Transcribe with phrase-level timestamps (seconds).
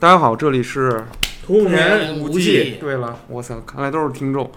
[0.00, 1.04] 大家好，这里是
[1.44, 2.76] 童年无忌。
[2.78, 4.48] 对了，我操，看来都是听众，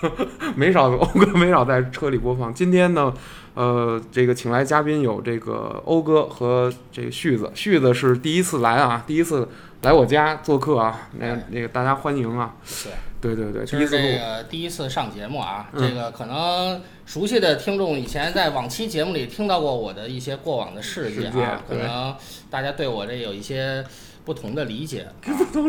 [0.54, 2.52] 没少欧哥没少在车里播放。
[2.52, 3.10] 今天呢，
[3.54, 9.48] 呃，这个请来嘉宾有这个欧哥和这个旭子，旭子是第一次来啊，第一次
[9.80, 12.54] 来我家做客啊，那那个大家欢迎啊。
[12.84, 12.92] 对。
[13.22, 15.88] 对对，第一次个第一次上节目啊，嗯。
[15.88, 22.14] 这个可能熟悉的听众以前在往期节目里听到过我的一些过往的事迹啊，可能
[22.50, 23.82] 大家对我这有一些
[24.24, 25.06] 不同的理解。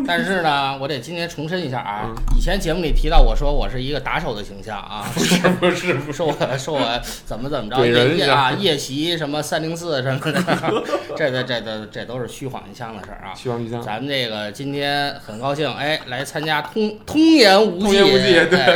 [0.06, 10.42] 但是呢，我得今天重申一下啊，嗯以前节目里提到我说我是一个打手的形象啊，不是不是不是，说我说我怎么怎么着怼人一下夜夜啊夜袭什么三零四什么的，
[11.16, 13.34] 这这这这这都是虚晃一枪的事儿啊。
[13.36, 13.82] 虚晃一枪。
[13.82, 17.98] 咱们这个今天很高兴，哎，来参加通通言无忌，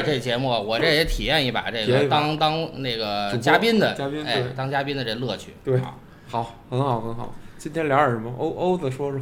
[0.06, 5.56] 这节目我这也体验一把这个当当那个嘉宾的嘉宾哎，当嘉宾的这乐趣。
[5.64, 5.96] 对啊
[6.30, 7.34] 好，很好很好。
[7.58, 8.32] 今天聊点什么？
[8.38, 9.20] 欧欧子说说。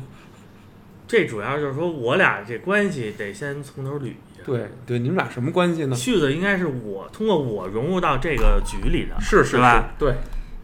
[1.08, 4.44] 这主要就是说我俩这关系得先从头捋一下。
[4.46, 5.96] 对对，你们俩什么关系呢？
[5.96, 9.94] 旭子应该是我通过我融入到这个局里的，是是是吧？
[9.98, 10.16] 对，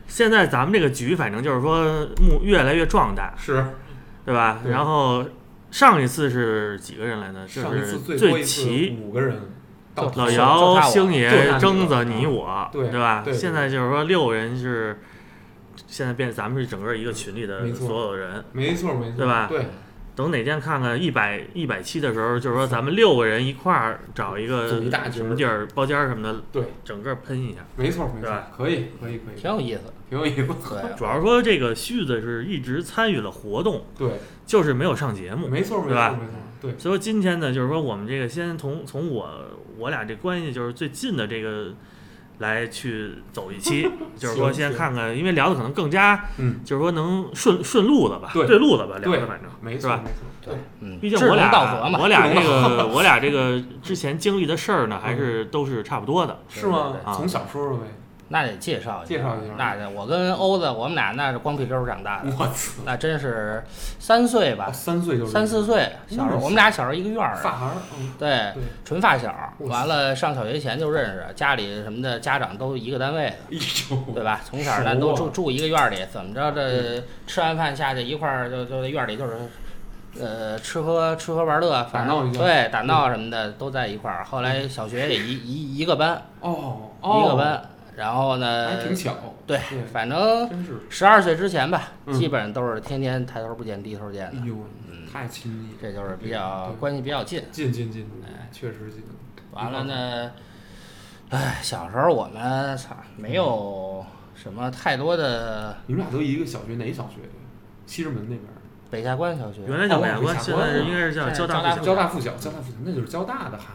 [0.08, 3.66] 现在咱们这个局反正就是说目越来越壮大，是
[4.24, 4.60] 对吧？
[4.64, 5.26] 对然后
[5.72, 7.48] 上一次是几个人来的？
[7.48, 9.00] 就上一是次最齐。
[9.02, 9.36] 五个人，
[9.96, 13.24] 老姚、星爷、征子、你我，对吧？
[13.26, 15.00] 对对现在就是说六人是，
[15.88, 18.46] 现在变咱们是整个一个群里的没错所有人。
[18.52, 19.66] 没错没错，对吧对，
[20.16, 27.60] 等哪天看看一百一百期的时候，就是说咱们六个人一块儿找一个组一大什么地儿包间儿什么的，对，整个喷一下。
[27.76, 29.82] 没错没错对吧，可以可以可以，挺有意思。
[30.10, 30.44] 挺有意思。
[30.44, 35.48] 对，主要说这个旭子是一直参与了活动，对，就是没有上节目。
[35.48, 39.30] 没错没对吧错没错，对，所以说今天呢，就是说我们这个先从从我
[39.78, 41.74] 我俩这关系就是最近的这个
[42.42, 48.46] 来去走一期， 就是说先看看，因为聊的可能更加嗯，就是说能顺顺路子吧，对。
[48.46, 49.98] 对路子吧，聊对的反正没是吧？
[49.98, 51.50] 错没错，对，嗯，毕竟我俩
[52.00, 56.40] 我俩这个我俩这个之前经历的事儿呢，还是都是差不多的。
[56.50, 56.94] 是吗？
[57.06, 57.14] 啊？
[57.14, 57.84] 从小说说呗，
[58.32, 63.62] 那得介绍一介绍一下那我跟欧子，我们俩那是光屁溜儿长大的，我操，那真是
[64.00, 67.36] 三岁吧哦，三岁就是三四岁，小时候嗯我们俩小时候一个院儿。
[67.36, 74.40] 发孩儿，嗯，对对，纯发小，完了上小学前就认识，家里什么的家长都一个单位的，对吧？
[74.46, 79.34] 从小熟咱都啊住住一个院儿里，怎么着这吃完饭下去一块儿就就在院儿里就是，
[80.20, 84.24] 呃，吃喝吃喝玩乐，反打闹对打闹什么的都在一块儿。
[84.24, 87.62] 后来小学也一一一个班，哦哦，一个班，
[87.96, 89.16] 然后呢还，挺巧，
[89.46, 90.50] 对对，反正，
[90.90, 92.14] 十二岁之前吧，嗯。
[92.14, 94.56] 基本上都是天天抬头不见低头见的，哎呦，
[95.12, 97.44] 太亲密了，这就是比较关系比较近。
[97.52, 98.06] 近近近，
[98.52, 99.04] 确实近，
[99.52, 100.32] 完了呢，
[101.30, 107.18] 哎，小时候我们操没有什么太多的你们俩都一个小学，哪小学？
[107.86, 108.56] 西直门那边儿，
[108.90, 111.84] 北下关小学，原来叫哦北下关，现在应该是叫交大附小。
[111.84, 113.74] 交大附小，交大附小，那就是交大的孩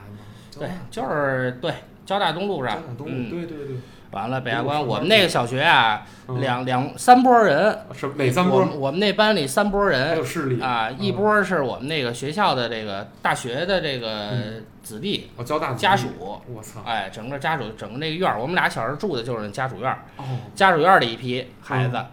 [0.51, 1.75] 子对，就是对
[2.07, 2.77] 交大东路上。
[2.77, 3.77] 交大，东路，嗯，对对对，
[4.17, 8.65] 完了北下关，我们那个小学啊，嗯两两三波人，什么哪三波？
[8.79, 19.99] 我们那班里三波还人有势力啊，嗯一波是我们那个学校的这个大学的这个嗯子弟哦，交大家属，我操，哎，整个家属整个那个院儿，我们俩小时候住的就是那家属院儿。
[20.17, 20.25] 哦，
[20.55, 22.05] 家属院儿的一批孩嗯子，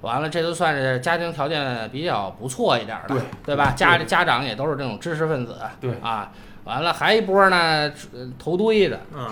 [0.00, 3.70] 完了这都算是家庭条件比较不错一点儿的，对对吧？
[3.76, 6.32] 家对家长也都是这种知识分子，对啊，
[6.64, 9.28] 完了还一波呢，呃头堆的，嗯，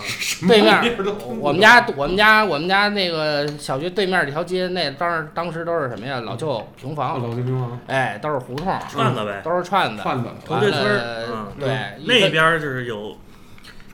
[0.48, 0.96] 对面
[1.38, 6.20] 我们家我们家我们家那个小学对面这条街，那当时当时都是什么呀？
[6.20, 7.78] 老旧平房，老旧平房。
[7.86, 9.40] 哎，都是胡同，串子呗。
[9.44, 10.84] 都是串子，串子，完头堆村
[11.58, 13.16] 对，那边儿就是有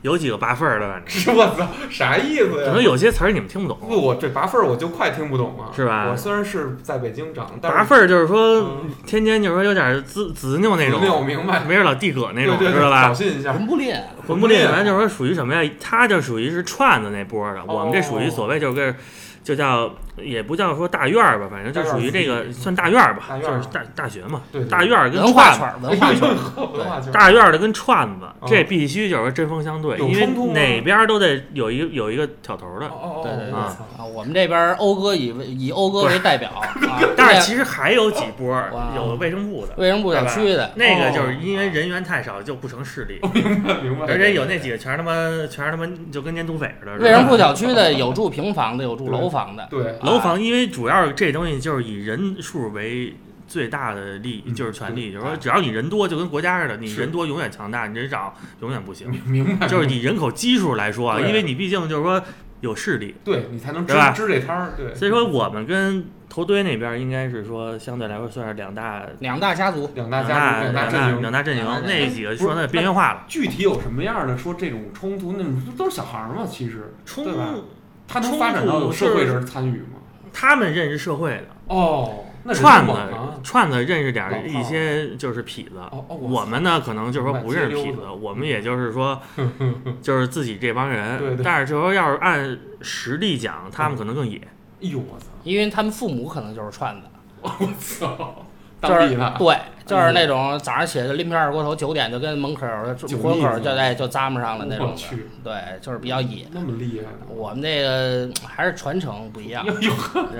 [0.07, 2.81] 有几个拔份儿的，反正我操，啥意思呀可能？
[2.81, 3.77] 有些词儿你们听不懂。
[3.79, 13.93] 不，我这拔份儿我就快听不懂了，是吧我虽然是在北京长，但是拔份儿就是说嗯天天就是说有点滋滋拗那种，没有明白，没人老递葛那种，知道吧小心一下，魂不吝，
[14.25, 15.69] 魂不吝，完就是说属于什么呀？
[15.79, 18.95] 他就属于是串子那波儿的，我们这属于所谓就是个
[19.43, 26.35] 就叫也不叫说大院儿吧，反正就属于这个算大院儿吧，就是大大学嘛，大院儿跟文化串文化圈儿，
[26.73, 32.87] 文化圈，大院儿的跟串子，嗯这必须就是针锋相对，因为哪边儿都得有一有一个挑头的。
[32.87, 33.75] 哦哦哦，对对对啊
[34.13, 35.27] 我们这边欧哥以
[35.57, 45.11] 以欧哥为代表啊， 但是其实还有几波儿有卫生部的，卫生部小区的，那个就是因为人员太少就不成势力，明白明白，而且有那几个全是他妈
[45.49, 46.97] 全是他妈就跟年土匪似的。
[46.97, 53.15] 卫生部小区的有住平房的，有住楼房的，对，楼房，因为主要这东西就是以人数为
[53.47, 59.09] 最大的利就是权利，就是说只要你人多，就跟国家似的，你人多永远强大，你人少永远不行。
[59.25, 62.21] 明白，就是以人口基数来说啊，因为你毕竟就是说
[62.61, 77.53] 有势力，对你才能支支这摊儿，对，所以说我们跟头堆那边应该是说相对来说算是两大两大家族，两大家两两大阵营，两大阵营那几个说那边缘化了，具体有什么样的说这种冲突，那种都是小孩儿嘛，其实冲对吧？
[78.09, 79.96] 他能发展到有社会人参与吗？
[80.33, 82.93] 他们认识社会的，哦，那串子
[83.43, 89.21] 串子认识点一些就是痞子，哦哦，我们呢可能就是说不认识痞子我们也就是说
[90.01, 91.43] 就是自己这帮人，对对。
[91.43, 94.37] 但是就说要是按实力讲，他们可能更野，
[94.81, 97.07] 哎呦我操，因为他们父母可能就是串子，
[97.41, 97.49] 我
[97.79, 98.45] 操，
[98.81, 105.01] 就是当地的，对，就是那种早上起来拎瓶二锅头，九点就跟门口儿酒活口儿就在就咂摸上了那种的，
[105.43, 106.45] 对，就是比较野。
[106.51, 107.07] 那么厉害？
[107.33, 109.89] 我们这个还是传承不一样， 知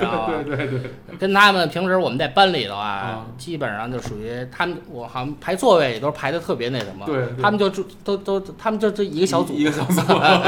[0.01, 0.33] 道吧？
[0.45, 0.81] 对对对，
[1.17, 7.41] 跟他们平时我们在班里头啊啊，基本上就属于他们，我好像排座位也都是排的特别那什么，对对。
[7.41, 10.01] 他们就住都都他们就这一个小组一，个小组，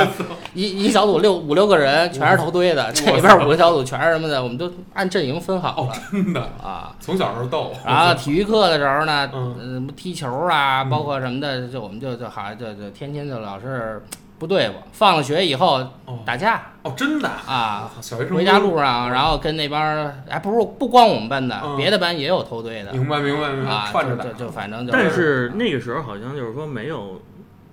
[0.54, 6.96] 一一个小组六五六个人，全是头堆的，这边五个小组全是什么的，我们都按阵营分好哦了，真的，啊。
[7.00, 9.56] 从小时候斗，然后体育课的时候呢，嗯。
[9.60, 10.90] 嗯，踢球啊，嗯。
[10.90, 14.02] 包括什么的，就我们就就好像就就天天就老是
[14.38, 14.76] 不对付。
[14.92, 16.20] 放了学以后哦。
[16.26, 16.62] 打架。
[16.84, 21.78] 哦，真的啊，小学生回家路上，然后跟那帮儿，哎，不是不光我们班的，嗯。
[21.78, 22.92] 别的班也有偷堆的。
[22.94, 24.24] 明白明白明白，啊，串着打。
[24.24, 27.22] 就就就反正就但是那个时候好像就是说没有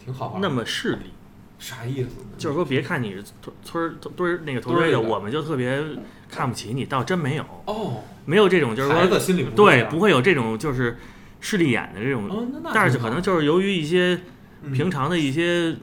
[0.04, 1.12] 挺好，那么势利，
[1.58, 2.10] 啥意思？
[2.36, 5.80] 就是说别看你是村村儿堆儿那个头堆的，堆儿的我们就特别
[6.28, 10.98] 看不起你，倒真没有，哦，没有这种就是说孩子心里不对不会有这种就是
[11.40, 14.20] 势利眼的这种，但是可能就是由于一些
[14.62, 14.72] 嗯。
[14.72, 15.76] 平常的一些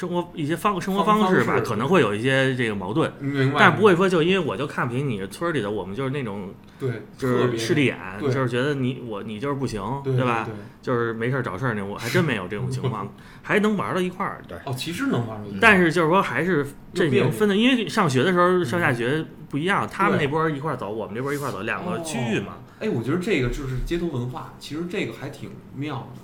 [0.00, 3.12] 生活一些方生活方方式吧，可能会有一些这个矛盾，
[3.58, 10.44] 但不会说就因为我就看不起你村儿里的，我们就是那种对，就是势利眼，就是觉得你我你就是不行，对吧？
[10.46, 13.12] 对，就是没事儿找事儿呢，我还真没有这种情况，
[13.42, 14.40] 还能玩到一块儿。
[14.48, 22.54] 对哦，其实能玩到一块儿，但是就是说还是阵营分的，因为上学的时候上下嗯学不一样，他们那波儿一块儿走，我们这波儿一块儿走，两个区域嘛。
[22.78, 26.22] 哎，我觉得这个就是街头文化，其实这个还挺妙的。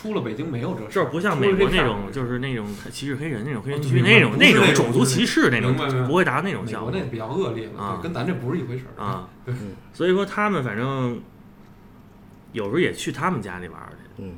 [0.00, 5.74] 出了北京没有这事儿，就是不像美国那种，就是那种歧视黑人那种黑区那种那种种种族歧视那种
[6.06, 6.90] 不会达那种效果。
[6.90, 8.00] 美国那比较恶劣了，啊。
[8.02, 9.02] 跟咱这不是一回事儿。
[9.02, 9.28] 啊。
[9.44, 9.54] 对。
[9.92, 11.20] 所以说他们反正
[12.52, 14.32] 有时候也去他们家里玩儿去，嗯，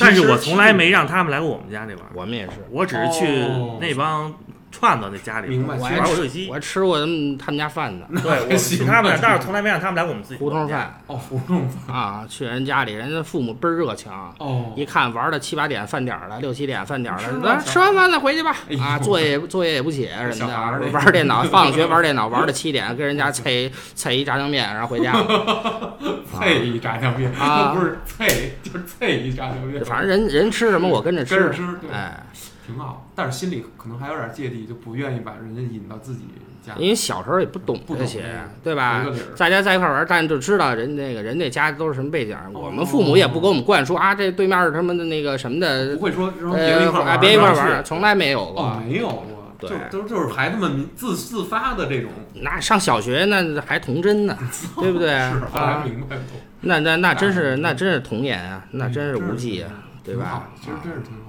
[0.00, 2.52] 但是我从来没让他们来过我们家里玩儿，我们也是。
[2.70, 3.78] 我只是去哦。
[3.80, 4.34] 那帮
[4.70, 6.54] 串子那家里玩游戏我。
[6.54, 10.40] 还吃过他们他们家饭呢， 对，我去他们但是从来没让他们来我们自己。
[10.40, 11.00] 胡同饭。
[11.06, 11.96] 哦，胡同饭。
[11.96, 18.54] 啊，去人家里，人家父母倍儿热情，哦，一看玩到七八点饭点儿了，六七点饭点儿了，咱吃完饭再回去吧。
[18.80, 25.12] 啊，作业作业也不写什么的，玩电脑，放学玩电脑玩到七点，跟人家菜菜一炸酱面，然后回家。
[25.12, 25.96] 了。
[26.36, 27.72] 脆一炸酱面，啊。
[27.76, 32.22] 不是脆，就是脆一炸酱面，反正人人吃什么我跟着跟着吃，哎，
[32.66, 33.08] 挺好。
[33.14, 36.22] 但是心里可能还有点芥蒂，就不愿意把人家引到自己
[36.66, 36.74] 家。
[36.78, 38.24] 因为小时候也不懂这些，
[38.64, 39.06] 对吧？
[39.38, 42.36] 大家在一块玩，但就知道人那个人家家都是什么背景。
[42.52, 48.82] 我们父母也不给我们灌输啊，这对面是他们的那个什么的不，会说让别人一呃，块玩别一块玩，从来没有哦，过。
[48.84, 49.26] 没有过，
[49.58, 54.36] 对就都就是孩子们自自发的这种，那上小学那还童真呢，
[54.80, 55.08] 对不对？
[55.08, 59.70] 是后来啊，明白懂，那那那真是那那真是童年啊，那真是无忌啊，
[60.04, 60.50] 对吧？
[60.60, 61.20] 其实真是挺好。
[61.20, 61.25] 哇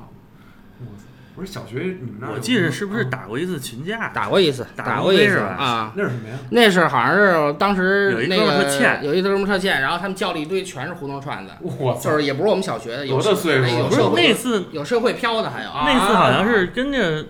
[1.37, 2.35] 塞，不是小学你们那儿有？
[2.35, 4.09] 我记得是不是啊打过一次群架？
[4.09, 5.93] 打过一次，打打过一次啊。
[5.95, 6.35] 那是什么呀？
[6.49, 17.25] 那是好像是当时有一那哥们儿特欠个有一哥们儿特欠，然后他们叫了一堆全是胡同串子，我操就是也不是我们小学的，有多大岁数啊不是有社会那次有社会飘的还有啊那次好像是跟着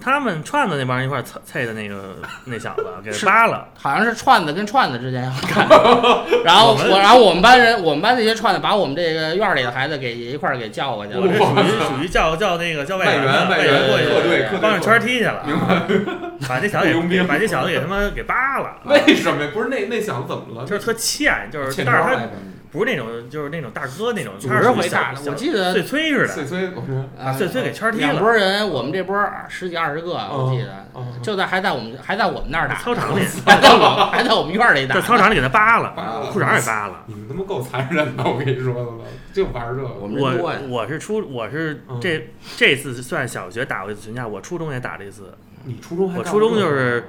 [0.00, 2.16] 他们串子那帮人一块儿菜菜的那个
[2.46, 5.68] 那小子 给扒了，好像是串子跟串子之间要干，
[6.44, 11.20] 然后我然后我们班人我们班那些串子把我们这个院儿里的孩子给一块儿给叫过去了。
[11.20, 15.82] 我这，属于属于叫叫那个叫外援的外援过去帮着圈踢去了，明白？
[16.48, 17.20] 把这小子佣兵。
[17.22, 19.50] 给把这小子给他妈给扒了，为什么呀？
[19.52, 20.66] 不是那那小子怎么了？
[20.66, 22.20] 就是特欠，就是欠但是他
[22.72, 35.94] 不是那种就是那种大哥那种，组他是属于小织回大的，小我记得碎催似的，碎碎，我说呃碎碎给圈儿踢两了拨人，我们这波儿十几二十个，我记得哦就在还在我们还在我们那儿打，操场里还在我还在我们院儿里打 在，操场里给他扒了，
[36.32, 37.04] 裤衩也扒了。
[37.06, 38.98] 你们他妈够残忍的，我跟你说的了，
[39.32, 39.88] 就玩这个。
[39.88, 45.34] 我我是初我是嗯这这次算小学打过一次群架，我初中也打了一次。
[45.64, 47.08] 你初中还我初中就是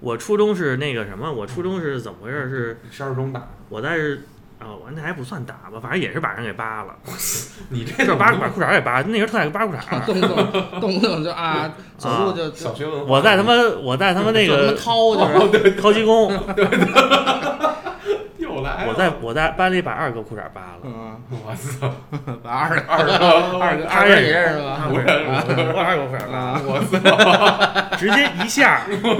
[0.00, 2.48] 我初中是那个什么，我初中是怎么回事？
[2.48, 3.96] 是十二中打，我在
[4.60, 6.94] 是啊，我那还不算打吧，反正也是把人给扒了，
[7.70, 10.04] 你这就是扒把裤衩也扒，那时候特爱扒裤衩。
[10.06, 13.06] 动不动动不动就啊，走路就就小学文化。
[13.08, 16.30] 我在他妈我在他妈那个掏就是掏鸡公，
[18.38, 21.92] 又来我在我在班里把二哥裤衩扒了，嗯，我操，
[22.42, 23.12] 把二哥二哥
[23.58, 24.58] 二哥二哥你认识？
[24.88, 25.22] 不认识，
[25.74, 26.62] 我二哥裤衩扒了，
[27.90, 29.14] 啊，直接一下，我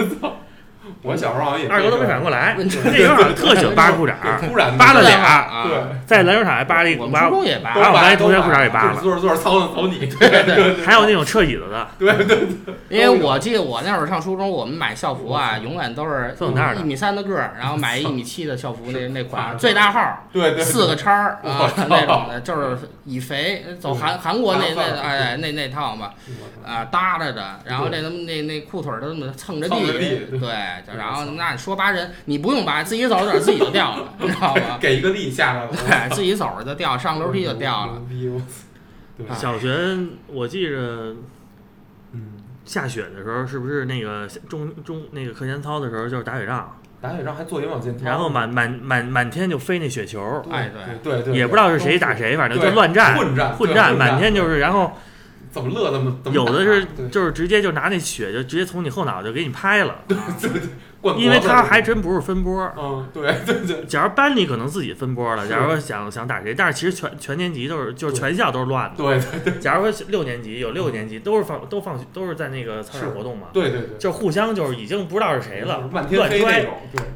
[1.17, 2.55] 小时候好像也二哥都没反应过来。
[2.57, 4.15] 对那时候好像特喜欢扒裤衩，
[4.49, 12.39] 突然扒了俩啊，对，在篮球场还扒了一我们扒初，中也扒把我们班同学裤衩也扒了坐着坐着操操你，对对还有那种撤椅子的，对对
[12.89, 26.11] 因为我记得我那会儿上初中，我们买校服啊，永远都是分那儿一米三的个儿，然后买一米七的校服那那款最大号，对对，四个叉儿我啊操那种的，就是以肥走韩韩国那那哎那那套嘛
[26.65, 29.75] 啊搭着的，然后那他妈那那裤腿儿都那么蹭着地
[30.31, 30.39] 对，
[30.87, 34.79] 就然后那说扒人，你不用扒，自己走着走着自己就掉了，你知道吗？
[34.81, 38.03] 给一个力下来了，对，自己走着就掉，上楼梯就掉了。
[39.35, 39.97] 小学
[40.27, 41.15] 我记着
[42.13, 42.33] 嗯，
[42.65, 50.71] 下雪的时候，是不是那个中中那个课间操的时候就是打雪仗，打雪仗还做眼保健操，然后满满满满天就飞那雪球，对哎
[51.03, 51.13] 对。
[51.15, 54.93] 对对，也不知道是谁打谁，反正就乱战混战混战，满天就是，然后
[55.55, 60.01] 怎么乐怎么怎么有的是就是直接就拿那雪就直接从你后脑就给你拍了，
[61.01, 62.73] 灌因为他还真不是分波。
[62.77, 68.97] 嗯对对对假如班里可能自己分波了，假如说想想打谁，但是其实全全年级都是就是全校都是乱的。
[68.97, 76.67] 对对假如说六年级有六年级都是放都放都是在那个操场活动嘛，对对对，就互相就是已经不知道是谁了，乱摔对，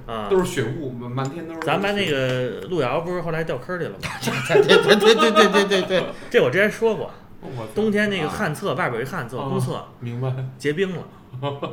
[0.06, 0.28] 啊。
[0.28, 1.60] 都是血雾，满满天都是。
[1.60, 3.96] 咱班那个路遥不是后来掉坑里了吗？
[4.46, 7.10] 对对对对对对对对对，这我之前说过，
[7.74, 9.84] 冬天那个旱厕外边有一旱厕啊公厕。
[10.00, 11.02] 明白，结冰了，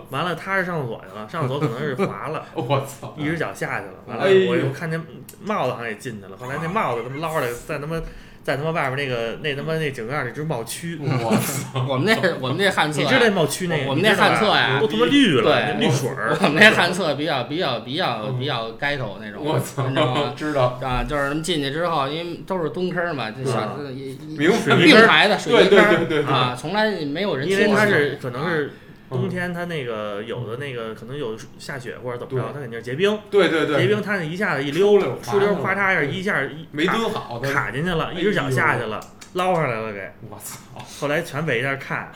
[0.09, 2.45] 完了他是上厕所去了，上厕所可能是滑了。
[2.53, 5.01] 我操，一只脚下去了，完了我又看见
[5.43, 7.99] 帽子好像也进去了，后来那帽子他妈捞出来，在他妈
[8.45, 13.89] 在他妈外边那个那他妈那井盖里直冒蛆，我操，我们那 我们那旱厕啊，你知道那冒蛆那个？
[13.89, 16.37] 我们那旱厕呀都他妈绿了，对绿水儿。
[16.43, 28.71] 我们那旱厕比较比较比较比较该头那种，我操你知道吗？，知道，啊，就是他们进去之后，因为都是蹲坑嘛，就小嗯一一并水泥坑排的水对对泥坑对对对啊，从来没有人因为它是可能是嗯
[29.09, 38.99] 冬天，它那个有的那个可能有下雪或者怎么着，对它肯定是结冰，对对对，结冰它那一下子一溜出溜，出溜滑咔嚓一下一下一没卡蹲好，卡进去了，一只脚下去了，
[39.33, 40.59] 捞上来了给，我操，
[40.99, 42.11] 后来全围在那看，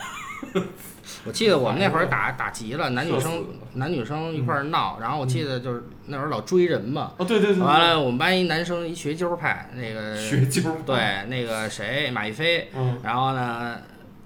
[1.26, 13.78] 我记得我们那会儿打打急了，男女生男女生一块儿闹，然后我记得就是那会儿老追人嘛，哦对对对，完了我们班一男生一学究派，那个学究，对那个谁马一飞，嗯，然后呢。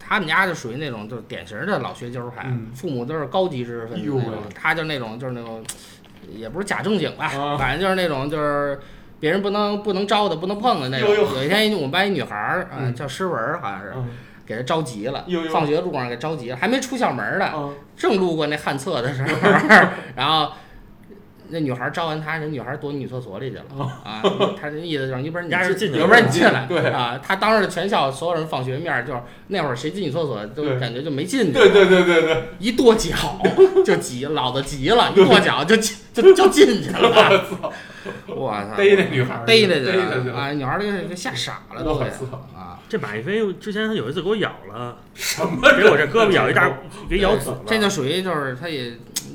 [0.05, 2.71] 他们家就属于那种就是典型的老学究派，嗯。
[2.75, 4.23] 父母都是高级知识分子哎呦喂。
[4.25, 5.63] 那种，他就那种就是那种，
[6.31, 7.57] 也不是假正经吧，啊。
[7.57, 8.79] 反正就是那种就是
[9.19, 11.09] 别人不能不能招的、不能碰的那种。
[11.09, 11.35] 呦呦。
[11.37, 12.93] 有一天，我们班一女孩儿，呃嗯。
[12.95, 14.09] 叫诗文儿，好像是嗯。
[14.45, 17.73] 给他着急了呦呦，放学路上给着急了，还没出校门呢，嗯。
[17.95, 19.29] 正路过那旱厕的时候，
[20.15, 20.51] 然后。
[21.49, 24.21] 那女孩招完他，那女孩躲女厕所里去了、哦啊！
[24.59, 27.19] 他这意思就是，要不然你进去要不然你进来，对啊！
[27.21, 33.15] 他当着全校所有人放学面儿，就是那会儿谁进女厕所都感觉就没进去，对对对对对，一跺脚
[33.85, 37.73] 就急，老子急了，一跺脚就进就就进去了，我操，
[38.27, 38.75] 我操！
[38.75, 40.51] 逮那女孩儿，逮着逮着去啊！
[40.51, 42.79] 女孩儿都给给吓傻了，都给我操，啊！
[42.89, 46.71] 这马一飞之前他有一次给我咬了，什么给我这胳膊咬一大，
[47.09, 47.61] 给咬紫了。
[47.65, 48.93] 这就属于就是他也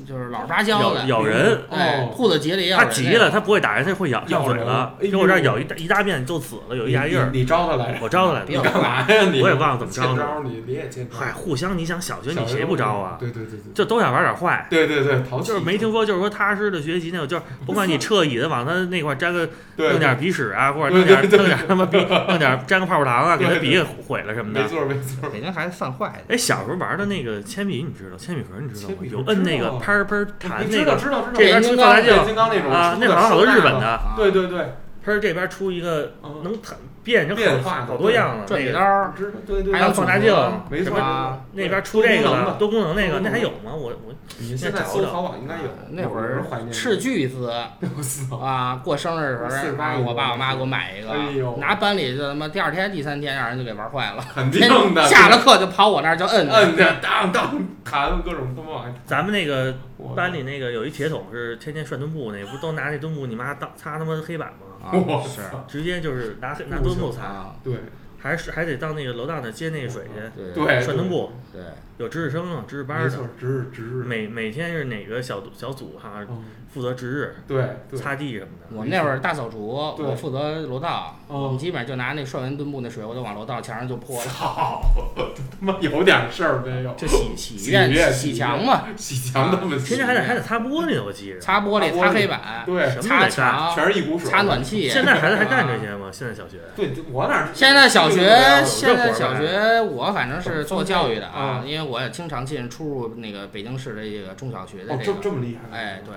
[0.09, 2.91] 就是老实巴交的，咬咬人，哎，哦兔子急了也咬他人。
[2.91, 7.99] 急了，他不会打人，他会咬咬嘴了，哎呦给我这儿咬一大一大片就死了，有一牙印儿，你你招他来着？
[8.01, 8.47] 我招他来的。
[8.47, 9.39] 别有干嘛呀你？
[9.41, 11.15] 我也忘了怎么招的欠招你你也欠招。
[11.15, 13.17] 嗨，互相你想小学小你谁不招啊？
[13.19, 14.65] 对对对对，就都想玩点坏。
[14.69, 19.47] 对对对，淘气就是没听说，就是说踏实的学习那种，就是 甭管你撤椅子往他那块儿粘个
[19.77, 21.97] 对弄点鼻屎啊，或者弄点弄点他妈鼻
[22.27, 24.67] 弄点粘个泡泡糖啊， 给他鼻给毁了什么没的。
[24.67, 28.95] 错没错，北京孩子犯坏的，哎，小时候玩的那个铅笔，你知道铅笔盒你知道吗？
[29.01, 34.73] 笔盒有摁那知道个拍儿拍儿弹你知道那个，知道知道，这边出放大镜变形金刚那种啊，那好像好多日本的，对对对，
[35.09, 38.71] 拍儿这边出一个嗯能弹变成变化好多样的转那个。
[38.71, 39.13] 笔刀儿，
[39.47, 40.33] 对对，还有放大镜
[40.69, 43.73] 没错什么啊那边出这个了，多多功能那个那还有吗？
[43.73, 47.49] 我我你现在搜淘宝应该有，那会儿斥巨资，
[48.39, 48.79] 啊！
[48.83, 59.73] 过生日的时候，48啊我爸我妈给我买一个，拿班里就他妈第二天、第三天让人就给玩坏了，肯定的，下了课就跑我那儿就摁摁着当当弹各种他妈玩意儿咱们那个
[60.15, 64.67] 班里那个有一铁桶是天天涮墩布那，不都拿那墩布你妈当擦他妈黑板吗？
[64.83, 64.91] 啊
[65.25, 67.23] 是直接就是拿拿墩布擦。
[67.23, 67.55] 啊！
[67.63, 67.73] 对，
[68.17, 71.61] 还是还得到那个楼道那接那个水去，对对，涮墩布，对，
[71.97, 73.09] 有值日生啊，值日班的
[73.39, 78.67] 值日值日，每每天是哪个小小组哈嗯负责值日、对对，擦地什么的。
[78.75, 84.81] 我们那会儿大扫除，我负责楼道，哦我们基本上就拿那涮完墩布那水，我就往楼道墙上就泼了，操，
[85.15, 86.93] 他妈有点事儿没有？
[86.93, 91.39] 就洗洗洗院院洗墙嘛， 洗墙那么洗，天天还得还得擦玻璃呢，我记着。
[91.39, 94.87] 擦玻璃、擦黑板、对，什么擦墙、全是一股水，擦暖气。
[94.87, 96.09] 现在孩子还干这 啊些吗？
[96.11, 96.57] 现在小学？
[96.75, 105.77] 对，我哪儿现在小学，现在小学，我反正是做教育的啊啊，因为我也经常进出入那个北京市的这个中小学的这个，这么厉害？
[105.77, 106.13] 哎，对，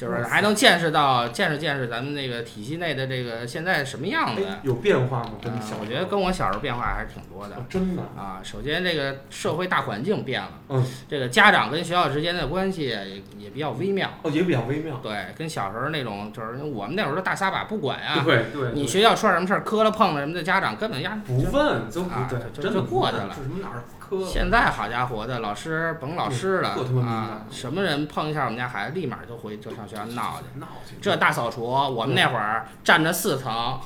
[0.00, 4.42] 就是还能见识到见识见识咱们那个体系内的这个现在什么样子。
[4.42, 5.32] 哎，有变化吗？
[5.78, 8.40] 我觉得跟我小时候变化还是挺多的哦真的，啊。
[8.42, 14.08] 首先，这个社会大环境变了，嗯，这个家长跟学校之间的关系也也比较微妙。
[14.22, 14.98] 哦，也比较微妙。
[15.02, 24.26] 对，跟小时候那种就是我们那会儿都大撒把不管啊，对对，对你学校出点什么事儿磕了碰了什么的，家长根本压不问就啊就就过去了是什么哪儿磕？
[24.26, 26.70] 现在好家伙的，老师甭老师了
[27.06, 30.58] 啊，什么人碰一下我们家孩子，立马就回就上学校闹去。
[30.58, 33.78] 闹去，这大扫除，我们那会儿站着四层，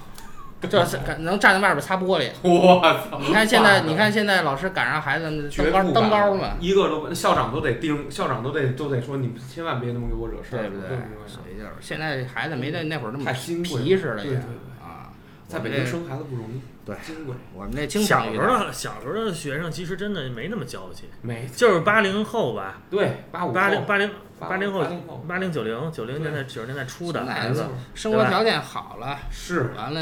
[0.68, 2.30] 就是能站在外边擦玻璃。
[2.42, 3.20] 我操！
[3.20, 10.98] 你看现在，你看现在老师赶上孩子们登高登高敢嘛，一个都校长都得盯，校长都得都得说你千万别那么给我惹事儿，对不对对？
[11.26, 15.12] 所以就是现在孩子没那那会儿那么皮实了也对对对啊。
[15.46, 18.42] 在北京生孩子不容易，对金贵我们那经小常遇到。
[18.44, 27.64] 时候的小时候的学生其实真的没那么娇气，没就是八零后吧，对八五八零八零八零后八零后八零九零九零年代九十年代初的孩子，
[27.94, 30.00] 生活条件好了，是完了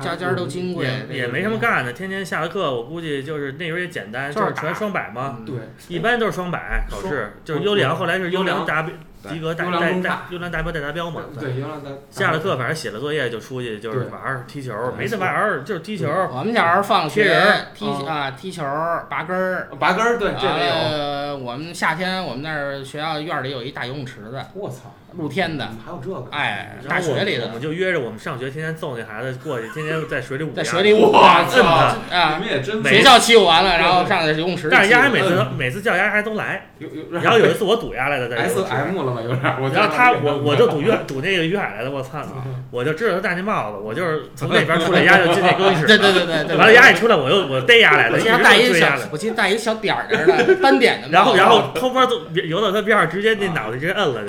[0.00, 5.56] 家家都金贵，也也没什么干的，天天下了课，我估计就是那时候也简单，就就是是全打双百嘛，嗯对
[5.88, 8.98] 一般都是双百考试，就是优良，后来是优良达标对
[9.28, 11.22] 及格带优良带带优良达标带达标嘛。
[11.38, 16.08] 对，优良代下了课，反正写了作业就出去就是玩儿踢球，没得玩儿就是踢球。
[16.32, 17.40] 我们小时候放学
[17.74, 20.98] 踢嗯啊踢球儿拔根儿，拔根儿，对这个有。
[20.98, 26.26] 了我们夏天我们那儿学校院里有一大游泳池子，我操，露天的，还有这个？
[26.30, 34.68] 哎，大学里的我们，就约着我们上学，天天揍那孩子过去，天天在水里舞呀在水里舞我啊，操啊你，们也真每学校欺负完了，然后上游泳池。
[34.70, 39.22] 但是丫每次嗯每次叫丫还都来，有有，然后有一次我堵丫来的在游 S M 了吧？
[39.22, 42.22] 有点然后他我我就赌堵于堵那个于海来的，我操！
[42.70, 45.86] 我就知道他戴那帽子，我就是从那边出来，丫就进那更衣室。
[45.88, 48.28] 对对对对对，完了丫一出来，我又我逮丫来的，我记
[48.62, 48.88] 一小。
[49.10, 54.22] 我记得带一小点儿点儿的 斑点的然后然后偷摸都游到他边上，直接那脑袋直接摁了，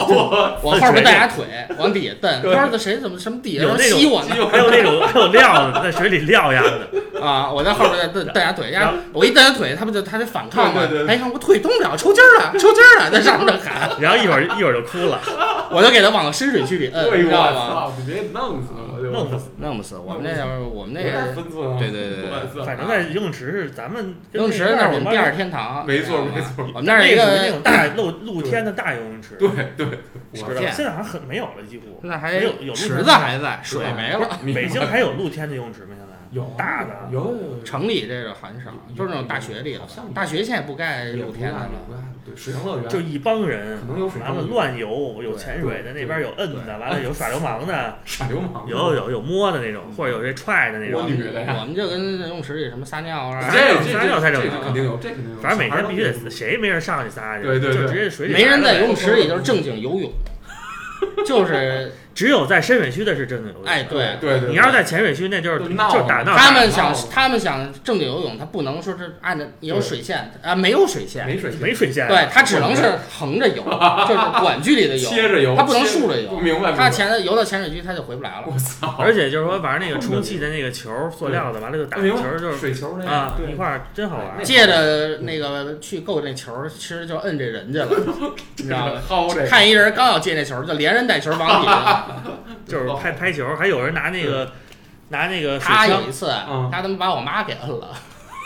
[0.72, 1.46] 就我后边带俩腿
[1.78, 6.90] 往底下蹬，不知道这谁怎么什么底下有那吸我呢还有那种还有料子在水里撂丫的，
[7.22, 7.50] 啊！
[7.52, 10.98] 我在后边再蹬蹬俩腿，丫我一蹬俩腿，他不就他得反抗吗对对？
[11.00, 15.20] 对他一看我腿动不了，抽筋儿了，抽筋儿了，在上面喊，然后一会儿一会儿就哭了，
[15.72, 17.94] 我就给他往深水区里摁，你知道吗？
[17.98, 19.52] 你别弄死我就，弄不 死。
[19.58, 21.78] 弄不死我们那会儿我们那有点个分寸啊。
[21.80, 29.88] 对对对对反正在游泳池是咱们游泳池那是我们第二天堂，没错没错我们那一那属于那种大露 露天的大游泳池，对对，
[30.34, 32.00] 知我道现在好像很没有了，几乎。
[32.02, 34.40] 现在还没有有池子还在，水没了。
[34.54, 35.96] 北京还有露天的游泳池吗？
[35.98, 39.88] 现在有大的有有有城里这个很少，就是那种大学里了。
[40.14, 41.70] 大学现在不盖露天的了。
[42.24, 51.10] 对水上乐园就一帮人，可能有水完了乱游，有潜水的，那边有摁的，完了有耍流氓的， 耍流氓，有有有摸的那种，或者有这踹的那种我。
[51.10, 55.42] 女的呀我们就跟游泳池里什么撒尿啊，这这撒尿才正这常肯定有，这肯定有。
[55.42, 60.12] 反正每天必须得谁没人上去撒去，对对对就直接水里没人在游游，泳池里就是正经游泳，
[61.26, 63.64] 就是只有在深水区的是正经游泳。
[63.64, 64.10] 哎对。
[64.20, 66.36] 对对，你要是在浅水区，那就是就打闹。
[66.36, 72.84] 他们想，他们想正经游泳，他不能说是按着有水线啊，没有水线，没水没水线，对他只能是
[73.18, 73.64] 横着游，
[74.06, 78.44] 就是短距离的游，切着游，他不能竖着游不明白，他潜游到浅水区他就回不来了。
[78.46, 84.44] 我操，而且就是说玩那个充气的那个球，塑料的，完了就打球，就是水球那啊个，对一块儿真好玩。
[84.44, 87.88] 借着那个去够那球，其实就摁这人去了，
[88.58, 89.02] 你知道吗？
[89.08, 92.08] 薅这，看一人刚要接那球，就连人带球往底下。
[92.68, 94.52] 就是拍拍球，还有人拿那个
[95.10, 97.88] 拿那个水枪他有一，次，嗯他他妈把我妈给摁了。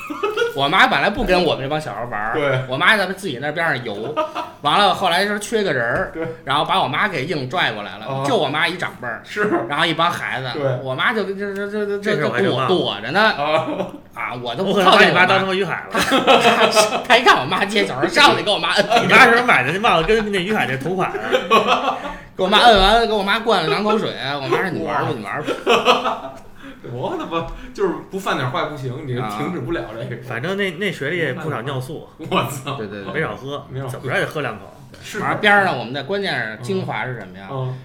[0.54, 4.14] 我妈本来不跟我们这帮小孩玩儿，对我妈在自己那边上游，
[4.62, 13.66] 完了后来说缺个人儿对，然后把我妈给硬拽过来了，哦就我妈一长辈儿，是然后一帮孩子对，我妈就这这这这这事这躲我还真忘了躲着呢啊，
[14.14, 17.02] 啊，我 都我不可能把你妈当成于海了。
[17.08, 21.98] 他一看我妈接球，上去给我妈摁，你妈是不是买的那帽子跟那于海那同款啊？
[22.36, 26.34] 给我妈摁完了，给我妈灌了两口水，我妈说你玩儿吧，你玩儿吧。
[26.92, 30.22] 我他妈就是不犯点坏不行，你啊停止不了这个。
[30.24, 34.66] 反正那那水里也不少尿素， 我操，对对 没少喝没少，喝怎么着也得喝两口。
[35.02, 37.48] 是反正边儿上我们的关键是精华是什么呀？
[37.52, 37.78] 嗯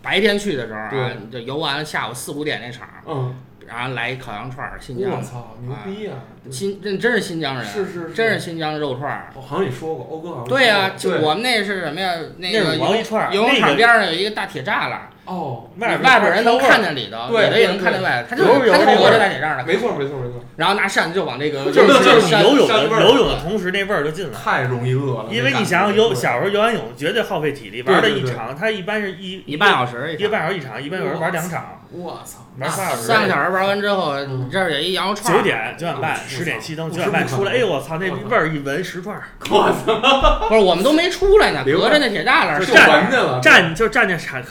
[0.00, 3.34] 白天去的时候啊就游完了，下午四五点那场，嗯，
[3.68, 6.14] 然后来一烤羊串儿，新疆的，我操，牛逼啊！
[6.50, 9.28] 新这真是新疆人，是是是真是新疆肉串儿。
[9.34, 12.14] 我好像也说过，欧哥好像对呀、就我们那是什么呀？
[12.38, 16.88] 那那个游是毛一串儿游泳那个场边上有一个大铁栅栏，哦，外边外边人能看见。
[16.96, 24.38] 里头，里头也能看见外头，他就他就隔着大铁栅栏，没错没错没错，然后拿扇子就往那个就是就是游泳游泳的同时，那味儿就进来。
[24.38, 25.26] 太容易饿了。
[25.30, 33.02] 因为你想想，游小时候游完泳绝对耗费体力，对玩的一场，他一般是一一半小时一个半小时一场，一般有人玩两场，我操，玩仨小时。
[33.02, 44.42] 三个小时玩完之后，嗯你这儿有一羊肉串儿，九点九点半十点熄灯，九点半出来，哎呦我操，那味儿一闻十串儿， 我操，不是我们都没出来呢，隔着那铁栅栏就上站站就站见产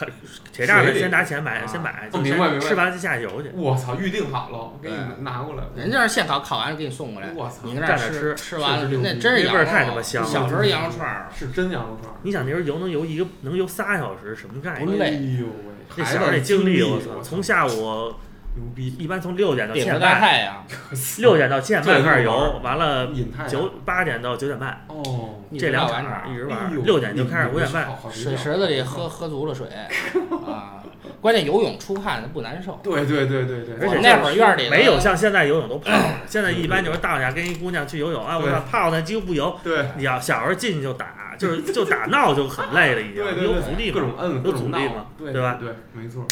[0.51, 3.51] 铁栅栏，先拿钱买，啊先买，哦就明白明白吃完就下去游去。
[3.53, 5.63] 我操，预定好了，给你对拿过来。
[5.75, 14.85] 人家是现烤，烤完了给你送过来，我操你跟那儿吃，吃吃完了那真是羊肉，那味儿太他妈香了小时候羊肉串儿是真羊肉串儿，你想那时候游能游一个能游仨小时，什么概念？
[14.87, 18.13] 不累哎呦喂，那小时候那精力，我操，我从下午
[18.57, 20.65] 牛逼，一般从六点到七点半，太阳，
[21.19, 23.09] 六点到七点半开始游， 完了
[23.47, 27.87] 九八点到九点半，哦，这两场，一直玩，六点就开始五点半。
[28.11, 29.07] 水池子里喝。
[29.17, 29.65] 喝足了水
[30.45, 30.83] 啊，
[31.19, 32.79] 关键游泳出汗它不难受。
[32.83, 45.57] 对对对对对，而且那会儿院里没有像现在游泳都泡的，现在一般就是到家跟一姑娘去游泳啊，我对操泡那几乎不游，对你要小时候进去就打，就是就打闹就很累了已经，对对对，有阻力嘛，各种摁，各有阻种闹力嘛，对对吧？
[45.59, 46.25] 对，没错。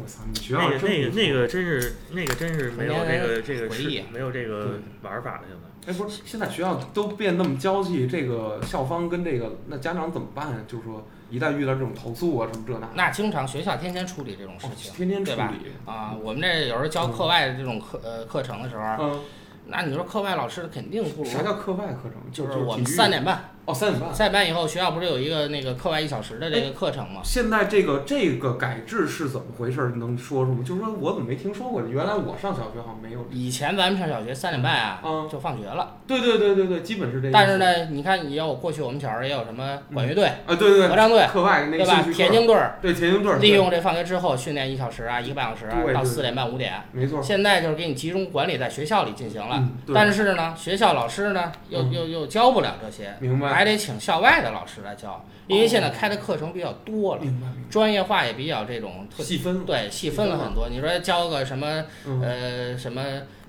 [0.00, 5.66] 我操，你学校那个那个那个真是那个真是没有这个这个是回忆没有这个玩法了现在。
[5.90, 10.56] 哎，不是，现在学校都变那么娇气，这个校方跟这个那家长怎么办呀？
[10.66, 16.16] 就是说，一旦遇到这种投诉啊什么这那，那经常学校天天处理这种事哦情天天处对吧理，啊。
[16.20, 19.20] 我们这有时候教课外的这种课呃课程的时候，嗯，
[19.68, 22.32] 那你说课外老师肯定不如，啥叫课外课程？
[22.32, 24.14] 就是我们三点半，哦，三点半。
[24.14, 27.20] 三点半以后学校不是有一个那个课外一小时的这个课程吗？
[27.24, 29.92] 现在这个这个改制是怎么回事？
[29.96, 30.62] 能说说吗？
[30.64, 31.82] 就是说我怎么没听说过？
[31.82, 33.26] 原来我上小学好像没有。
[33.30, 37.32] 以前咱们上小学三点半啊嗯，就放学了，对对对对对，基本是这个。
[37.32, 42.04] 但是，呢，你看，你要我过去我们小时候也有什么管乐队、啊，对对对，合唱队，课外那对吧？
[42.14, 46.72] 田径队儿，对田径队儿利用这放学之后训练一小时啊，一个半小时啊到四点半五点。
[46.92, 47.20] 没错。
[47.20, 49.60] 现在就是给你集中管理在学校里进行了，
[49.92, 57.22] 但是呢，学校老师呢又嗯又又教不了这些，明白还得请校外的老师来教，因为现在开的课程比较多了，
[57.70, 59.08] 专业化也比较这种。
[59.16, 59.64] 特细分。
[59.64, 60.68] 对细分了很多。
[60.68, 63.02] 你说教个什么嗯，呃什么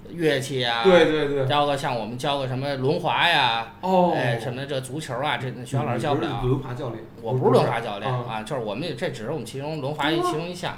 [0.10, 1.46] 乐器啊，对对对。
[1.48, 4.14] 教个像我们教个什么轮滑呀，哦。
[4.16, 6.42] 哎什么这足球啊，这学校老师教不了。
[6.44, 10.78] 轮滑教练，我不是轮滑教练啊啊，就是我们这只是我们其中轮滑其中一项，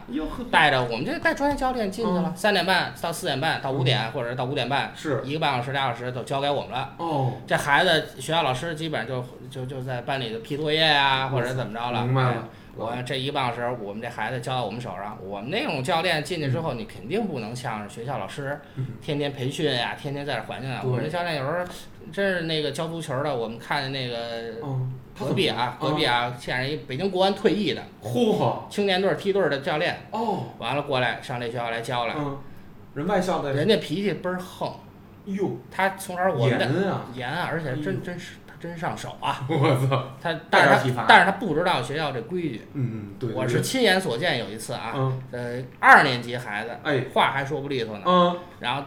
[0.50, 6.94] 带着我们这带专业教练进去嗯了，三点半到四点半到五点，或者是到五点半，是一个半小时俩小时都交给我们了。
[6.98, 12.00] 哦，这孩子学校老师基本上就就就在班里就批作业呀，或者怎么着了。
[12.00, 12.48] 哎明白了。
[12.80, 18.86] 我这一个半小时，我们这孩子交到我们手上，我们那种教练进去之后，你肯定不能像学校老师嗯。
[19.02, 20.82] 天天培训呀，天天在这环境啊。
[20.86, 21.66] 我们这教练有时候
[22.12, 24.56] 真是那个教足球的，我们看见那个
[25.20, 32.38] 隔壁啊，隔壁啊，现在一北京国安退役的嚯呵，青年队梯队的教练，哦，完了过来上这学校来教了，嗯，
[32.96, 34.74] 人外校的，人家脾气倍儿横，
[35.26, 48.84] 哟，他从小我们的严啊，严啊，而且真真是他真上手啊， 我操，他但是他但是他不知道学校这规矩，嗯嗯，对，我是亲眼所见有一次啊，嗯，呃，二年级孩子哎，话还说不利索呢，嗯然后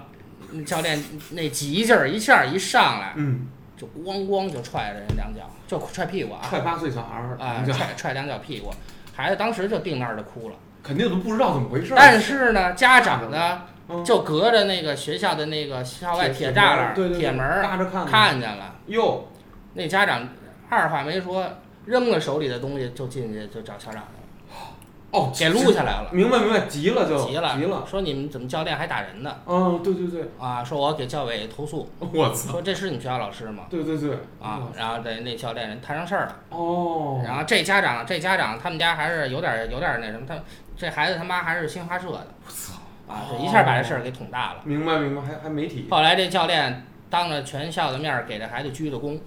[0.67, 8.71] 教练那急劲儿一下一上来，嗯，就咣咣就踹了人两脚，就踹屁股啊，踹八岁小孩儿，啊，踹踹两脚屁股，
[9.15, 10.55] 孩子当时就定那儿就哭了。
[10.83, 19.29] 肯定都不知道怎么回事儿，但是呢，家长呢嗯就隔着那个学校的那个校外铁铁栅栏、铁门儿看呢，看见了，哟，
[19.75, 20.29] 那家长
[20.69, 21.47] 二话没说，
[21.87, 24.57] 扔了手里的东西就进去就找校长去了，
[25.11, 29.37] 哦，给录下来了，明白明白，急了就急了，急了，说你们怎么教练还打人呢？
[29.47, 33.65] 嗯，对对对，啊，说我给教委投诉， 我操，说这是你们学校老师吗？
[33.69, 40.35] 对对对，啊，然后这那教练人摊上事儿了，哦，然后这家长这家长他们家还是有点有点那什么，他
[40.77, 44.61] 这孩子他妈还是新华社的，我操，啊，这一下把这事儿给捅大了。
[44.65, 49.19] 明白明白，还还媒体，后来这教练当着全校的面儿给这孩子鞠了躬，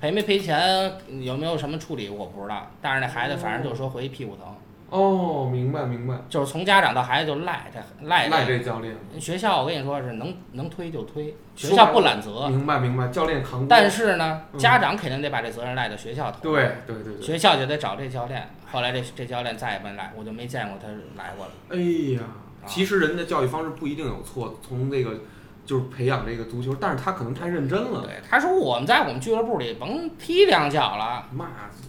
[0.00, 4.54] 赔没赔钱有没有什么处理我不知道，但是那孩子反正就说回去屁股疼，
[4.90, 16.38] 哦，明白明白，就是从家长到孩子就赖这赖赖这这教练，学校我跟你说是能能推就推，学校不揽责，明白明白，教练扛，但是呢，嗯家长肯定得把这责任赖到学校头。
[16.42, 18.48] 对对对对，学校就得找这教练。
[18.70, 21.52] 后来这这教练再也没来，我就没见过他来过了。
[21.70, 21.76] 哎
[22.14, 22.20] 呀，
[22.66, 25.20] 其实人的教育方式不一定有错，从这个
[25.64, 31.46] 就是培养这个足球，但是他可能太认真了，对，他说我们在我们俱乐部里甭踢两脚了，骂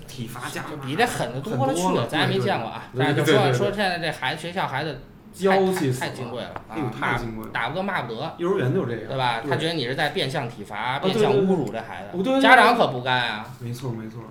[0.08, 2.84] 体罚加就比这狠的多了去了咱也没见过啊。
[2.94, 5.02] 对但是就说说现在这孩子学校孩子
[5.34, 7.52] 娇气死太金贵了啊哎呦，太骂金贵了。
[7.52, 9.42] 打不得骂不得，幼儿园就这样，对吧？
[9.42, 13.46] 他觉得你是在变相体罚、变相侮辱这孩子，家长可不干啊。
[13.60, 14.22] 没错没错。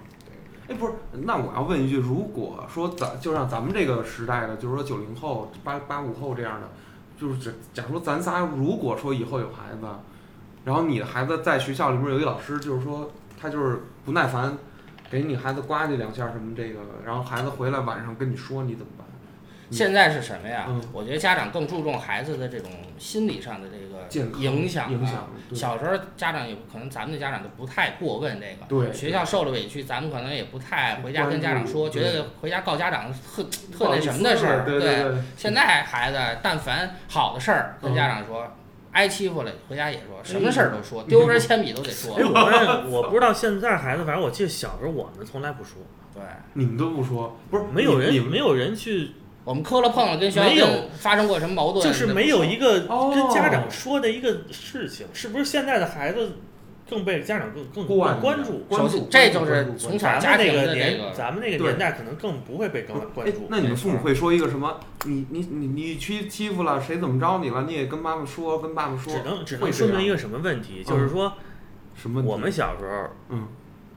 [0.67, 6.69] 哎，不是，那我要问一句，如果说咱就像咱们这个时代的，就是说九零后、八八五后这样的，
[7.19, 9.87] 就是假假如咱仨如果说以后有孩子，
[10.65, 14.57] 然后你的孩子在学校里面有一老师，就是说他就是不耐烦，
[15.11, 19.04] 给你孩子呱唧两下什么这个，然后孩子回来晚上跟你说，你怎么办？
[19.71, 20.67] 现在是什么呀？
[20.69, 20.81] 嗯？
[20.93, 24.91] 我觉得家长更注重孩子的这种心理上的这个影响啊。
[24.91, 34.65] 影响，小时候家长也可能咱们的家长就不太过问这个，对学校受了委屈，咱们可能也不太回家跟家长说，觉得回家告家长特特那什么的事儿。
[34.65, 38.47] 对对对，现在孩子但凡好的事儿跟家长说，
[38.93, 42.15] 挨欺负了回家也说，什么事儿都说，丢根铅笔都得说。
[42.17, 42.23] 哎，。
[42.25, 45.83] 我们我不知道现在孩子，反正我记得小时候我们从来不说，
[46.15, 46.23] 对，
[46.53, 49.13] 你们都不说，不是没有人没有人去，
[49.45, 50.67] 我们磕了碰了，跟学校没有
[50.99, 56.37] 发生过什么矛盾，就是没有一个哦跟家长说的一个事情，是不是现在的孩子
[56.89, 58.59] 更被家长更更惯更关注？
[58.69, 64.81] 关注，这就是从小咱们那个年，咱们那个年代可能更不会被更关哎注。，那你们父母会说一个什么？
[65.05, 67.65] 你你你你去欺负了谁怎么着你了？
[67.67, 71.35] 你也跟妈妈说，跟爸爸说只，能只能说明一个什么问题，就是说
[71.95, 72.23] 什么？
[72.23, 73.49] 我们小时候，嗯，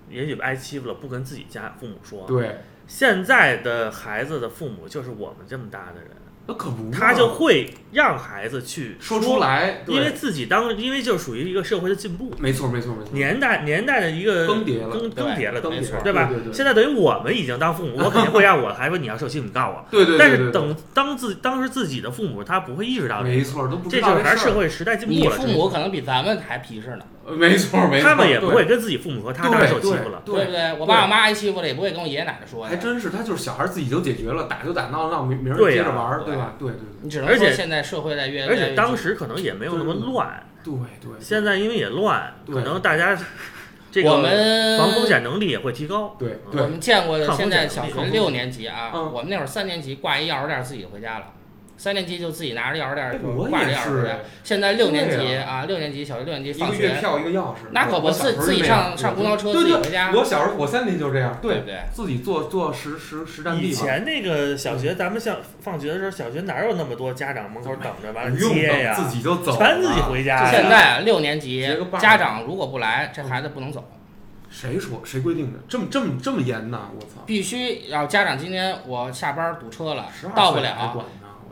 [0.09, 2.25] 也许挨欺负了，不跟自己家父母说。
[2.27, 2.57] 对，
[2.87, 6.11] 现在的孩子的父母就是我们这么大的人，
[6.47, 16.27] 那可不，他就会让孩子去说出，来，因为自己当因为就属于一个社会的进步，没错没错没错，年代年代的一个更迭了更更迭了，更迭等于是对吧？
[16.27, 16.43] 对对？
[16.45, 16.53] 对。
[16.53, 20.45] 现在等于我们已经当父母， 我肯定会让我的孩子说你要受气你告我，对对对，但对对。
[20.45, 25.35] 是等当自当时自己的父母他不会意识到这个，没错都不这知道就是还是社会时代进步了。
[25.35, 30.73] 父母可能比咱们还皮实呢，呃没错没错，他们也不会跟自己父母说他当时受欺负了，对对不对？
[30.79, 32.69] 我爸我妈挨欺负了，也不会跟我爷爷奶奶说呀。
[32.69, 36.53] 还真是，他就是小孩自己就解决了，打就打，闹闹明明儿接着玩儿，对对吧？
[36.57, 43.17] 对对你只能而且说现在社会在越来越而且当时可能也没有那么乱，对对对，现在因为也乱，可能大家
[43.91, 46.03] 这我们防风险能力也会提高。
[46.03, 46.39] 我对。
[46.51, 49.11] 我们见过的现在小学六年级啊，嗯。
[49.11, 51.25] 我们那会儿三年级挂一钥匙链儿自己就回家了，
[51.77, 54.09] 三年级就自己拿着钥匙链儿哎就挂钥匙。
[54.43, 61.79] 现在六年级对啊，六年级小学六年级放学，个月票一个钥匙，那可不自自己上上公交车对对自己回家，我小时候我三年级就这样，对对不对？
[61.93, 68.93] 自己坐坐实实实战以地以，前那个小学，咱们像放学的时候，小学哪有那么多家长门口等着完了不用接呀？
[68.95, 70.51] 自己就走自己回家呀。
[70.51, 71.67] 现在六年级
[71.99, 73.87] 家长如果不来，这孩子不能走，
[74.49, 75.59] 谁说谁规定的？
[75.69, 76.89] 这么这么这么严呐？
[76.95, 77.21] 我操！
[77.27, 81.05] 必须要家长今天我下班堵车了到不了！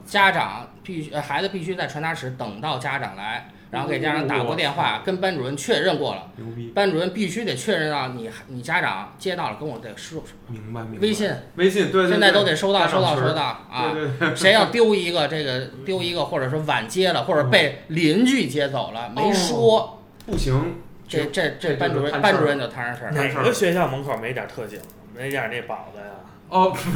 [0.05, 10.99] 家长必须呃孩子必须在传达室等到家长来，然后给家长打过电话，跟班主任确认过了，牛逼，班主任必须得确认到你你家长接到了，跟我得说明白明白。
[10.99, 13.91] 微信，微信对对对，现在都得收到收到收到啊。
[13.91, 20.75] 对对 对，谁要丢一个这个丢一个，或者说晚接了，或者被邻居接走了，没说，不行，
[21.07, 23.23] 这这这这班主任班主任就摊上事儿了。
[23.23, 24.79] 哪个学校门口没点特警，
[25.15, 26.05] 没点那膀子呀？
[26.55, 26.89] 哦，不是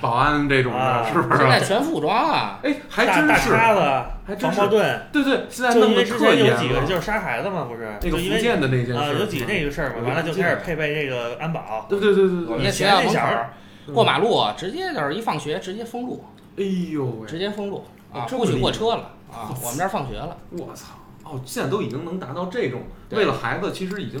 [0.00, 1.50] 保安这种的，啊是不是现？
[1.50, 3.80] 在全副武装啊，哎，还大大真是，叉子、
[4.26, 6.46] 还真是防爆盾，对对，现在就弄得特严。
[6.46, 7.86] 有几个就是杀孩子嘛，不是？
[8.00, 11.84] 那个福建的那件事有几个那个事儿嘛，完了就开始配备这个安保。
[11.86, 13.50] 对对对对对，我们以前校门口那小孩
[13.92, 16.24] 过马路直接就是一放学直接封路，
[16.56, 19.52] 哎呦喂，直接封路啊，不许过车了啊！
[19.62, 20.86] 我们这儿放学了，我操！
[21.24, 24.20] 哦，现在都已经能达到这种，为了孩子，其实已经，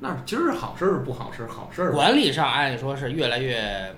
[0.00, 1.48] 那今儿好事儿不好事儿？
[1.48, 3.94] 好事儿，管理上按理说是越来越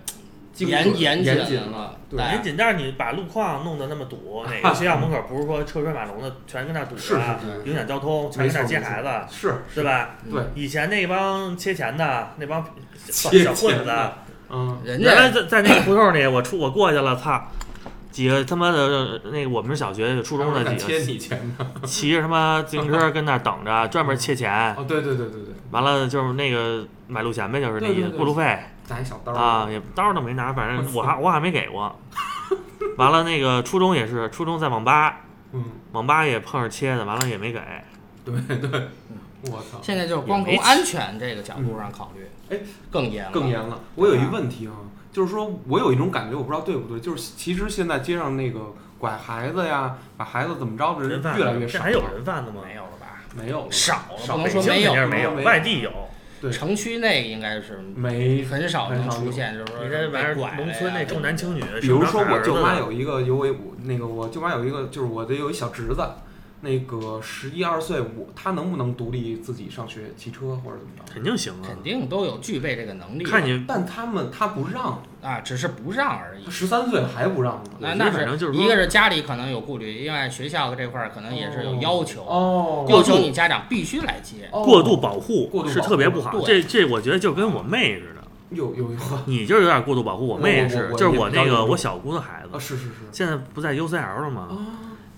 [0.59, 1.97] 严准严严谨了。
[2.11, 10.11] 对严谨，但是你把路况弄得那么堵， 哪个学校门口不是说车水马龙的，全跟那儿堵着影响交通，全跟那儿接孩子，是，对吧？
[10.31, 12.65] 对，以前那帮切钱的那帮
[13.11, 13.93] 小小混子，
[14.49, 17.43] 嗯，人原来家在在那个胡同里，我出我过去了，操！
[18.19, 21.71] 几个他妈的那个我们小学初中的几个你钱呢？
[21.87, 24.75] 骑着他妈自行车跟那儿等着，专门切钱。
[24.75, 31.97] 哦，对对对对对，完了就是那个买路钱呗，就是那对对对个过路费拿一小刀啊，也刀儿都没拿，反正我还我还没给过。
[32.97, 35.21] 完了那个初中也是，初中在网吧，
[35.53, 37.61] 嗯，网吧也碰上切的，完了也没给。
[38.25, 38.89] 对对，
[39.43, 43.79] 我操，现在就是光从安全这个角度上考虑，哎，更严了，更严了。
[43.95, 44.75] 我有一问题啊，
[45.19, 52.63] 就是说我有一种感觉，我不知道对不对，就是其实现在街上那个拐孩子呀，把孩子怎么着的人越来越少了，这还有人贩子吗？
[52.65, 53.21] 没有了吧？
[53.37, 55.91] 没有了少了，少不能说没有没有，没有外地有。
[56.41, 63.49] 对城区内应该是没很少能很少出现，就是说你这玩意儿被拐农村那重男轻女，比如说我舅妈有一个有我
[63.83, 66.09] 那个我舅妈有一个就是我的有一小侄子，
[66.61, 71.13] 那个十一二岁，我他能不能独立自己上学、骑车或者怎么着？
[71.13, 73.23] 肯定行啊，肯定都有具备这个能力。
[73.23, 76.51] 看你，但他们他不让，啊，只是不让而已。
[76.51, 77.71] 十三岁还不让呢。
[77.79, 84.49] 那那我觉得反正就是一个是家里可能有顾虑，另外学校这块儿可能也是有要求，哦，要求你家长必须来接。
[84.51, 86.41] 哦过度保护是特别不好。
[86.45, 90.27] 这这我觉得就跟我妹似的，有有有你就是有点过度保护。
[90.27, 94.49] 我妹是，就是我那个我小姑的孩啊，子，是是是现在不在 UCL 了吗？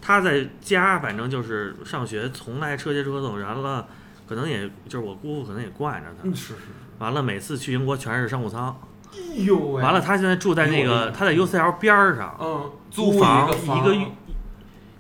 [0.01, 3.87] 啊，她在家反正就是上学从来车接车送，完了
[4.29, 6.55] 可能也就是我姑父可能也惯着她，嗯是是。
[6.55, 6.57] 是，
[6.99, 8.77] 完了每次去英国全是商务舱，
[9.15, 14.07] 哎呦喂，完了他现在住在那个他在 UCL 边儿上，嗯，租房一个一个月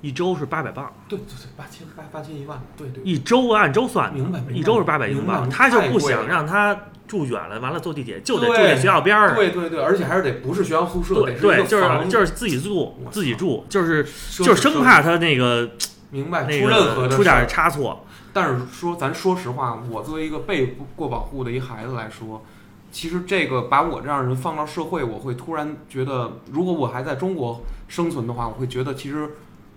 [0.00, 9.36] 一周是八百磅，对对对，八千八八千一万，对对，一周按周算的，明白明白一周是八百英镑，他就不想让他住远了，完了坐地铁就得住在学校边儿上。
[9.36, 14.04] 对对对，而且还是得不是学校宿舍，对对，就是就是自己住自己住，就是
[14.38, 15.70] 就是生怕他那个
[16.10, 18.04] 明白出任何的出点儿差错。
[18.32, 22.44] 但是说，咱说实话，我作为一个被过保护的一孩子来说，
[22.92, 29.30] 其实这个把我这样人放到社会，我会突然觉得，如果我还在中国生存的话，我会觉得其实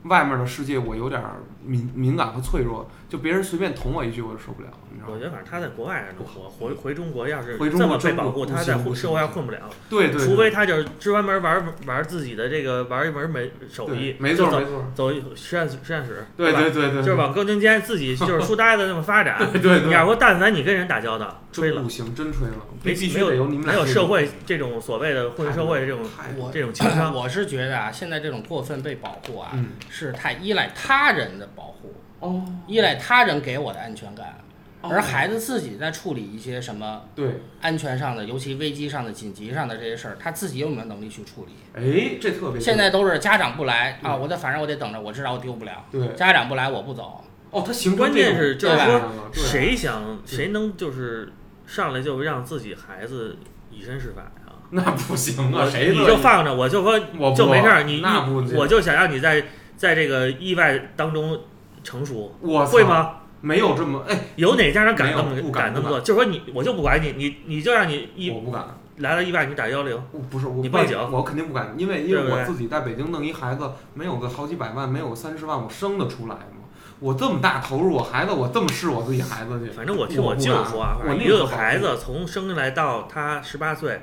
[0.04, 1.22] 外面的世界我有点
[1.66, 5.14] 敏敏感和脆弱，就别人随便捅我一句我就受不了，你知道吗？
[5.14, 9.60] 我觉得反正他在国外能活，回回中国要是这么被保护，他在社会上混不了。
[9.90, 16.28] 对对，除非他就是专门玩玩自己的这个玩一门美手艺，没错没错，走实验室实验室，吧？
[16.38, 16.84] 对对对。
[16.84, 19.38] 对，就是往更中间，自己 就是书呆子那么发展。
[19.52, 21.82] 对对对，你要说但凡你跟人打交道，吹了。
[21.82, 26.06] 不，行，真吹了，没必须没有你们俩没有社会这种所谓的混社会的这种
[26.52, 27.14] 这种情商。
[27.14, 29.70] 我是觉得啊，现在这种过分被保护啊，嗯。
[29.90, 34.38] 是太依赖他人的保护，哦，依赖他人给我的安全感，
[34.82, 34.90] 哦。
[34.92, 41.54] 而孩子自己在处理一些什么对，安全上的，尤其危机上的、紧急上的这些事儿，他自己有没有能力去处理？
[41.74, 45.86] 哎，这特别现在都是家长不来啊，嗯我得反正我得等着，我知道我丢不了。
[45.92, 46.08] 对。
[46.16, 51.32] 家长不来我不走，哦，他行关键是就是说谁想谁能就是
[51.66, 53.38] 上来就让自己孩子
[53.72, 54.30] 以身试法呀？
[54.76, 59.46] 那不行啊，谁你就放着，我就说我就没事儿，你那不你我就想让你在
[59.84, 61.38] 在这个意外当中
[61.84, 62.86] 成熟，我会？
[62.86, 63.16] 吗？
[63.42, 66.00] 没有这么哎，有哪家长敢这么不敢这么做？
[66.00, 68.66] 就是说你我就不管你，你你就让你一我不敢，
[69.00, 76.64] 来了意外你打幺零，不是我你报警我肯定不敢，因为因为我自己在北京弄一孩子，没有个好几百万，没有个三十万，我生得出来吗？
[77.02, 84.02] 我这么大投入，我孩子我这么视我自己孩子去，反正我听我舅说啊，我一个孩子从生下来到他十八岁，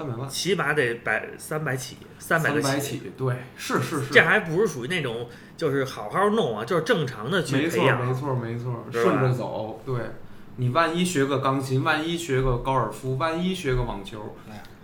[0.00, 8.06] 三百万，起码得百三百起，三百个三百起，对，是是是，这还不是属于那种就是好好弄啊，就是正常的去培养。
[8.06, 9.96] 没错没错，没错顺着走，对。
[10.56, 14.36] 你万一学个钢琴，万一学个高尔夫，万一学个网球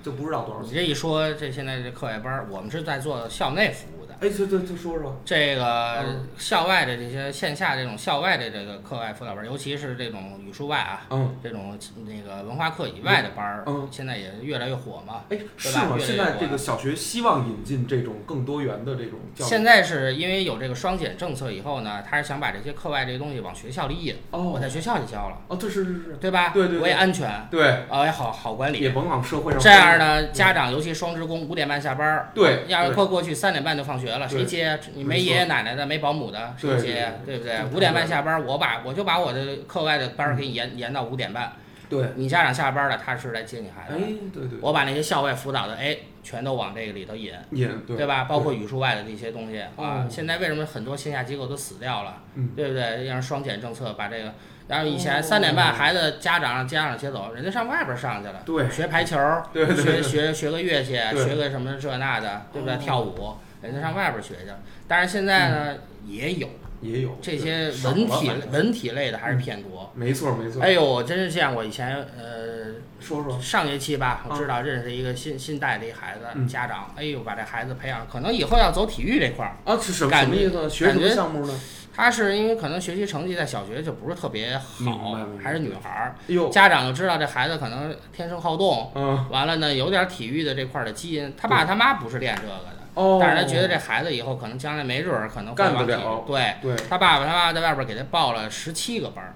[0.02, 0.70] 就不知道多少钱。
[0.70, 4.06] 你这一说，这现在这课外班儿，我们是在做校内服务的。
[4.20, 15.22] 哎，这这这说说，这个嗯校外的这些线下这种校外的这个课外辅导班儿，尤其是这种语数外啊，嗯，这种那个文化课以外的班儿，嗯现在也越来越火嘛。
[15.29, 15.96] 哎，对是吗？
[15.98, 19.48] 现在这个小学希望引进这种更多元的这种教育。
[19.48, 26.50] 现在是因为有这个双减政策以后呢，他是想把这些课外这些东西往学校里引，哦我在学校里教了，哦，这是是是，对吧？
[26.55, 28.79] 对对对我也安全，对，呃，也好好管理。
[28.79, 34.79] 也甭往社会上这样呢，家长尤其双职工，五点半下班儿，对对要是过过去三点半就放学了，谁接？
[34.95, 37.12] 你没爷爷奶奶的，没保姆的，谁接？
[37.25, 37.64] 对不对对？
[37.75, 41.53] 五点半下班儿，我把我就把我的课外的班儿给你延延到五点半。
[41.88, 48.25] 对，你家长下班了，他是来接你孩哎子的。，对对，我把那些校外辅导的，哎，全都往这个里头引，引对对吧？
[48.25, 50.07] 包括语数外的这些东西啊哦。
[50.11, 52.23] 现在为什么很多线下机构都死掉了？
[52.35, 53.05] 嗯对不对？
[53.05, 54.35] 让双减政策把这个，
[54.66, 58.42] 然后以前哦三点半孩子家长让家长接走，人家上外边上去了。
[58.45, 59.16] 对学排球，
[59.53, 62.75] 对学学学个乐器，学个什么这那的，对不对？
[62.75, 64.53] 哦跳舞，人家上外边学去。
[64.87, 65.75] 但是现在呢，
[66.07, 66.49] 也有
[66.81, 69.90] 也有这些文体文体类的还是偏多。
[69.95, 70.62] 没错没错。
[70.62, 79.57] 哎呦，我真是见过以前呃说说，上学期吧，我啊知道认识一个新新带的一孩子，嗯家长，哎呦，把这孩子培养，可能以后要走体育这块儿。
[79.64, 80.69] 啊，是什么意思？
[80.69, 81.61] 学什么感觉项目呢？
[81.95, 86.14] 他是因为可能学习成绩在小学就不是特别好还是女孩儿，
[86.51, 92.64] 家长就知道这孩子可能天生好动，嗯，完了呢有点体育的这块儿的基因，他爸他妈不是练这个的，
[92.97, 99.35] 哦，但是他觉得这孩子以后可能将来没准儿可能会往体了对对，他爸爸他妈在外边儿给他报了十七个班儿，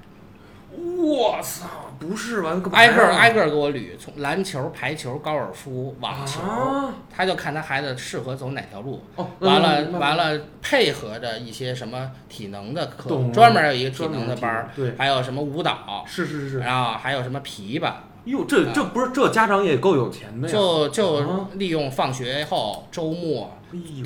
[0.99, 1.67] 我操，
[1.99, 2.63] 不是完？
[2.73, 9.03] 挨个儿挨个儿给我捋，从篮球、排球、高尔夫、网球，啊他就看他孩子适合走哪条路。
[9.17, 17.93] 哦，完了嗯完，了，配合着一些什么体能的课专门有一个体能的班儿，对，还有什么舞蹈，是是是，然后还有什么琵琶，
[18.31, 23.51] 哟，这这不是这家长也够有钱的呀，就就啊利用放学后周末，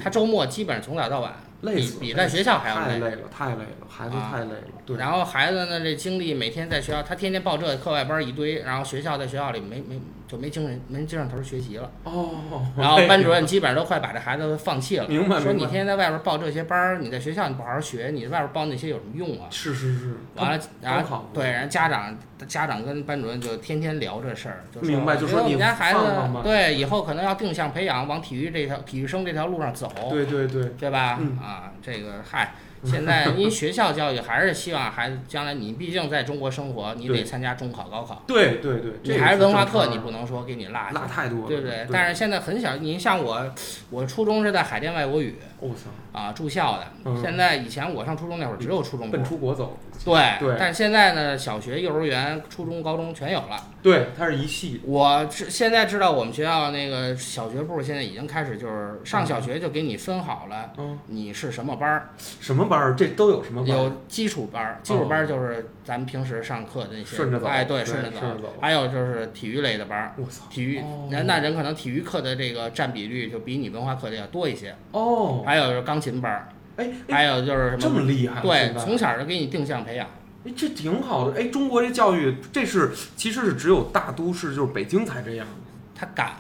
[0.03, 1.33] 他周末基本上从早到晚，
[1.63, 2.83] 累死了，比比在学校还要累。
[2.83, 4.63] 太累了，太累了，孩子啊太累了。
[4.87, 10.01] 对，然后孩子呢，这精力每天在学校，他天天报这课外班一堆，然后学校在学校里没没
[10.35, 11.91] 就没精神没精神头儿学习了。
[12.03, 12.31] 哦，
[12.77, 19.47] 然后班主任基本上都快把这孩子放弃了，明白说你天天在外边报这些班儿，你在学校你不好好学，你在外边报那些有什么用啊？
[19.51, 31.19] 是是是，完了，然后对，然后家长家长跟班主任就天天聊这事儿，就说明白就说觉得我们你家孩子放放对以后可能要定向培养，往体育这条体育生这条路上走，对对对，对吧？
[31.21, 32.55] 嗯啊，这个嗨，
[32.85, 41.03] 现在因为学校教育还是希望孩子将来你毕竟在中国生活，你得参加中考、高考，对对对，这还是文化课，你不能说给你落下落。
[41.07, 41.87] 太多了，对不对？
[41.91, 43.53] 但是现在很小，你像我，
[43.91, 46.87] 我初中是在海淀外国语我操，啊住校的。
[47.05, 53.57] 嗯现在以前我上初中那会儿只有初中部奔，出国走，对对但是现在呢，小学、幼儿园、初中、高中全有了。
[53.83, 62.11] 对，它是一系，我知现在知道我们学校那个小学部现在已经开始就是上小学就给你分好了，嗯，你是什么班儿？
[62.41, 62.95] 什么班儿？
[62.95, 63.83] 这都有什么班儿？
[63.83, 68.21] 有基础班儿，基础班儿就是咱们平时上课的那些，顺着走哎，对，顺着走
[68.61, 74.75] 还有就是体育类的班儿，我操，体育哦人那人可能体育课的这个占比率就比你文化课的要多一些。
[74.93, 78.01] 哦，还有就是钢琴班儿，哎哎，还有就是什么这么？
[78.03, 80.07] 厉害，对从小就给你定向培养。
[80.47, 81.41] 哎，这挺好的。
[81.41, 85.47] 哎，中国这教育，这是其实是只有大都市，就是北京才这样，
[85.95, 86.33] 他敢，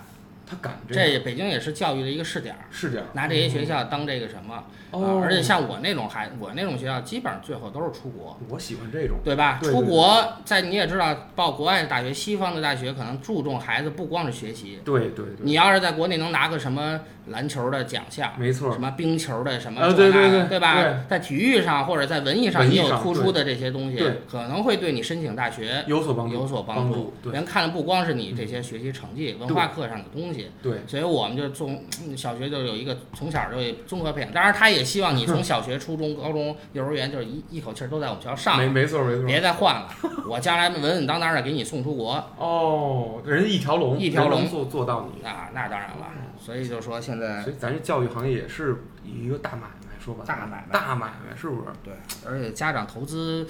[0.47, 3.07] 他敢这样，这北京也是教育的一个试点儿，试点儿。
[3.15, 4.65] 拿这些学校当这个什么啊？
[4.95, 8.39] 哦，而且像我那种孩，我那种学校，基本上最后都是出国。
[8.49, 9.59] 我喜欢这种，对吧？
[9.61, 14.81] 对对出国，在你也知道，报国外的大学，西方的大学可能注重孩子不光是学习。
[14.85, 20.95] 对对对，你要是在国内能拿个什么篮球的奖项，没错什，么冰球的什么对对对对吧对？
[21.09, 27.15] 在体育上或者在文艺上，你有突出的这些东西，可能会对你申请大学有所帮助，有所帮助。
[27.23, 34.31] 对人看的不光是你这些学习成绩、文化课上的东西，对，所以我们就从嗯小学就有一个从小就有综合培养。
[34.33, 39.25] 当然，他也希望你从小学、初中、高中、幼儿园就是一一口气儿都在我们学校上没，没错没错。
[39.25, 39.89] 别再换了。
[40.29, 45.27] 我将来稳稳当当的给你送出国哦，人家一条龙，一条龙能做做到你。
[45.27, 46.07] 啊，那当然了。
[46.39, 51.63] 所以就说现在所以咱这教育行业也是一个大买卖，说吧，大买卖大买卖是不是？
[51.83, 51.95] 对，
[52.27, 53.47] 而且家长投资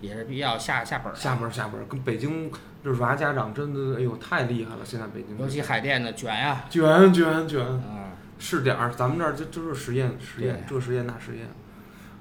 [0.00, 2.50] 也是比较下下本儿，下本儿下本儿跟北京
[2.84, 4.80] 这娃家长真的，哎呦太厉害了！
[4.84, 8.03] 现在北京尤其海淀的卷呀，卷卷卷，嗯，
[8.38, 11.46] 试点儿，咱们这儿就就是实验实验，这实验那实验。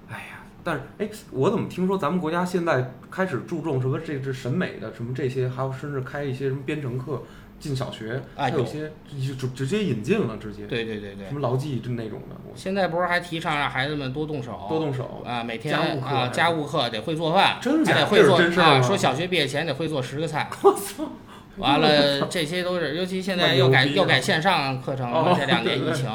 [0.09, 7.23] 哎呀，但是哎，我怎么听说咱们国家现在开始注重什么这这审美的什么这些，还有甚至开一些什么编程课
[7.59, 8.91] 进小学，还有些
[9.27, 11.33] 就直直接引进了，直接对对对对什。
[11.33, 15.23] 么牢记就那种的，现在不是还提倡让孩子们多动手，多动手。
[15.25, 20.49] 啊，每天家务课啊家务课得会做饭，真得会做真事儿吗说小学毕业前得会做十个菜。
[20.61, 21.09] 我操！
[21.57, 26.09] 完了，这些都是，尤其现在又改又改线上课程这两年疫情，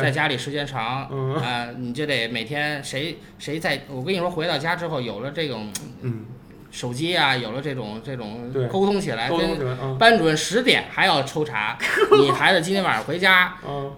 [0.00, 1.34] 在，家里时间长，嗯。
[1.34, 5.72] 啊，你就得每天谁谁在，我跟你说，回到家之后有了这种
[6.02, 6.24] 嗯，
[6.70, 11.76] 手机啊，有了这种这种沟通起来，跟班主任十点还要抽查，
[12.20, 13.92] 你孩子今天晚上回家嗯，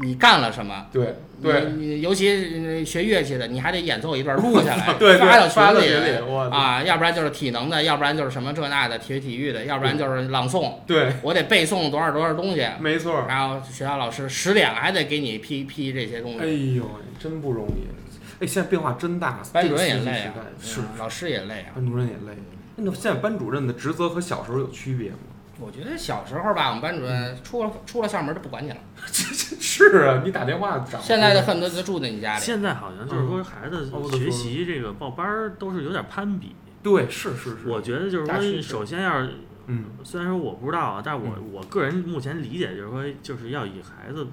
[0.00, 0.86] 你干了什么？
[0.92, 2.28] 对对，你你尤其
[2.64, 6.16] 呃学乐器的，你还得演奏一段录 下来，对对发到群群里
[6.50, 13.26] 啊，要不然就是体能的，要不然就是什么这那的体育体育的，要不然就是朗诵，对，我得背诵多少多少东西，没错儿。
[13.26, 16.88] 然后学校老师十点了还得给你批批这些东西哎西，呦，
[17.18, 18.44] 真不容易。
[18.44, 21.74] 哎，现在变化真大，班主任也累啊是嗯老师也累啊。
[21.74, 22.36] 班主任也累。
[22.76, 25.16] 那现在班主任的职责和小时候有区别吗？
[25.60, 28.76] 我觉得小时候吧，我们班主任出了出了校门就不管你了，
[29.06, 30.98] 是啊，你打电话找。
[30.98, 32.40] 现在的恨不得就住在你家里。
[32.40, 36.54] 现在好像就是说孩子嗯学习这个报班儿都是有点攀比。
[36.82, 37.68] 对，是是是。
[37.68, 39.34] 我觉得就是说，首先要是
[39.66, 44.26] 嗯，虽然说我不知道啊，但是我我个人目前理解就是说，就是要以孩子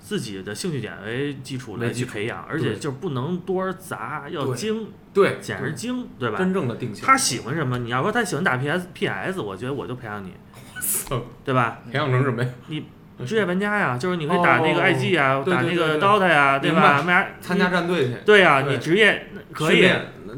[0.00, 6.38] 自己的兴趣点为基础来去培养，而且对就不能多而杂，要精，对，简而精，对吧？
[6.38, 7.04] 真正的定性。
[7.04, 7.76] 他喜欢什么？
[7.78, 10.32] 你要说他喜欢打 PS PS，我觉得我就培养你，
[11.44, 11.78] 对吧？
[11.90, 12.48] 培养成什么呀？
[12.68, 12.84] 你
[13.24, 17.04] 职业玩家呀，就是你可以打那个哦 IG 呀，打那个 DOTA 呀，对吧？
[17.40, 19.88] 参加战队去，对呀，你职业可以，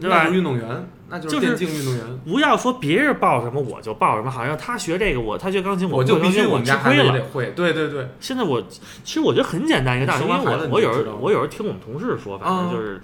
[0.00, 2.04] 对吧就是运动员，那就就是电竞运动员。
[2.26, 7.18] 不要说别人报什么我就报什么，好像他学这个我他学钢琴我就必须我我吃们家孩子也亏了。
[7.18, 7.46] 得会。
[7.56, 13.00] 对对对，现在我其实我觉得很简单一个道理，因为我我有时我有时候听我们同事说，反啊正就是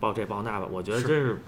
[0.00, 1.40] 报这报那吧，我觉得真是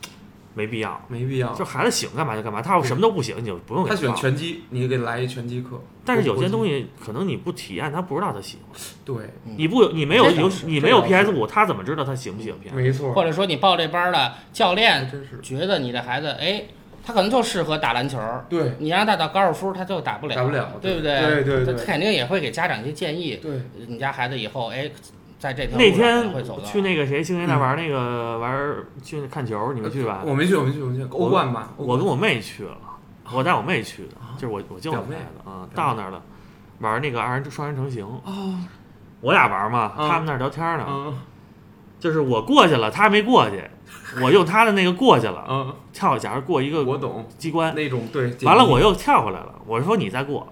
[0.56, 1.00] 没必要。
[1.06, 1.64] 没必要就。
[1.64, 4.16] 孩子喜欢干嘛就干嘛，他要什么都不喜欢，你就不用给他喜欢。
[4.16, 5.80] 拳击，你给来一拳击课。
[6.04, 8.80] 但是有些东西，可能你不体验，他不知道他喜欢。
[9.04, 12.74] 对，嗯你不你没有有你没有 PS 五，他怎么知道他喜不喜欢 PS？
[12.74, 15.38] 没错，或者说你报这班儿的教练真是。
[15.42, 16.64] 觉得你的孩子，哎，
[17.04, 23.38] 他可能就适合打篮球儿，对，你让他打高尔夫，他就打不了，打不了，对不对对对他肯定也会给家长一些建议。
[23.42, 24.88] 对，你家孩子以后，哎，
[25.38, 26.32] 在这条那天
[26.64, 30.22] 去那个谁星爷那玩那个玩去看球，你们去吧？
[30.24, 31.04] 我没去，我没去，我没去。
[31.10, 32.76] 欧冠吧，我跟我妹去了，
[33.32, 36.22] 我带我妹去的，就是我我舅我妹的啊，到那儿了，
[36.80, 38.58] 玩那个二人双人成行，哦，
[39.20, 41.18] 我俩玩嘛，嗯他们那儿聊天呢，嗯
[41.98, 43.62] 就是我过去了，他没过去，
[44.22, 48.34] 我用他的那个过去了，嗯，跳，假如过一个我懂机关，那种对。
[48.42, 50.46] 完了我又跳回来了，我说你再过，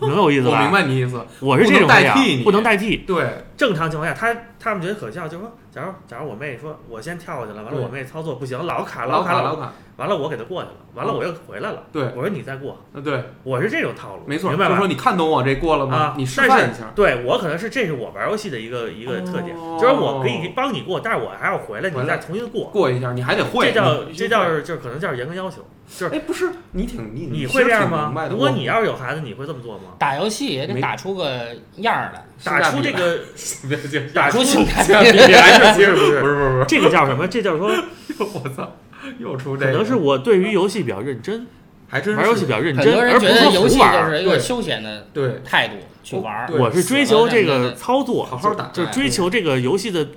[0.00, 0.58] 明白我意思吧？
[0.58, 2.96] 我明白你意思，我是这种不能代替你不能代替。
[3.06, 12.02] 对，正常情况下，他他们觉得可笑，就说，假如假如我妹说我先跳过去了，完了我妹操作不行，老卡老卡老卡，完了我给他过去了，完了我又回来了，对。
[12.16, 14.72] 我说你再过，呃对，我是这种套路，没错，明白吧？
[14.74, 14.86] 就说？
[14.86, 15.96] 你看懂我这过了吗？
[15.96, 16.14] 啊？
[16.16, 19.78] 你示但是范一下，对我可能是这是我玩游戏的一个一个特点，哦。
[19.80, 28.12] 就是我可以帮你过，但是我还要回来，你再重新过，过一下，你还得会，这叫这叫就是可能叫严格要求，就是哎，不是你挺你你会这样吗？
[28.30, 29.92] 如果你要是有孩子，你会这么做吗？
[29.98, 33.20] 打游戏也得打出个样儿来，打出这个
[34.14, 35.18] 打出性价别比。
[35.26, 36.64] 别还是其实不是 不是不是。
[36.66, 37.28] 这个叫什么？
[37.28, 37.70] 这叫说
[38.18, 38.70] 我操，
[39.18, 41.46] 又出这个，可能是我对于游戏比较认真，
[41.88, 46.48] 还真玩游戏比较认真，很多人而不是说觉得游戏就是一个休闲的对态度去玩儿。
[46.52, 50.08] 我是追求这个操作，好好打就就追求这个游戏的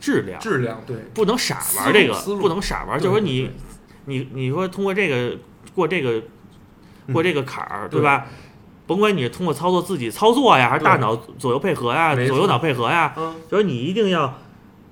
[0.00, 2.98] 质量，质量对不能傻玩这个不能傻玩。
[2.98, 3.50] 对就是说你
[4.06, 5.36] 你你说通过这个
[5.74, 6.22] 过这个
[7.12, 8.26] 过这个坎儿，对对吧？
[8.86, 14.38] 甭管你通过操作自己操作呀，还是大脑左右配合呀，左右脑配合呀，嗯就是你一定要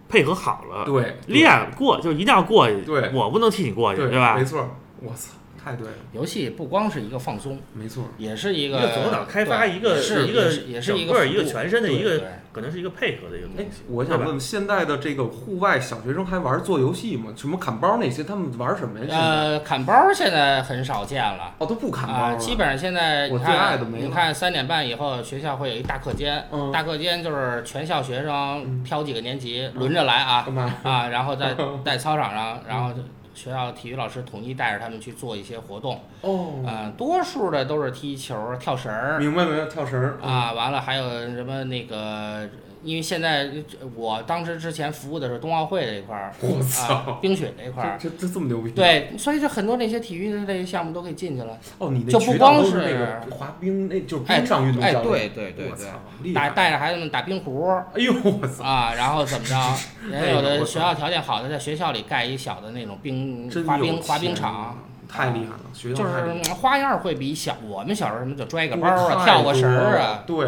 [0.09, 2.82] 配合好了，对练过就一定要过去。
[2.82, 4.44] 对我不能替你过去，对吧没？
[4.44, 4.68] 错，
[5.00, 5.32] 我操，
[5.66, 17.32] 太对了，游戏不光是一个放松，没错，也是一一个左脑开发，对一个是一个也是整个一个全身的一个可能是一个配合的一个哎东西。，我想问问，现在的这个户外小学生还玩做游戏吗？
[17.36, 19.06] 什么砍包那些，他们玩什么呀？
[19.10, 21.52] 呃，砍包现在很少见了。
[21.58, 30.46] 哦，都不砍包基本上现在我你看，最爱的没了你看三点半以后，学校会有一大课间，嗯大课间就是全校学生嗯挑几个年级轮着来啊？
[30.84, 32.94] 啊，然后在在操场上，然后
[33.37, 42.49] 学校体育老师统一带着他们去做一些活动，哦，嗯，多数的都是踢球、跳绳儿明白明白，跳绳儿，啊，完了还有什么那个。
[42.87, 43.51] 因为现在
[43.97, 51.59] 我当时之前服务的是冬奥会这一块儿， 我操啊，冰雪这一块儿，这这这么牛逼？，对，所以这很多那些体育的类项目都可以进去了。
[51.78, 55.89] 哦，你那就不光是都那个滑冰，那就是哎冰上运动哎对对对对我操，
[56.22, 59.57] 厉带，带着孩子们打冰壶哎呦我操，啊，然后怎么着？
[60.09, 64.78] 人有的学校条件好的，在学校里盖一小的那种冰滑冰滑冰场，
[65.09, 70.47] 太厉害了，学校就是花样会比小我们小时候什么就拽个多包啊、跳个绳儿啊，对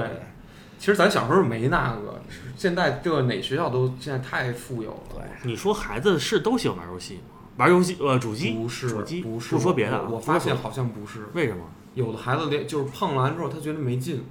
[0.78, 2.22] 其实咱小时候没那个，
[2.56, 4.98] 现在这哪学校都现在太富有了。
[5.14, 7.20] 对你说孩子是都喜欢玩游戏吗？
[7.56, 11.64] 玩游戏呃主机不是主机不是，不说别的啊我我发现好像不是，为什么？
[11.94, 14.24] 有的孩子连就是碰完之后他觉得没劲，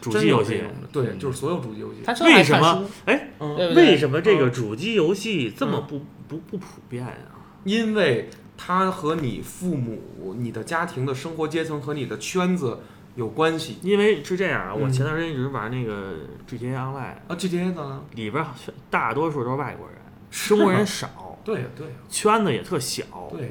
[0.00, 0.62] 主机游戏
[0.92, 2.00] 对，就是所有主机游戏。
[2.04, 3.30] 他为什么哎？
[3.74, 7.32] 为什么这个主机游戏这么不不不普遍啊？
[7.64, 8.28] 因为
[8.58, 12.80] 它和你父母、你的家庭的生活阶层和你的圈子
[13.18, 16.14] 有关系因为是这样啊，我嗯前段时间一直玩那个
[16.48, 17.34] GTA Online，啊。
[17.36, 18.04] GTA 呢？
[18.14, 18.44] 里边
[18.88, 19.96] 大多数都是外国人，
[20.30, 23.02] 中国人少， 对对，圈子也特小。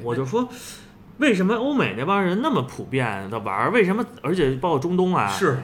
[0.02, 0.48] 我就说，
[1.18, 3.70] 为什么欧美那帮人那么普遍的玩儿？
[3.70, 4.02] 为什么？
[4.22, 5.58] 而且包括中东啊，是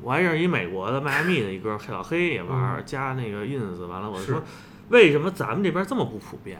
[0.00, 4.42] 我还认识一美国的迈阿密的一哥，黑老黑也玩加那个 ins，完了我说，
[4.88, 6.58] 为什么咱们这边这么不普遍？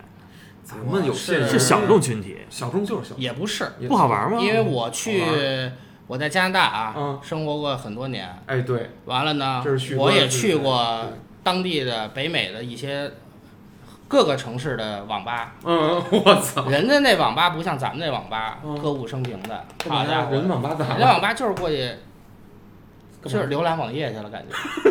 [0.63, 4.39] 咱们有是限是小众群体，小众就是小众，也不是，不好玩吗？
[4.39, 5.33] 因为我去好
[6.11, 7.21] 我在加拿大啊嗯。
[7.23, 9.63] 生活过很多年，哎对，完了呢
[9.97, 11.05] 我也去过
[11.45, 13.09] 当地的北美的一些
[14.09, 21.13] 各个城市的网吧，嗯， 我操，人家那网吧不像咱们那网吧嗯歌舞升平的，好家伙，人网吧咋人家？
[21.13, 21.89] 网吧就是过去
[23.25, 24.57] 就是浏览网页去了，感觉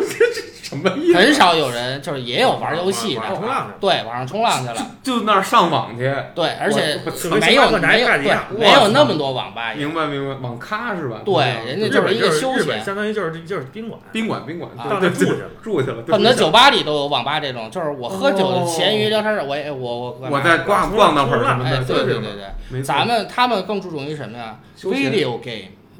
[0.62, 1.18] 什么意思？
[1.18, 3.74] 很少有人就是也有玩游戏的，玩冲浪去了。
[3.80, 7.00] 对，网上冲浪去了，就那儿上网去，对，而且
[7.40, 11.22] 没有没有对没有那么多网吧，明白明白，网咖是吧？
[11.24, 15.48] 对嗯人家就是一个休闲相当于就是就是宾馆，宾馆宾馆，啊对对对到那住去了。
[15.62, 22.28] 住去了，很多酒吧里都有网吧这种，就是我喝酒哦闲鱼聊天儿，我也我我我在逛逛那会儿什么哎，的，对对对
[22.70, 25.10] 对咱们他们更注重于什么呀休闲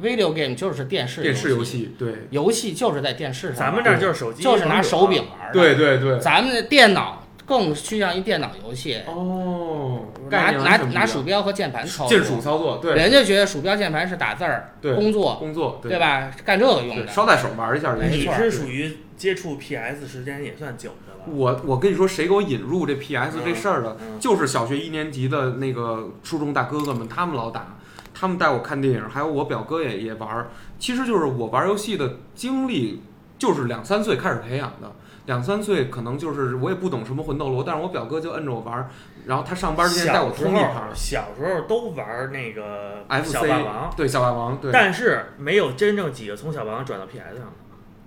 [0.03, 15.99] ？video game 就是电视电视游游，戏，对游戏就是在电视上，咱们这儿就是手机，就是拿手柄玩的，对对对，咱们的电脑更趋向于电脑游戏，哦，拿拿拿鼠标和键盘操作，键鼠操作，对人家觉得鼠标键盘是打字儿、对工作，工作对？
[15.99, 16.31] 吧？
[16.45, 17.13] 干这个用对，的。
[17.13, 21.21] 捎带手玩一下也你是属于接触 PS 时间也算久的了。
[21.27, 27.77] 我我跟你说，谁给我引入这 PS 这事儿的，嗯就是小学一年级的那个初中大哥哥们，他们老打，
[28.21, 30.51] 他们带我看电影，还有我表哥也也玩儿。
[30.79, 33.01] 其实就是我玩游戏的经历，
[33.39, 34.93] 就是两三岁开始培养的。
[35.25, 38.91] 两三岁可能就是我也不懂什么魂斗罗，但是我表哥就摁着我玩儿，
[39.25, 40.91] 然后他上班之前带我通一盘儿。
[40.95, 44.71] 小时候都玩那个 FC 小霸王，对小霸王，对。
[44.71, 47.53] 但是没有真正几个从小霸王转到 PS 上的。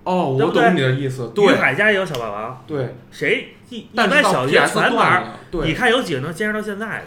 [0.04, 2.94] 哦，我懂你的意思，于对海家也有小霸王，对。
[3.10, 7.06] 谁一一般小学全玩，断了，你，看有几个能坚持到现在的？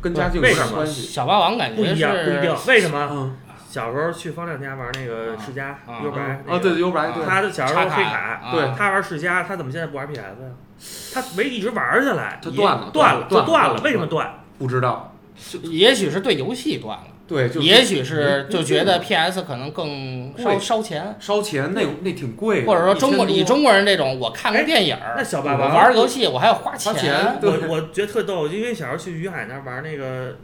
[0.00, 1.02] 跟家境有为什么关系。
[1.02, 2.68] 小霸王感觉不一样，不一定是。
[2.70, 3.08] 为什么？
[3.10, 3.36] 嗯，
[3.68, 10.32] 小时候去方亮家玩那个世嘉啊 U 白，哦，对，优白，对，他的小时候插黑卡，啊对他玩世嘉，他怎么现在不玩 PS 呀？
[11.12, 14.32] 他没一直玩下来，他断了断了，断了就断断了为什么断？
[14.58, 15.12] 不知道，
[15.62, 30.36] 也许是对游戏断了，对，就也许是就觉得 PS 可能更烧烧钱，烧钱，那那挺贵，或者说中国1000多以中国人这种，我看个电影儿，那小霸王玩个游戏我还要花花钱我我觉得特逗，因为小时候去于海那儿玩那个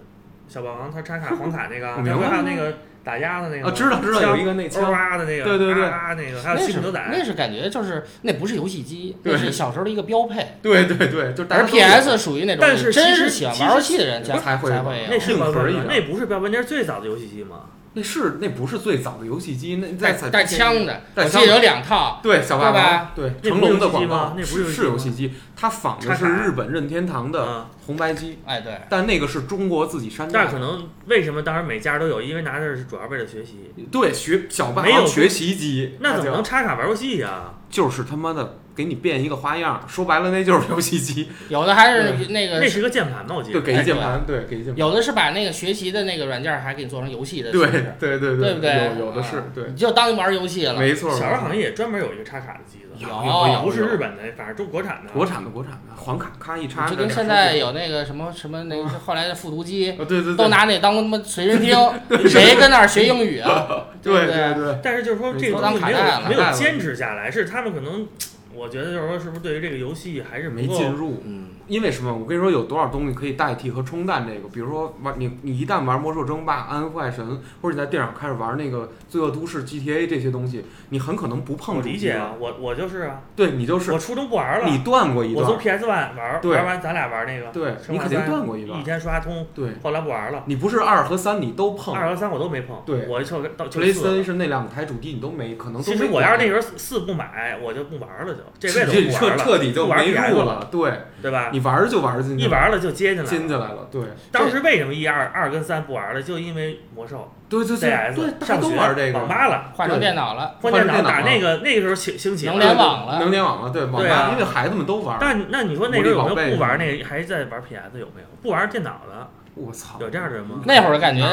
[0.47, 2.75] 小霸王，他插卡黄卡那个，我明白他还有那个
[3.05, 10.57] 打鸭的那个，啊，知道知道有一个那欧枪，哇的那个，对对对啊那个，还有牛仔，那是感觉就是那不是游戏机，那是小时候的一个标配。
[10.63, 15.07] 对对对，就大家而 PS 属于那种但是真实是喜欢玩游戏的人才才会玩才会。
[15.11, 17.57] 那是一点那不是标配，那是最早的游戏机嘛。
[17.95, 30.45] 那是那不是最早的游戏机，那带在带枪的，我带枪的记得有两套，对小霸王对成龙的广告那不是游戏是机吗游戏机，它仿的是日本任天堂的嗯，红白机，哎对，但那个是中国自己山寨的。
[30.45, 32.21] 但可能为什么当时每家都有？
[32.21, 33.73] 因为拿的是主要为了学习。
[33.91, 37.55] 对学小霸没有王学习机，那怎么能插卡玩游戏呀？
[37.71, 43.35] 就是他妈的给你变一个花样，说白了那就是游戏机， 有的还是那个那是个键盘吗？
[43.37, 43.67] 我记就得。
[43.67, 44.77] 给一键盘，对，给一键盘。
[44.77, 48.91] 有的是把那个学习的那个软件还给你做成游戏的对对，对对对不对？
[48.99, 50.75] 有有的是啊，对，你就当玩游戏了。
[50.75, 51.11] 没错。
[51.11, 53.09] 小时候好像也专门有一个插卡的机子，有
[53.53, 55.13] 有不是日本的，反正中国产的。
[55.13, 61.77] 国产的国产的黄卡咔一插，就跟现在有那个什么什么那个 后来的复读机，啊，对对对，都拿那当他妈随身听，
[62.29, 63.87] 谁跟那儿学英语啊？
[64.03, 68.07] 对不对对，但是就是说这个东西没有当卡带了没有坚持下来，是他们可能，
[68.55, 71.23] 我觉得就是说是不是对于这个游戏还是没进入。
[71.25, 72.15] 嗯，因为什么？
[72.15, 74.49] 我跟你说，有多少东西可以代替和冲淡这个？
[74.49, 77.25] 比如说玩你，你一旦玩《魔兽争霸》《暗黑破坏神》，
[77.61, 78.79] 或者你在电脑开始玩那个
[79.09, 86.55] 《罪恶都市》GTA 这些东西，你很可能不碰我理解啊，我我就是啊，对你就是我初中不玩了，你断过一我从段，PS One 玩对。
[86.55, 89.71] 玩完，咱俩玩那个，对你肯定断过一段，天刷通，对。
[89.83, 91.95] 后来不玩了，你不是二和三你都碰。
[91.95, 93.07] 二和三我都没碰，对。
[93.09, 94.23] 我就到就四了。
[94.23, 100.93] ，PlayStation 那两台主机你都没，可能都其没实我要是那时候四不买，我就不玩了，就这辈子彻我不玩了，彻底就不玩没 PS 入了，，对
[101.23, 101.51] 对吧？
[101.53, 103.29] 你玩就玩进去了，一玩了就接进来了。
[103.29, 106.23] 进进来了，对当时为什么一二二跟三不玩了？
[106.23, 115.19] 就因为魔兽对对对 CS 对，大家上学都玩这个，网吧了，换成电脑了，换电脑换成电脑打那个那个时候兴兴起了能联网了能联网了，对网吧，对啊因为孩子们都玩。
[115.21, 118.29] 但那你说那时候有没有不玩那个，还在玩 PS 有没有？
[118.43, 120.61] 不玩电脑的我操，有这样的人吗？
[120.65, 121.25] 那会儿感觉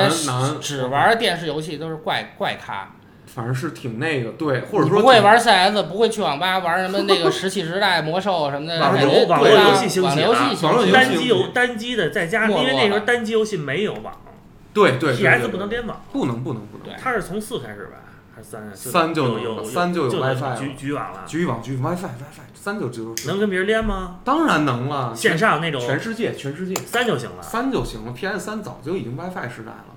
[0.59, 2.87] 只玩电视游戏都是怪怪咖，
[3.33, 14.13] 反正是挺那个，对，或者说不会玩 CS，不会去网吧玩什么那个石器时代、魔兽什么的，网游戏兴起网络游戏了兴起网络游戏单机游单机的在家，因为那时候单机游戏没有网
[14.73, 17.97] 对对，PS 不能联网，不能不能不能，它是从四开始吧，
[18.35, 18.71] 还是三啊？
[18.73, 24.19] 三就有三就有就 WiFi 了局局网了，局域网局域 WiFi WiFi 三就就是能跟别人连吗？
[24.23, 27.41] 当然能了，线上那种全世界全世界三就行了。
[27.41, 29.93] 三就行了，PS 三早就已经 WiFi 时代了哦，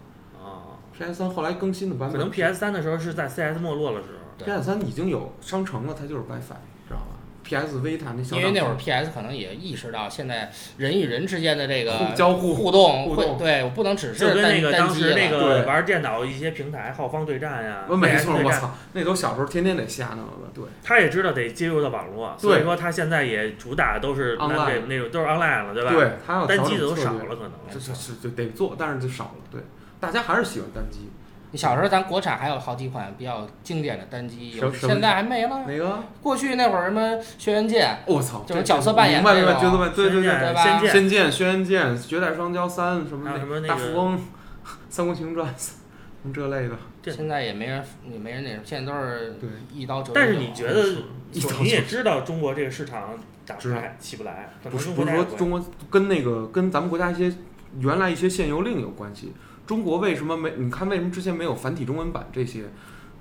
[0.98, 4.44] ，PS 三后来更新的版本可能 PS 三的时候是在 CS 没落的时候。
[4.44, 6.56] PS 三已经有商城了，它就是 WiFi，
[6.88, 7.14] 知道吧
[7.44, 25.90] ？PS Vita 那小因为那会儿 PS 可能也意识到现在人与人之间的这个互交互互动互动对我不能只就是跟那单个当单机了时那个对玩电脑一些平台浩方对战呀，呃，没错我操，那都小时候天天得下那个，对，他也知道得接入到网络，所以说他现在也主打都是 Online 那那种都是 online 了，对吧？
[25.92, 27.52] 对，他要单机的都少了可能。
[27.70, 29.60] 是是是就得做，但是就少了，对，
[30.06, 31.10] 大家还是喜欢单机。
[31.50, 35.64] 你小时候咱国产还有好几款比较经典的单机现在还没了。
[35.64, 36.02] 哪个？
[36.20, 37.00] 过去那会儿什么
[37.38, 44.18] 《轩辕剑我操，就是这角色扮演明白明白，那种角色扮演，对对对，仙剑仙剑、轩辕剑、绝代双骄三什么什么大富翁、
[44.90, 45.72] 三国情传，什
[46.24, 47.80] 么这类的，这现在也没人
[48.10, 50.12] 也没人那什么，现在都是对，一刀九。
[50.12, 50.82] 但是你觉得，
[51.30, 55.50] 你也知道中国这个市场打不知道开，起不来，不是不是说中。
[55.50, 57.32] 国跟那个跟咱们国家一些
[57.78, 59.32] 原来一些限游令有关系。
[59.66, 60.52] 中国为什么没？
[60.56, 62.64] 你看为什么之前没有繁体中文版这些？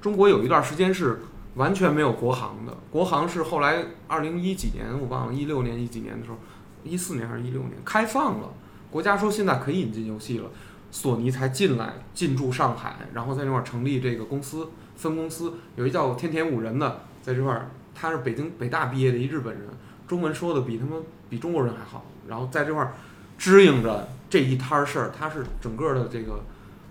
[0.01, 1.21] 中国有一段时间是
[1.55, 6.37] 完全没有国行的，国行是后来二零一几年我忘了，一六年一几年的时候，
[6.83, 8.51] 一四年还是一六年开放了，
[8.91, 10.49] 国家说现在可以引进游戏了，
[10.91, 14.67] 索尼才进来进驻上海，然后在那块儿成立这个公司
[14.97, 19.63] 分公司，有一叫天田五人的在这块儿，他是北京北大毕业的一日本人，
[20.05, 22.93] 中文说的比他们比中国人还好，然后在这块儿
[23.37, 26.39] 支应着这一摊儿事儿，他是整个的这个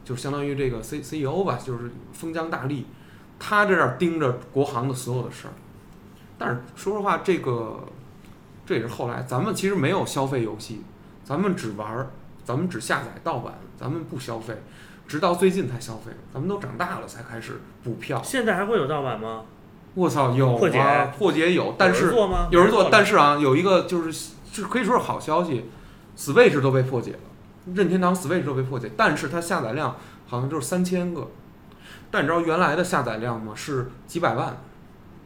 [0.05, 2.85] 就相当于这个 C CEO 吧，就是封疆大吏，
[3.37, 5.55] 他这儿盯着国行的所有的事儿。
[6.39, 7.81] 但是说实话，这个
[8.65, 10.83] 这也是后来，咱们其实没有消费游戏，
[11.25, 12.11] 咱们只玩儿，
[12.45, 14.63] 咱们只下载盗版，咱们不消费，
[15.09, 16.13] 直到最近才消费。
[16.33, 18.23] 咱们都长大了才开始补票。
[18.23, 19.43] 现在还会有盗版吗？
[19.95, 22.47] 我操，有破解啊，破解有，但有人是做吗？
[22.53, 25.69] 有人做，但是是啊，有一个就是这可以说是好消息
[26.17, 27.19] ，Switch 都被破解了，
[27.75, 29.97] 任天堂 Switch 都被破解，但是它下载量
[30.27, 31.29] 好像就是三千个，
[32.11, 33.53] 但你知道原来的下载量吗？
[33.55, 34.57] 是几百万，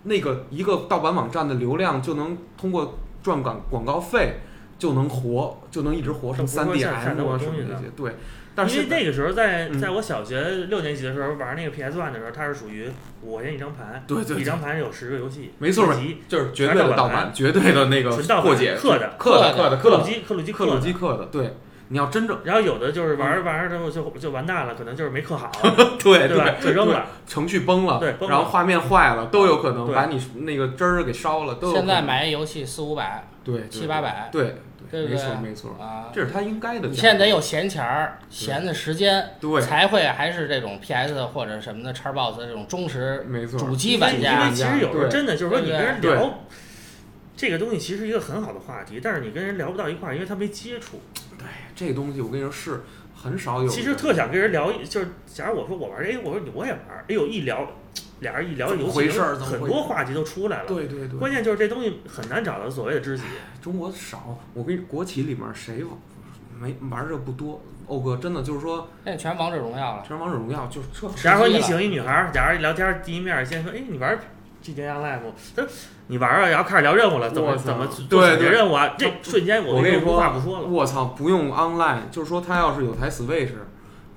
[0.04, 4.40] 那个一个盗版网站的流量就能通过赚广广告费
[4.78, 8.14] 就能活，就能一直活，什么三那不是 D 说下下载 M 啊什么这些，对。
[8.54, 12.88] 但是因为那个时候在嗯在我小学六年级的时候玩那个 PS One 的时候，它是属于
[13.20, 21.56] 五块钱一张盘，对对对，一张盘有十个游戏，没错一集就是绝对的盗版，绝对的那个破解，刻的刻的刻的刻的克鲁基克鲁基克鲁基刻的，对。
[21.88, 25.50] 你要真正然后有的就是玩着玩着之后就就完蛋了，可能就是没刻好，
[26.02, 26.54] 对对吧？
[26.60, 27.06] 就扔了。
[27.26, 34.56] 程序崩了，对崩了然后画面坏了，都有可能把你那个汁儿给烧了，都有可能现在买一游戏四五百对对七八百对
[34.90, 36.88] 对没错对没错，啊，这是他应该的。
[36.88, 44.54] 你现在得有闲钱儿、闲的时间，对，才会还是这种 PS 或者什么的叉 box 这种忠实没错，主机玩家因为。
[44.54, 46.40] 其实有时候真的就是说你跟人聊
[47.36, 51.00] 这个东西，其实一个很好的话题，但是你跟人聊不到一块儿，因为他没接触。
[51.38, 52.82] 对这东西，我跟你说是
[53.14, 53.68] 很少有。
[53.68, 57.66] 其实特想跟人聊，就是假如我说我玩这，哎，我说你我也玩，哎呦一聊，
[58.20, 60.68] 俩人一聊游戏回事儿很多话题都出来了。
[60.68, 63.24] 对对对，关键就是这东西很难找到所谓的知己。
[63.60, 65.92] 中国少，我跟你国企里面谁玩
[66.58, 67.60] 没玩这不多。
[67.86, 71.08] 欧哥真的就是说，现在全王者荣耀了，全王者荣耀就是这。
[71.22, 74.18] 假如说你喜欢一女孩儿，假如聊天第一面先说，哎，你玩
[74.72, 75.34] GTA Online 不？
[75.54, 75.68] 他说
[76.08, 78.94] 你玩啊，然后开始聊任务了，怎么怎么对对任务啊？
[78.98, 80.66] 这瞬间我跟你说无话不说了。
[80.66, 83.50] 我操，不用 online，就是说他要是有台 Switch，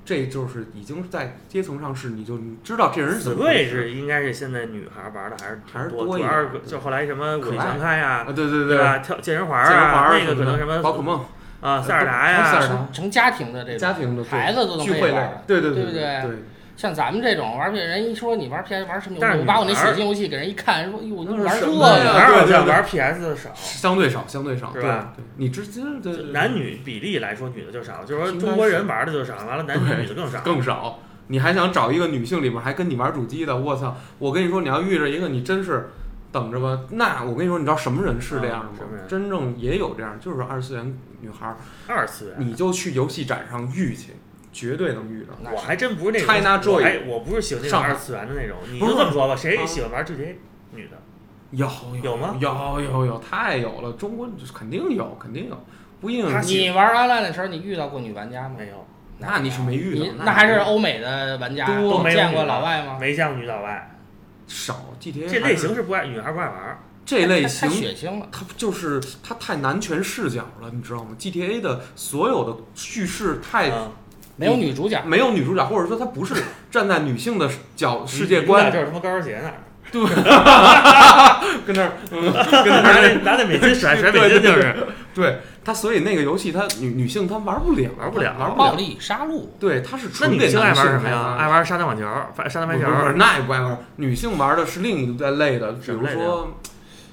[0.06, 3.86] 这就是已经在阶层上是你就你知道这人是怎么回事。
[3.86, 8.98] Switch 应该是现在女孩玩的还是还是多，多一点主要是就后来什么武力全开呀，啊，对对对吧？
[9.00, 11.26] 跳健身环健身环啊，儿那个可能什么宝可梦
[11.62, 16.44] 啊，塞尔达塞尔呀，达成成家庭的这个，家庭的孩子都能聚会类可以玩，对对对对不对对，
[16.80, 21.74] 像咱们这种玩儿，人一说你玩 PS 玩什么游戏，但是我把我那女孩儿血腥游戏给人一看，说哟，你玩这个？
[21.74, 21.78] 女
[22.08, 25.22] 孩儿好对对对像玩 PS 的少，相对少，相对少，是吧对？
[25.22, 30.40] 对，你之间对对对男女比例来说，女的就少，就是说中国人是玩的就少，完了男女女的更少。
[30.40, 31.00] 更少。
[31.28, 33.58] 你还想找一个女性里面还跟你玩主机的？
[33.58, 33.98] 我操！
[34.18, 35.90] 我跟你说，你要遇着一个你真是
[36.32, 36.80] 等着吧。
[36.92, 39.04] 那我跟你说，你知道什么人是这样的吗？
[39.06, 41.58] 真正也有这样，就是二次元女孩儿，
[41.88, 44.14] 二次元，你就去游戏展上遇去，
[44.52, 45.34] 绝对能遇到。
[45.42, 48.58] 那我还真不是那种 China 我 Joy 还我不是喜欢那二次元的那种。
[48.72, 50.36] 你不就这么说吧，谁啊喜欢玩 GTA
[50.74, 50.98] 女的？
[51.52, 51.68] 有
[52.04, 53.92] 有吗有有有，太有了！
[53.94, 55.66] 中国肯定有，肯定有，
[56.00, 56.28] 不一定。
[56.44, 58.56] 你玩 online 的时候，你遇到过女玩家吗？
[58.60, 58.86] 没有，
[59.18, 62.98] 那你是没遇到那那还是欧美的玩家，多都见过老外吗？
[63.02, 63.96] 没见过女老外。
[64.48, 66.80] 少 GTA 这类型是不爱女孩不爱玩。
[67.04, 68.28] 这类型太血腥了。
[68.32, 73.92] 它就是它太男权视角了，你知道吗？GTA 的所有的叙事太嗯，
[74.40, 76.34] 没有女主角，没有女主角，或者说她不是
[76.72, 79.60] 站在女性的角世界观，就是他妈高跟鞋那儿，
[81.66, 82.22] 跟那儿，嗯，
[82.64, 84.76] 跟那儿，拿那拿那美金甩甩美金就是。
[85.14, 88.34] 对他，所以那个游戏他女女性她玩不了，玩不了。
[88.40, 88.56] 玩。
[88.56, 91.36] 暴力杀戮，对，他是那纯给女性爱玩什么呀？
[91.38, 92.06] 爱玩沙滩网球、
[92.48, 92.86] 沙滩排球。
[92.86, 93.08] 不。
[93.08, 93.78] 是，那也不爱玩。
[93.98, 96.56] 女性玩的是另一类的，比如说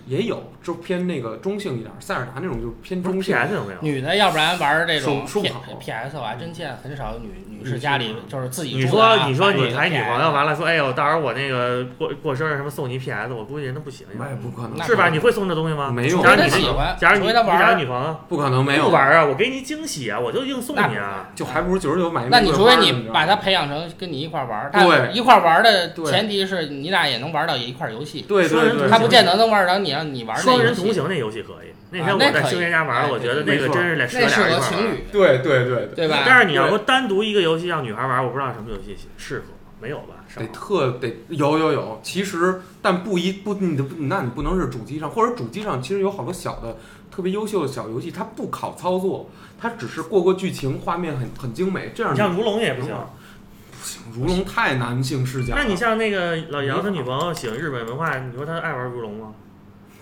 [0.06, 3.36] 也有，就偏那个中性一点，塞尔达那种就偏中性。
[3.36, 3.78] PS 有没有？
[3.82, 15.08] 女的要不然玩这种 PS，我还真见很少女女士家里就是自己你说你说你还女朋友，完了说，哎呦，到时候我那个过过生日什么送你一 PS，我估计人都不行那呀，也不可能，是吧？
[15.08, 15.92] 你会送这东西吗？
[15.94, 21.28] 没有假如你喜欢，假如你你假如儿，女朋友不可能没有不玩啊，我给你惊喜啊，我就硬送你啊。
[21.36, 34.60] 就还不如九十九买一那你除非你把他培养成跟你一块儿玩儿，但对一块儿玩儿的前提是你俩也能玩到一块儿游戏，对对对，他不见得能玩到你让你玩那双，人同行那游戏可以，那天我在星爷家玩我觉得那个真是得那适合。
[34.60, 36.22] 情侣，对对对对，对吧？
[36.26, 39.44] 但是你要说单独一个游戏让女孩玩，我不知道什么游戏适合，
[39.80, 40.14] 没有吧？
[40.36, 46.76] 得特得有有有，其实但不一不你的那你不能是主机上，或者主机上其实有好多小的
[47.10, 52.90] 特别优秀的小游戏，它不考操作，它只是过过剧情，画面很很精美，这样你像如龙也不行。
[52.90, 59.32] 不行，如龙太男性视角了，那你像那个老姚他女朋友喜欢日本文化，你说他爱玩如龙吗？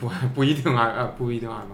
[0.08, 1.68] 不 不一定爱爱不一定爱玩，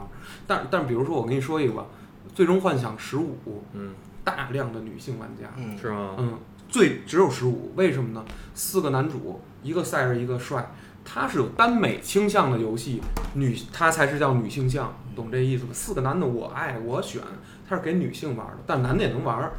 [0.47, 1.87] 但但比如说我跟你说一个吧，
[2.35, 3.35] 《最终幻想十五》
[3.73, 3.91] 嗯，
[4.25, 6.15] 大量的女性玩家，嗯，是吗？
[6.19, 8.25] 嗯，最只有十五，为什么呢？
[8.55, 10.71] 四个男主，一个赛着一个帅，
[11.05, 13.01] 他是有耽美倾向的游戏，
[13.35, 15.71] 女他才是叫女性向，懂这意思吧？
[15.73, 17.23] 四个男的我爱我选，
[17.69, 19.51] 他是给女性玩的，但男的也能玩，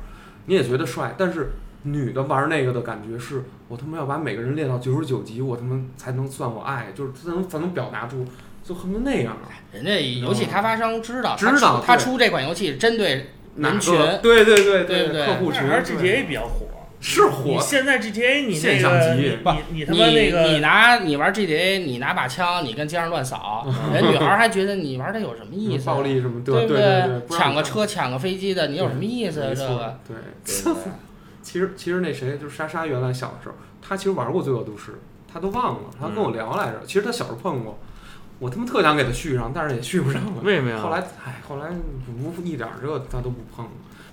[0.45, 1.51] 你也觉得帅，但是
[1.83, 8.25] 女的玩那个的感觉是，我他妈要把每个人练到九十九级，我他妈才能算我爱，就是才能才能表达出，
[8.63, 9.49] 就恨不得那样啊。
[9.73, 16.67] 人家游戏开发商知道，知道他出这款游戏针对哪人群，对对对对对客户群还是 GTA 比较火。
[17.03, 19.23] 是火，现在 GTA 你现那个象级
[19.71, 25.85] 你你他你妈那个你拿你玩 GTA，你拿把枪，你跟街上乱扫， 人女孩还觉得你玩它有什么意思？
[25.87, 29.49] 暴力什么对不对对抢个车、抢个飞机的，你有什么意思啊？
[29.55, 30.15] 这个，对。
[30.45, 30.91] 对对
[31.41, 34.91] 其实其实那谁就是莎莎，原来小的时候，她其实玩过《罪恶都市》，
[35.27, 36.81] 她都忘了，她跟我聊来着。
[36.85, 37.79] 其实她小时候碰过，
[38.41, 40.41] 我他妈特想给他续上，但是也续不上了。
[40.41, 40.79] 为什么呀？
[40.79, 41.69] 后来，哎，后来
[42.07, 43.67] 无一点儿这他都不碰，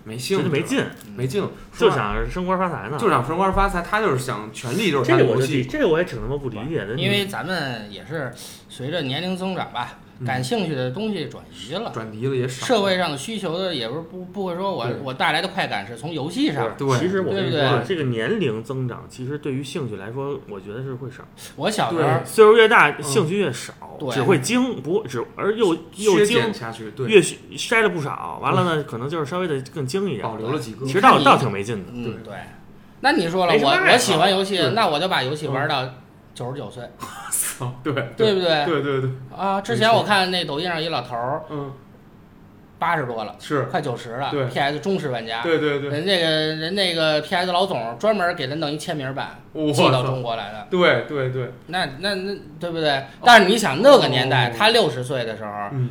[0.04, 0.84] 没兴趣，没劲，
[1.16, 1.40] 没劲，
[1.72, 2.98] 就说想升官发财呢。
[3.00, 5.64] 就想升官发财，他就是想权力就是这个我就她的游戏。
[5.64, 6.94] 这个我也挺他妈不理解的。
[6.96, 8.30] 因为咱们也是
[8.68, 11.90] 随着年龄增长吧，嗯感兴趣的东西转移了。
[11.92, 16.74] 转移了也少，社会上的需求的也不是不不会说我我带来的快感是从游戏上。
[16.76, 21.26] 对其实我跟你对对，说啊这个年龄增长，其实对于兴趣来说，我觉得是会少。
[21.56, 28.38] 我小时候岁数越大，兴趣越少，对只会精，不只而又又精减，下去，对，越筛了不少。
[28.42, 30.92] 完了呢，可能就是稍微的更精一点，保留了几个其。
[30.92, 31.92] 实倒倒挺没劲的。
[31.92, 32.34] 对对。
[33.00, 35.88] 那你说了，我我喜欢游戏，那我就把游戏玩到
[36.38, 36.84] 九十九岁，
[37.58, 38.64] 操，对对不对？
[38.64, 41.72] 对对对，啊，之前我看那抖音上一老头儿嗯，
[42.78, 45.42] 八十多了，是，快九十了对，PS 忠实玩家。
[45.42, 49.40] 对对对，人那个人那个 PS 老总专门给他弄一签名版，
[49.74, 50.66] 寄到，中国来的。
[50.70, 53.04] 对对对，那那那对不对？
[53.24, 55.90] 但是你想那个年代，哦他六十岁的时候，嗯，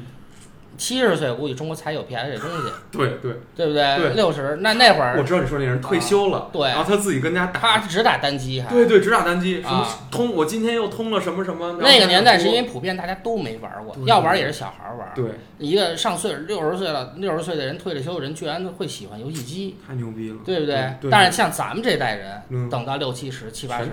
[0.78, 4.14] 七十岁估计中国才有 PS 这东西， 对对，对不对对？
[4.14, 8.70] 六十那那会儿我知道你说那人退休了，对然后他自己跟家打，他只打单机还。
[8.70, 11.78] 对对，只打单机，什么啊通，我今天又通了什么什么。
[11.82, 15.12] 那个年代是因为为普遍大家都没玩过，要玩也是小孩玩。
[15.16, 15.26] 对，
[15.58, 20.94] 一个上岁数六十岁了，六十岁的人退了休的人，居然会喜欢游戏机，太牛逼了，对不对？
[21.02, 23.86] 对，但是像咱们这代人，嗯，等到六七十、七八十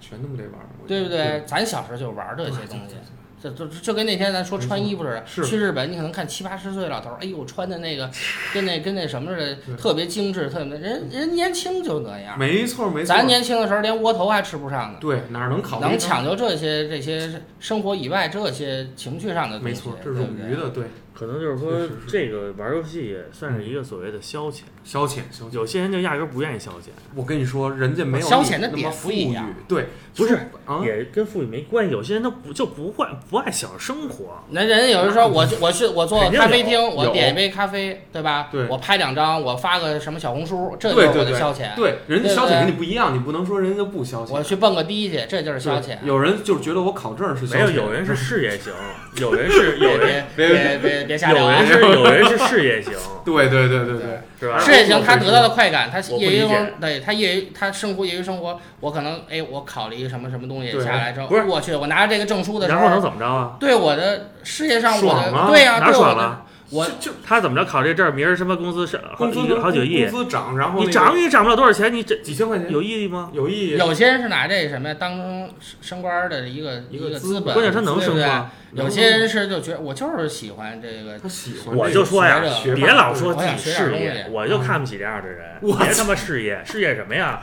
[0.00, 0.52] 全他妈得玩
[0.86, 1.42] 对不对？
[1.46, 2.96] 咱小时候就玩这些东西。
[3.42, 8.10] 这就就跟那天咱说穿衣服似的，是去日本你可能看七八十岁老头儿，哎呦穿的那个
[8.54, 12.38] 跟那跟那什么似的，特别精致，特别人人年轻就那样。
[12.38, 20.84] 没错没错，咱年轻的时候连窝头还吃不上呢，对哪儿能考虑能抢救这些这些生活以外这些情绪上的东西，没错，这是冗余的，对，
[21.14, 24.62] 可能就是说这个玩游戏也算是一个所谓的消遣。
[24.86, 25.52] 消遣消遣。
[25.52, 30.34] 有些人就压根儿不愿意消遣，我跟你说，人家没有消遣的点那么富裕不一样，对，不是
[30.64, 31.92] 啊，也跟富裕没关系。
[31.92, 38.48] 有些人他不就不会不爱享受生活，那人有人说我我去我坐咖啡厅，我点一杯咖啡，对吧？
[38.52, 41.74] 对我拍两张，我发个什么小红书，这就是消遣。
[41.74, 44.30] 对，人家消遣跟你不一样，你不能说人家不消遣。
[44.30, 45.96] 我去蹦个迪去，这就是消遣。
[46.04, 48.72] 有人就是觉得我考证是消遣，没有有人是事业型，
[49.16, 51.66] 有人是有人 别别别别别瞎聊啊有人！
[51.66, 52.92] 是有人是事业型，
[53.24, 54.58] 对对对对对，是吧？
[54.58, 63.56] 事业型他得到的快感，他业余生对他业余他生活业余生活，我可能哎，我考了一个什么什么东西下来之后，不是我去，我拿着这个证书的时然后能候，怎么着啊？
[63.58, 65.14] 对我的事业上我？
[65.14, 66.44] 的对呀，哪对我的爽了？
[66.70, 68.14] 我就他怎么着考这证？
[68.14, 73.30] 明儿什么公司是好工资好几个亿工，资涨，然后你那个涨也涨不了多少钱，你这几千块钱有意义吗？
[73.32, 75.50] 有意义，有些人是拿这什么呀当成
[75.80, 78.50] 升官的一个一个资本关键他能升吗？
[78.72, 82.42] 有些人是就觉得我就是喜欢这个，他喜欢，我就说呀，
[82.74, 85.56] 别老说自己事业，我就看不起这样的人。
[85.62, 87.40] 我别他妈事业，事业什么呀？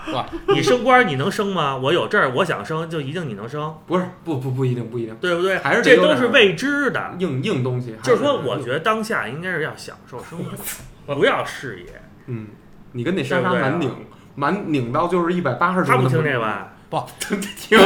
[0.49, 1.75] 你升官你能升吗？
[1.75, 5.57] 我有证儿，我想升就一定你能升，不是不不不一定不一定，对不对？
[5.57, 7.13] 还是这都是未知的。
[7.17, 10.39] 硬硬东西，就是说，我觉得当下应该是要享受生
[11.05, 12.01] 活，不要事业。
[12.27, 12.47] 嗯，
[12.93, 13.95] 你跟那莎莎对不对啊蛮拧，
[14.35, 16.73] 蛮拧到就是一百八十度，他不听这个吧？
[16.89, 17.03] 不
[17.57, 17.79] 听，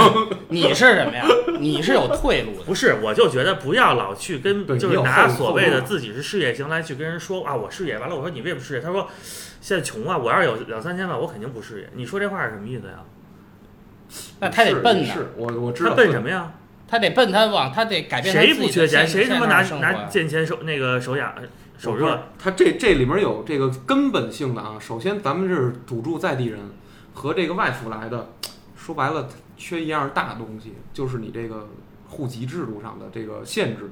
[0.49, 1.25] 你是什么呀？
[1.59, 2.63] 你是有退路的。
[2.65, 8.81] 不是，我就觉得不要老去跟，就是拿所谓的自己是事业型来去跟人说啊，我事业完了，我说你为什么事业？
[8.81, 9.07] 他说
[9.61, 11.89] 现在穷啊，我要是有两三千万，我肯定不事业。
[11.95, 13.03] 你说这话是什么意思呀？
[14.39, 16.51] 那他得奔呢，是我我知道他奔什么呀？
[16.87, 19.07] 他得奔他往，他得改变谁不缺钱？
[19.07, 21.33] 谁他妈拿拿见钱手那个手痒
[21.77, 22.23] 手热？
[22.39, 24.77] 他这这里面有这个根本性的啊。
[24.79, 26.59] 首先，咱们是土著在地人，
[27.13, 28.29] 和这个外府来的，
[28.75, 29.27] 说白了
[29.57, 31.67] 缺一样大东西，就是你这个
[32.07, 33.91] 户籍制度上的这个限制，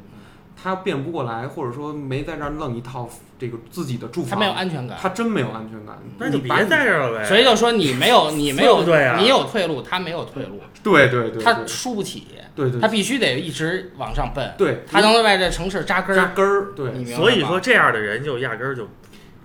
[0.62, 4.98] 他变不过来，或者说没在这儿弄一套这个自己的住房，他没有安全感。
[5.00, 5.98] 他真没有安全感。
[6.18, 7.26] 那就你别在这儿了呗。
[7.26, 16.20] 所以就说你没有，你没有， 对啊你有退路，他没有退路，对对对，他输不起，对对他必须得一直往上奔，对，他能在这城市扎根儿。
[16.20, 18.88] 扎根儿，对，所以说这样的人就压根儿就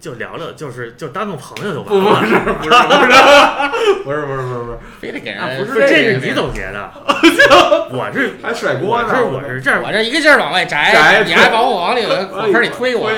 [0.01, 2.55] 就聊聊，就是就当个朋友就完了。
[2.55, 3.07] 不是不是
[4.05, 6.91] 不是不是不是不是不是，非得给啊人不是不是，这这个是你总结的，
[7.93, 13.11] 我是还甩锅呢，我是我是这我这一个劲儿往外摘摘，你还把我往里 往坑里推我！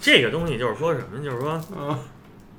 [0.00, 1.24] 这个东西就是说什么？
[1.24, 1.96] 就是说嗯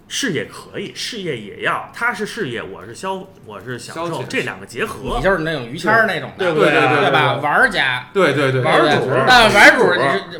[0.09, 5.17] 事业可以，事业也要，他是事业，我是消，我是享受，这两个结合。
[5.17, 5.23] 你。
[5.23, 7.33] 就是那种于谦儿那种的，对对对对对吧？
[7.33, 9.85] 对玩家，对对对，玩主但玩主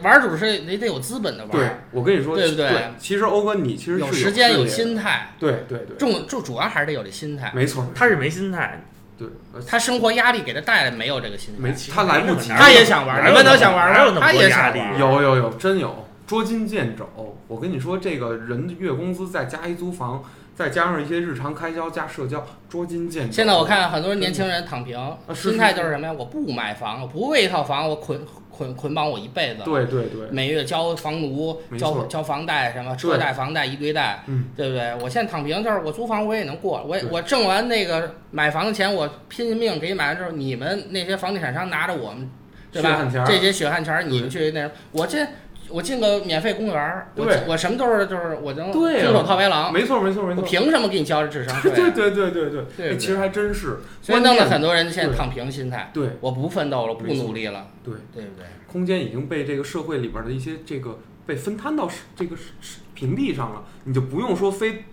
[0.02, 2.70] 玩主是你得有资本的玩对玩，，我跟你说，对不对？
[2.70, 2.82] 对？
[2.98, 7.52] 其实欧哥你其实是有时间有心态，对对对，重重主要还是得有这心态。
[7.54, 8.82] 没错，他是没心态，
[9.18, 9.60] 对，呃。
[9.68, 13.98] 他生活压力给他带来没有这个心没态，他来不及，他也想玩，你们都想玩吗？
[13.98, 15.00] 哪有那么他也多压力想玩。
[15.00, 17.08] 有有有，真有捉襟见肘。
[17.48, 20.22] 我跟你说，这个人月工资再加一租房，
[20.54, 23.32] 再加上一些日常开销加社交，捉襟见肘。
[23.34, 25.00] 现在我看很多年轻人躺平，
[25.34, 26.14] 是心态就是什么呀？
[26.14, 28.20] 我不买房，我不为一套房我捆
[28.52, 34.94] 捆捆绑我一辈子，对对对，每月交房奴、交交房贷，什么车贷、房贷一堆贷，嗯，对不对？
[35.02, 37.10] 我现在躺平就是我租房我也能过，我对。
[37.10, 42.30] 我挣完那个买房的钱，我拼命给你买完之后，你们那些房地产商拿着我们，
[42.72, 43.08] 对吧？
[43.26, 45.26] 这些血汗钱儿，你们去那什么，我这
[45.70, 50.44] 我进个免费公园儿，我对我什么都是就是我能对啊空手套白狼，没错没错没我错。
[50.44, 51.76] 凭什么给你交这智商税、啊？
[51.76, 53.78] 对对对对对对哎，其实还真是。
[54.02, 58.46] 所以弄得很多人现在躺平心态，对我不奋斗了，不没错努力了，对，对不对？
[58.72, 64.86] 空间已经被这个社会里边的一些这个被分摊到是这个是是屏蔽上了，你就不用说非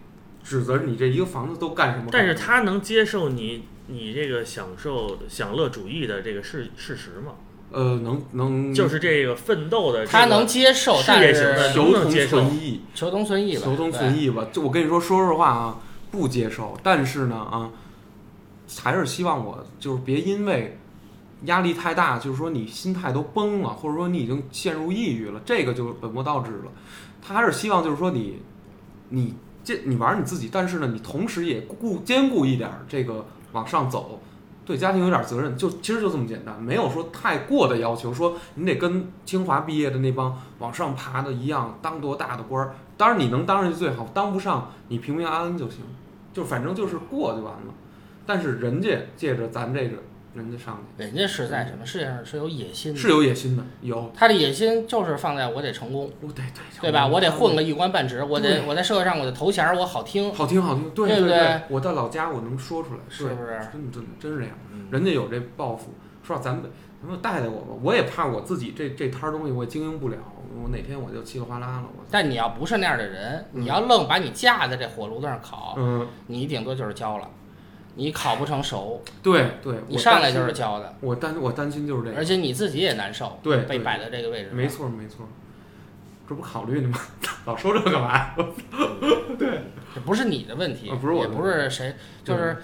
[0.43, 2.07] 指责你这一个房子都干什么。
[2.11, 7.35] 但是他能接受你你这个享受享乐主义的这个事事实吗？
[7.75, 14.47] 呃，能能就是这个奋斗的这个，他能接受，事但业型的是求同存异，求同存异吧，求同存异吧。
[14.53, 15.79] 就我跟你说，说实话啊，
[16.13, 16.79] 不接受。
[16.85, 17.71] 但是呢啊，
[18.81, 20.79] 还是希望我就是别因为
[21.47, 26.71] 压力太大，就是说你心态都崩了，或者说你已经陷入抑郁了，这个就本末倒置了。
[27.21, 28.41] 他还是希望就是说你
[29.09, 34.21] 你这你玩你自己，但是呢，你同时也顾兼顾一点儿这个往上走。
[34.65, 42.75] 对家庭有点责任，就其实就这么简单，没有说太过的要求，说你得跟清华毕业的那帮往上爬的一样，当多大的官儿。
[42.97, 45.81] 当然你能当上去最好，当不上你平平安安就行，
[46.33, 47.75] 就反正就是过就完了。
[48.25, 49.99] 但是人家借着咱这个
[50.35, 54.11] 人家上人家是在什么世界上是有野心，的，是有野心的，有。
[54.15, 56.45] 他的野心就是放在我得成功，对
[56.81, 57.07] 对吧？
[57.07, 61.29] 我得混个一官半职，我得我在社会上我的头衔我好听，好听好听，对对对？
[61.29, 63.59] 对我到老家我能说出来，是不是？
[63.73, 64.89] 真的真的真是这样，嗯。
[64.91, 66.65] 人家有这抱负，说咱们
[67.01, 70.17] 咱们带带我吧，我也怕我自己这这摊儿东西我也经营不了，
[70.61, 72.05] 我哪天我就稀里哗啦了，我。
[72.11, 73.63] 但你要不是那样的人，嗯。
[73.63, 77.29] 你要愣把你架在这火炉子上烤，嗯，你顶多就是焦了，
[77.97, 83.65] 你烤不成熟，对对，我你上来就是担心焦的，我担我担心就是这个，而且你自己也难受，对对。
[83.67, 85.29] 被摆在这个位置，没错没错，
[86.29, 86.99] 这不考虑呢吗？
[87.47, 88.35] 老说这干嘛？
[89.95, 92.57] 这不是你的问题，啊不是我不是谁，就是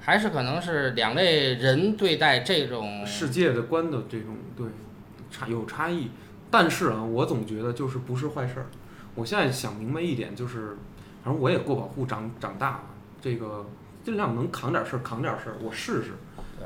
[0.00, 4.66] 还是可能是两类人对待这种世界的观的这种对
[5.30, 6.10] 差有差异，
[6.50, 8.66] 但是啊，我总觉得就是不是坏事儿。
[9.14, 10.76] 我现在想明白一点，就是
[11.22, 12.84] 反正我也过保护长长大了，
[13.20, 13.64] 这个
[14.04, 16.12] 尽量能扛点事儿扛点事儿，我试试。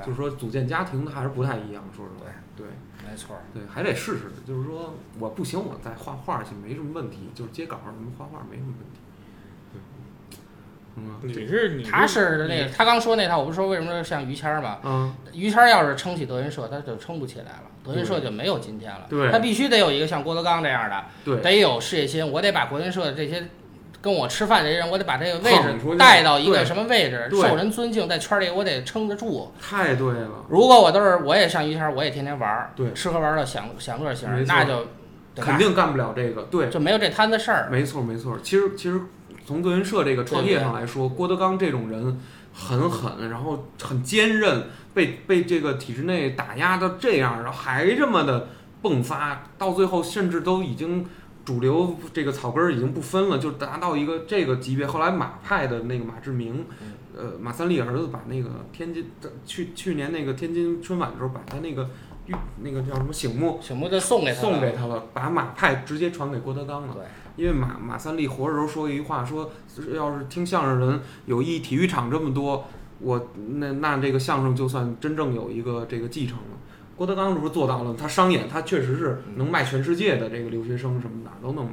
[0.05, 2.67] 就是说组建家庭它还是不太一样，说实话，对
[3.09, 4.25] 没错儿，对，还得试试。
[4.47, 9.01] 就是说我不行，我再画画去没什么问题，就是接稿儿什么画画没什么问题。
[9.73, 9.81] 对，
[10.97, 14.79] 嗯你是你他是那个他刚说那套，我不是说为什么像于谦儿嘛？
[14.83, 19.07] 啊，于谦儿要是撑起德云社，他就撑不起来了，德云社就没有今天了。
[19.09, 23.49] 对他必须得有一个像郭德纲这样的，对，得有事业心，我得把国云社的这些
[24.07, 29.53] 跟我吃饭这些人，我得把这个位置带到一个什么位置，受人尊敬，在圈里我得撑得住。
[29.61, 34.87] 太对了，如果我都是我也上于谦儿，我也天天玩儿，对吃喝玩乐享享乐型那就
[35.35, 36.43] 肯定干不了这个。
[36.43, 37.69] 对，就没有这摊子事儿。
[37.69, 38.39] 没错没错。
[38.45, 39.01] 其实其实
[39.45, 42.21] 从德云社这个创业上来说，郭德纲这种人
[42.55, 48.51] 很狠，然后很坚韧，被被这个体制内打压到这样，然后还这么的
[48.85, 51.05] 迸发，到最后甚至都已经。
[51.47, 54.85] 主流这个草根儿已经不分了，就达到一个这个级别。
[54.85, 56.67] 后来马派的那个马志明，
[57.17, 59.09] 呃，马三立儿子把那个天津
[59.47, 61.89] 去去年那个天津春晚的时候，把他那个
[62.27, 66.95] 玉那个叫什么醒目醒目就送给他了送给他了，把马派直接传给郭德纲了。
[66.95, 67.05] 对，
[67.37, 69.49] 因为马马三立活着时候说一句话，说
[69.95, 72.65] 要是听相声人有一体育场这么多，
[72.99, 73.29] 我
[73.59, 76.59] 那那这个相声就算真正有一个这个继承了。
[76.97, 77.95] 郭德纲这不是做到了？
[77.99, 81.73] 他商演，他确实是能卖全世界的这个留学生什么哪儿都能卖，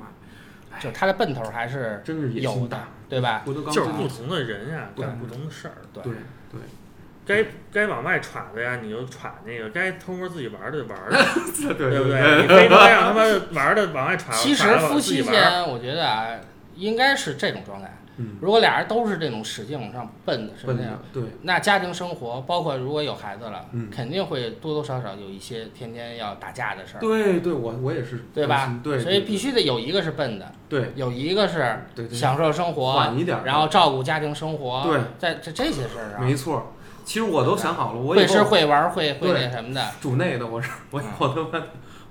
[0.79, 3.41] 就他的奔头还是真是野有的心大。，对吧？
[3.45, 5.75] 郭德纲就是不同的人呀，对干不同的事儿。
[5.93, 6.13] 对对
[6.51, 6.59] 对
[7.25, 11.17] 该该往外传的呀，你就传那个；该偷摸自己玩儿的就玩儿的，
[11.55, 12.41] 对对不对对？
[12.41, 16.27] 你非说让他妈玩儿的往外传，其实夫妻间，我觉得啊，
[16.75, 17.97] 应该是这种状态。
[18.17, 23.89] 嗯，如果俩人都是这种使劲往上奔的，是笨那样，，对，那家庭生活，包括如果有孩子了，嗯。
[23.89, 28.79] 肯定会多多少少有一些天天要打架的事儿，对对，我我也是，对吧？
[28.83, 30.91] 对，所以必须得有一个是笨的，对。
[30.95, 36.73] 有一个是对对，享受生活，晚一点，然后照顾家庭生活，对，在这这些事儿上，没错。
[37.05, 41.05] 其实我都想好了，我以会吃会玩会会那什么的，主内的，我是我嗯。
[41.19, 41.65] 我他妈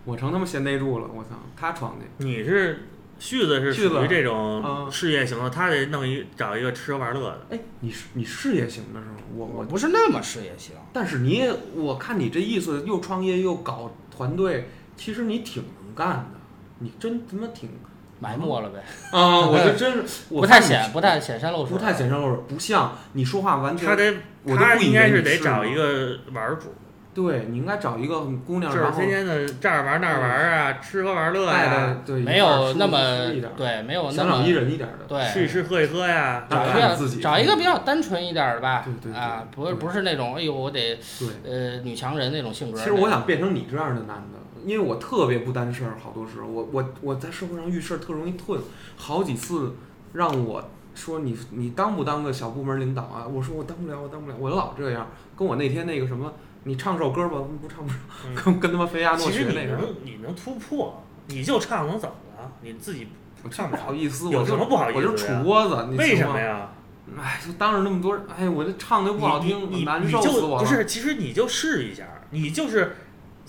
[0.04, 2.88] 我成他妈贤内助了，我操，他闯的，你是
[3.22, 7.46] 旭子是属于这种嗯事业型的，他得弄一找一个吃喝玩乐的。
[7.50, 9.14] 哎，你是你事业型的是吗？
[9.36, 16.40] 我我，不是那么事业型，但是你也我看你这意思，又创业又搞团队，其实你挺能干的，
[16.80, 17.70] 你真他妈挺
[18.18, 19.46] 埋没了呗，啊！
[19.46, 24.14] 我这真是 我不太显不太显山露水，不太显山露水，不像你说话完全，他得
[24.48, 26.74] 他应该是得找一个玩儿主，
[27.14, 32.98] 对你应该找一个姑娘，就是天天的这儿玩那儿玩啊，吃喝玩乐带呀，带对，没有那么
[33.56, 41.28] 对，没有那么人一点儿的，对，吃一吃喝一喝呀，找一个自己个找一个比较单纯一点儿的吧，对对对啊，不是不是那种哎呦我得对。
[41.44, 42.78] 呃女强人那种性格。
[42.78, 48.58] 其实我想变成你这样的男的，因为我特别不担事儿，好多时候我我我在社会上遇事儿特容易吞，
[48.96, 49.74] 好几次
[50.14, 53.26] 让我说你你当不当个小部门领导啊？
[53.30, 55.06] 我说我当不了，我当不了，我老这样。
[55.36, 56.32] 跟我那天那个什么，
[56.64, 57.92] 你唱首歌吧，不唱不
[58.34, 62.52] 跟跟他妈菲亚诺其实你学那个，能你能突破，你就唱能怎么了？
[62.60, 63.08] 你自己
[63.42, 65.42] 我唱不好意思，有什么不好意思我就杵？
[65.42, 66.16] 窝子，你为？
[66.16, 66.70] 什么呀？
[67.18, 72.96] 哎，就当着那么多人，哎，我这唱的又不好听，你你难受死我了，就不是，其实你就试一下，你就是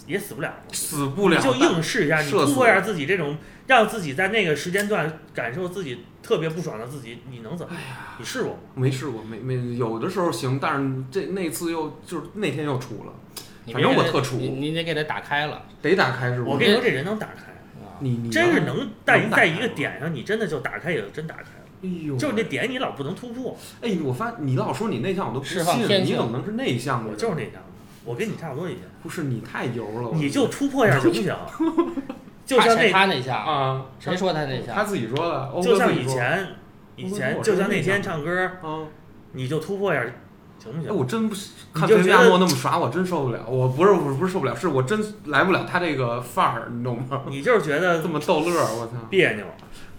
[0.07, 3.38] 也死不了，死不了，你就硬试一下，你突破一下自己这种，
[3.68, 7.76] 让自己在那个时间段感受自己特别不爽的自己，你能怎么？
[8.17, 8.59] 你试过吗？
[8.76, 13.13] 没试过，没没有的时候行，但是这那次又就是那天又出了，
[13.71, 16.49] 反正我特怵你你得给他打开了得打开是不是？
[16.49, 17.51] 我跟你说，这人能打开，
[17.84, 17.99] 啊。
[17.99, 21.47] 你你真是能在在一个点上，你真的就打开，也真打开了。
[21.84, 25.61] 哎呦，就是那点你老不能突破，哎，我发你老说你内向，我都不信，
[26.05, 27.15] 你怎么能是内向的我？
[27.15, 27.67] 就是内向的，
[28.05, 31.36] 我跟你差不多一样，不是你太油了，你就突破一下行不行？
[32.46, 34.74] 就像那他那下，啊，谁说他那下？
[34.74, 36.48] 他自己说的，就像以前
[36.96, 38.86] 以前就像那天唱歌，啊，
[39.32, 40.04] 你就突破一下
[40.60, 40.96] 行不哎，行？
[40.96, 43.39] 我真不是看就觉得菲菲亚诺那么耍，我真受不了。
[43.48, 47.24] 我不是不是不是受不了，是我真来不了他这个范儿，你懂吗？
[47.28, 48.94] 你就是觉得这么逗乐儿，我操！
[49.10, 49.46] 别扭。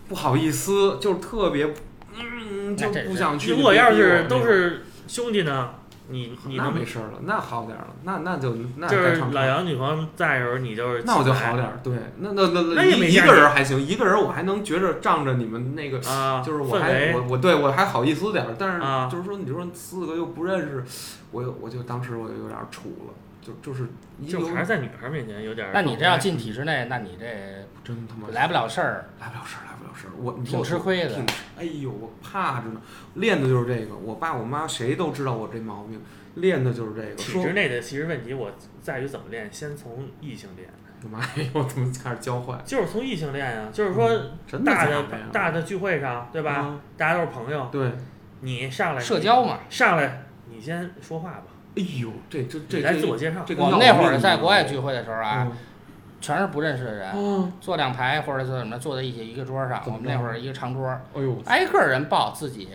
[0.08, 1.68] 不好意思，就是特别，
[2.14, 3.52] 嗯，就不想去。
[3.52, 5.70] 如果要是都是兄弟呢，
[6.08, 11.80] 你你那没事儿了，那好点儿了，那那就那就是该唱老杨女朋友在的时候，你就是那我就好点儿。
[11.82, 20.84] 对，那那那那一一个人还行，一个人我还能觉着仗着你们那个，啊，就是我还我我对我还好意思点儿，但啊是就是说你说四个又不认识，
[21.30, 23.88] 我有我就当时我就有点儿怵了，就就是
[24.28, 27.26] 就还是在女孩面前有点那你这要进体制内，那你这
[27.82, 31.24] 真他妈来不了事儿，来不了事儿，了事儿，我你挺我吃亏的挺
[31.56, 32.80] 哎呦，我怕着呢，
[33.14, 36.00] 练的就是这个，我爸我妈谁都知道我这毛病，
[36.34, 37.14] 练的就是这个。
[37.14, 38.50] 体制内的其实问题我
[38.82, 40.68] 在于怎么练，先从异性练，
[41.10, 42.58] 妈呀，我怎么开始教坏？
[42.64, 44.08] 就是从异性练啊，就是说
[44.46, 45.04] 真的的？
[45.32, 46.52] 大的聚会上，对吧？
[46.52, 47.92] 啊大家都是朋友，对，
[48.40, 49.60] 你上来社交嘛。
[49.68, 51.44] 上来，你先说话吧，
[51.76, 53.42] 哎呦，这这这来自我介绍。
[53.46, 55.52] 这个我们那会儿在国外聚会的时候啊，吗
[56.24, 59.82] 全是不认识的人，嗯坐两排或者是什么着坐在一起一个桌上。
[59.84, 62.68] 我们那会儿一个长桌，哎呦，挨个人报自己，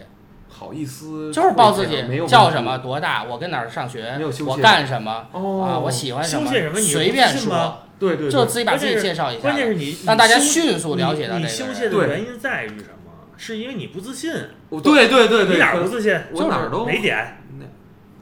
[0.47, 11.75] 好意思，就是报自己叫什么，多大，我跟哪儿上学我干什么哦，啊，我喜欢什么随便说，对对，对就自己把自己介绍一下关，键是你让大家迅速了解到你你这个人。
[11.75, 13.11] 羞怯的对原因在于什么？
[13.35, 14.31] 是因为你不自信，
[14.69, 16.19] 我对对对对，你哪儿可不自信？
[16.33, 17.37] 我哪儿都哪点？
[17.57, 17.65] 那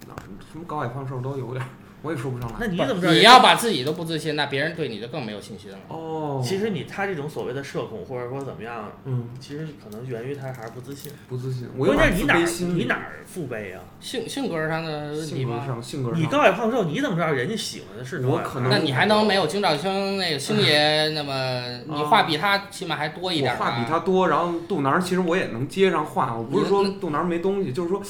[0.08, 0.22] 哪儿
[0.52, 1.68] 什么高矮胖瘦都有点儿，
[2.02, 2.56] 我也说不上来。
[2.60, 3.14] 那你怎么知道？
[3.14, 5.78] 你要把自己都不自信，那别人对你就更没有信心了。
[5.88, 11.12] 哦，其实你他这种所谓的社恐或者说怎么样，嗯其实可能源于他还是不自信。
[11.28, 13.82] 不自信，我有点自关键你哪你哪儿父辈啊？
[14.00, 15.66] 性性格上的问题性格吗？
[15.66, 28.02] 上性格上，你高矮胖瘦，你怎么知道人家喜欢的是什么我可能那你还能没有京兆星那个星爷那么，你话比他起码还多一点儿我话比他多，然后肚腩儿其实我也能接上话，我不是说肚腩儿没东西，就是说，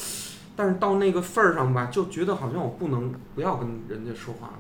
[0.57, 4.53] 但是到那个份儿上吧，就觉得好像我不能不要跟人家说话了。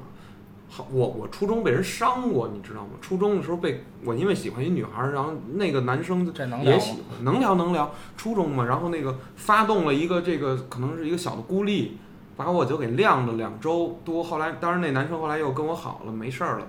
[0.69, 2.91] 好，我我初中被人伤过，你知道吗？
[3.01, 6.25] 初中的时候被我因为喜欢一女孩儿，然后那个男生
[6.63, 7.91] 也喜欢，能聊能聊。
[8.15, 11.97] 初中嘛，然后那个发动了一个这个可能是一个小的孤立，
[12.35, 14.23] 把我就给晾了两周多。
[14.23, 16.67] 后来当然那男生后来又跟我好了，没事儿了。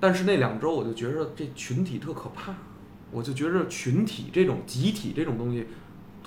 [0.00, 2.52] 但是那两周我就觉着这群体特可怕，
[3.12, 5.68] 我就觉着群体这种集体这种东西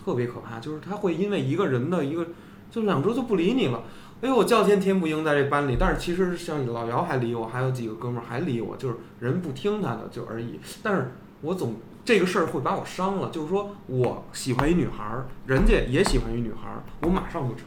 [0.08, 2.26] 特别可怕，就是他会因为一个人的一个
[2.72, 3.84] 就两周就不理你了。
[4.22, 10.62] 哎呦，我叫天天不应在这班里，但是其实像老姚还理我，还有几个哥们儿还理我，就是人不听他的就而已。
[10.82, 11.12] 但是
[11.42, 11.76] 我总
[12.06, 13.30] 这个事儿会把我伤了。
[13.32, 17.64] 就是说我喜欢一女孩儿，人家也喜欢一女孩儿，我马上就撤。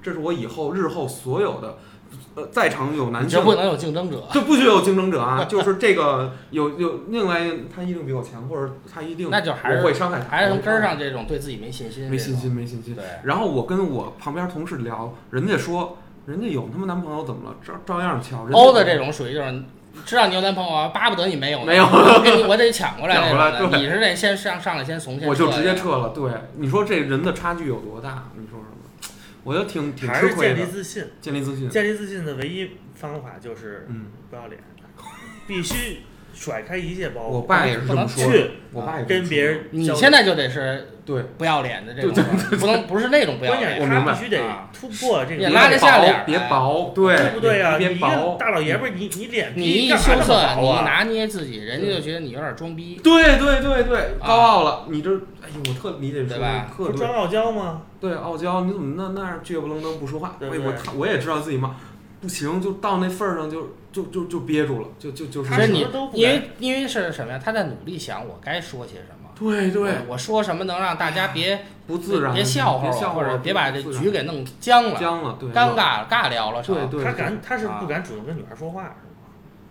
[0.00, 1.78] 这是我以后日后所有的，
[2.34, 4.24] 呃，在场有男性不能有竞争者。
[4.32, 5.44] 就不许有竞争者啊！
[5.48, 7.40] 就是这个有有另外
[7.74, 12.50] 他一定比我强，或者他一定那就还是我会伤害他，还是从根儿上这种对自己没信心，没信心，。
[12.50, 12.94] 没信心。
[12.94, 17.56] 对，然后我跟我旁边同事聊，人家说人家有他妈男朋友怎么了？
[17.62, 18.44] 照照样瞧。
[18.44, 19.62] 人家欧的这种属于就是
[20.06, 21.84] 知道你有男朋友啊，巴不得你没有呢，没有
[22.48, 26.08] 我得抢过来 抢过来你是得先上上来先怂，先我就直接撤了。
[26.14, 28.30] 对，你说这人的差距有多大？
[28.38, 28.71] 你说说
[29.44, 30.54] 我就挺挺吃亏的。
[30.56, 31.04] 建立自信。
[31.20, 34.62] 建立自信，建立自信的唯一方法就是嗯，不要脸，
[35.46, 35.98] 必须
[36.34, 38.32] 甩开一切包我袱，爸也是这么说的。
[38.32, 42.24] 去我爸也跟别人你现在就得是对不要脸的这种，
[42.58, 43.82] 不能不是那种不要关键脸。
[43.82, 47.76] 我明白他必须得啊突破这个也拉得下脸儿别薄，对对不对呀？
[47.78, 48.36] 你一个别薄。
[48.38, 50.72] 大老爷们儿，你你脸你一皮干嘛那么羞涩，你？
[50.84, 53.00] 拿捏自己，人家就觉得你有点装逼。
[53.02, 57.82] 对对对对，啊高傲了，你这，哎呦，我特理解说对吧特装，傲娇吗？
[58.00, 60.36] 对傲娇，你怎么那那样倔不愣登不说话？
[60.40, 61.76] 我他我也知道自己嘛，
[62.22, 67.38] 不行，就到那份儿上就就就就憋住了，就就就是他你因为因为是什么呀？
[67.44, 69.28] 他在努力想我该说些什么。
[69.34, 78.94] 对对我我说什么能让大家别 不自然，别笑话或者别把这局给弄僵了、僵了，对，尴尬尬聊了，是吧对对，他敢，他是啊不敢主动跟女孩说话，是吗？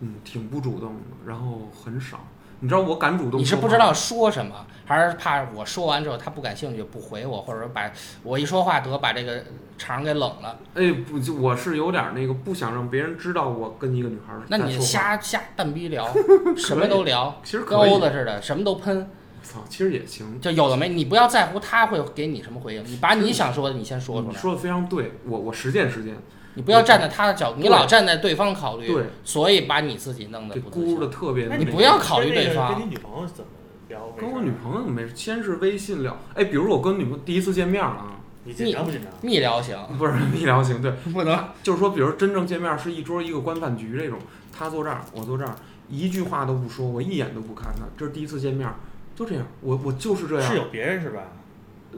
[0.02, 2.20] 嗯，挺不主动的，然后很少。
[2.62, 7.92] 你知道我敢主动，你是不知道，说什么，还是怕我说完之后他不感兴趣不回我，或者说把
[8.24, 9.44] 我一说话得把这个
[9.78, 10.58] 场给冷了？
[10.76, 16.08] 哎，不，就我是有点那个不想让别人知道我跟一个女孩儿那你瞎瞎蛋逼聊，
[16.56, 19.10] 什么都聊，其实跟欧子似的，什么都喷，
[19.42, 20.40] 操，其实也行。
[20.40, 26.16] 就有的没，你不要在乎他会给你什么回应，你把你想说的你先说出来，你说的非常对，我我实践实践，
[26.56, 30.96] 你不要站在他的角度，你老站在对方考虑，对，所以把你自己弄得这不自信。
[30.96, 32.74] 箍的特别你不要考虑对方。
[32.74, 33.50] 跟你女朋友怎么
[33.88, 34.10] 聊？
[34.18, 39.12] 跟我女朋友没事，先是微信聊，哎，比如我跟女朋友第一次见面啊，你紧张不紧张？
[39.22, 41.48] 密聊行，不是密聊型，对， 不能。
[41.64, 44.20] 就是说，比如真正见面是一桌一个官饭局这种，
[44.52, 45.56] 他坐这儿，我坐这儿，
[45.90, 48.68] 一句话都不说，我一眼都不看他，这是第一次见面，
[49.16, 51.22] 就这样，我我就是这样，是有别人是吧？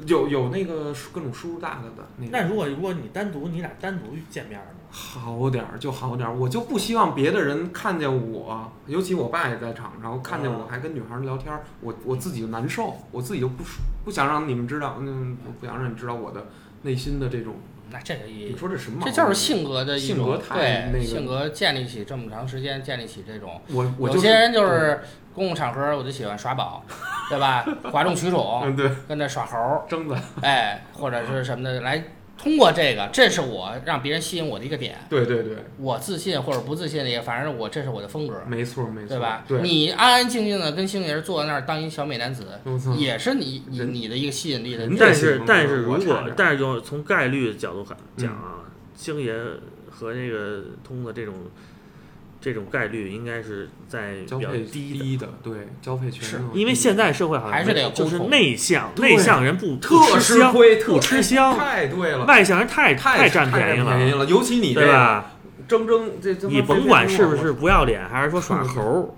[0.07, 4.67] 有有那个各种叔叔大大的那个，那如果如果你单独你俩单独见面呢？
[4.95, 16.45] 好点儿就好点儿，我就不希望别的人看见我，尤其我爸也在场，然后看见我还跟女孩儿聊天儿，我我自己就难受，我自己就不舒不想让你们知道，嗯，我不想让你知道我的
[16.83, 17.55] 内心的这种，
[17.89, 19.11] 那这个也你说这什么毛这？
[19.11, 23.59] 就是性格的一种性格太那个对性格建立起这么长时间，建立起这种。
[23.71, 25.01] 我我就是有些人就是
[25.33, 26.83] 公共场合我就喜欢耍宝，
[27.29, 27.65] 对吧？
[27.91, 28.89] 哗众取宠，嗯对。
[29.07, 32.03] 跟着耍猴儿，争子，哎，或者是什么的，来
[32.37, 34.97] 通过这个，这是我让别人吸引我的一个点。
[35.09, 39.43] 对对对，我自信或者不自信的也，反正我这是我的风格，没错没错，对吧？
[39.47, 42.45] 对，你安安静静的跟星爷坐在那儿当一小美男子，
[42.97, 44.89] 也是你你你的一个吸引力的。
[44.99, 47.85] 但是但是如果但是就从概率的角度
[48.17, 48.65] 讲啊，
[48.95, 49.33] 星爷
[49.89, 51.35] 和那个通的这种
[52.43, 54.99] 这种概率应该是在比较低的。
[54.99, 65.31] 低的，对，交配权是重因为现在社会好像还是得就是内向，内向人不不特吃香，吃亏，特不吃香，太对了，外向人太太占便宜了，便了，尤其你这个对吧？
[65.69, 69.09] 铮铮这这你甭管是不是不要脸，还是说耍 猴儿，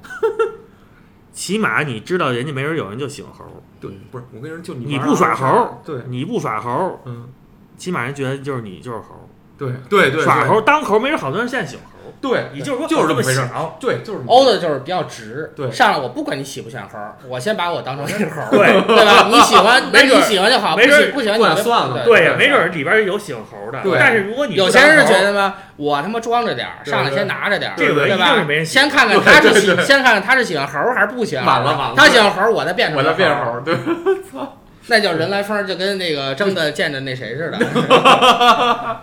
[1.34, 7.30] 起码你知道人家没人有人就喜欢猴儿，对，不是我跟人就你你不耍猴儿，对，你不耍猴儿，嗯，
[7.76, 9.24] 起码人觉得就是你就是猴儿，
[9.57, 19.27] 对对对，耍猴当猴，没准好多人现在喜欢猴，对，你就是说就是这这么回事儿，想，对，就是欧的就是比较直，对上来我不管你喜不喜欢猴，我先把我当成是猴，对对吧？
[19.30, 28.65] 你喜欢， 那没准你喜欢就好，不没准喜不喜欢你就算了对呀，没准儿里边有喜欢猴的，对但是如果你有些人是觉得得嘛，我他妈装着点儿，上来先拿着点儿，对吧是没人？
[28.65, 31.53] 先看看他是喜，先看看他是喜欢猴还是不喜欢猴儿。
[31.56, 33.76] 晚了晚了他喜欢猴，我再变成我再变猴对，
[34.88, 37.57] 那叫人来疯，就跟那个真的见着那谁似的。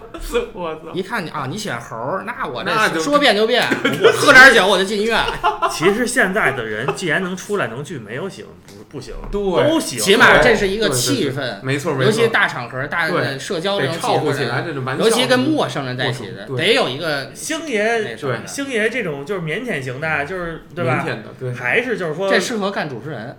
[0.55, 3.67] 我操，一看你啊，你喜欢猴儿，那我这说变就变，
[4.17, 5.21] 喝点酒我就进医院。
[5.71, 9.99] 其实现在的人既然能出来能去，没有喜欢不不行，对都行。
[9.99, 18.17] 起码这是一个对对对气氛，没错没错，尤其大场合、大对社交这种气氛，尤其跟陌生人在一起的，得有一个星爷。
[18.47, 21.05] 星爷这种就是腼腆型的，就是对吧？
[21.07, 21.11] 腼？
[21.11, 23.35] 腆的，对，还是就是说，这适合干主持人，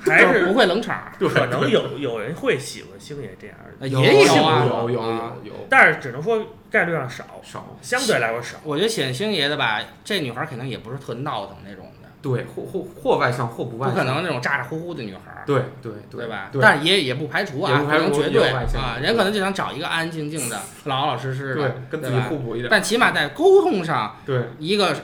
[0.00, 1.12] 还是 是不会冷场。
[1.18, 4.64] 可能有有人会喜欢星爷这样的，有也有啊。
[4.66, 5.66] 有有啊有有。
[5.68, 6.40] 但是只能说
[6.70, 8.56] 概率上少，少，相对来说少。
[8.64, 11.95] 我觉得显星爷的吧，这女孩儿肯定也不是特闹腾那种的，
[12.26, 16.48] 对，或或或外向或不外向，不可能那种咋咋呼呼的女孩儿，对对对吧？
[16.50, 24.94] 对，但是也也不排除啊，也不排除能绝对外向啊，人可能就想找一个安安静静的、 老老实实对的，跟自己互补一点，但起码在沟通上，对，一个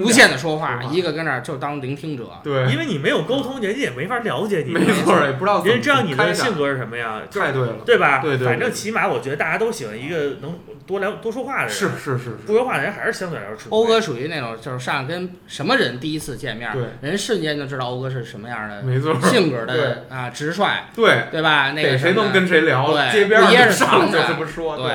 [0.00, 2.30] 无限的说话，一个跟那儿就当聆听者。
[2.44, 4.72] 对，因为你没有沟通，人家也没法了解你。
[4.72, 7.20] 没错，也不知道人家知道你的性格是什么呀？
[7.30, 8.20] 太对了，对吧？
[8.20, 10.54] 对对对反正起码我觉得大家都喜欢一个能
[10.86, 11.70] 多聊多说话的人。
[11.70, 13.78] 是是是，不说话的人还是相对来说吃亏。
[13.78, 21.72] 欧哥属于那种就是上跟什么人第一次见面，对人瞬间就知道欧哥是什么样的没错，性格的啊，直率，对，对吧？
[21.72, 24.94] 那个谁能跟谁聊，对街边儿掖着上就藏着这么说，对，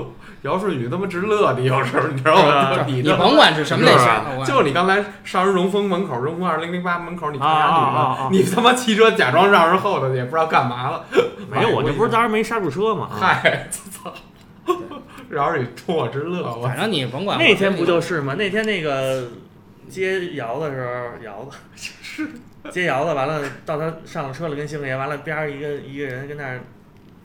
[0.42, 2.84] 姚顺宇他妈直乐的，有时候你知道吗？
[2.86, 11.04] 你你甭管是什么类型就你刚才上人荣丰门口，荣丰二零零八门口，你看俩啊啊女你他妈骑车假装让人后头，也不知道干嘛了。
[11.50, 13.08] 没有，我这不是当时没刹住车吗？
[13.12, 14.12] 啊嗨，操！
[15.30, 17.38] 饶是你冲我直乐，我反正你甭管。
[17.38, 18.34] 那天不就是吗？
[18.34, 19.28] 那天那个
[19.88, 21.56] 接瑶的时候，窑子
[22.02, 22.28] 是。
[22.70, 26.60] 接窑子，完了到他上了车了，跟星爷，完了边上一个一个人跟那儿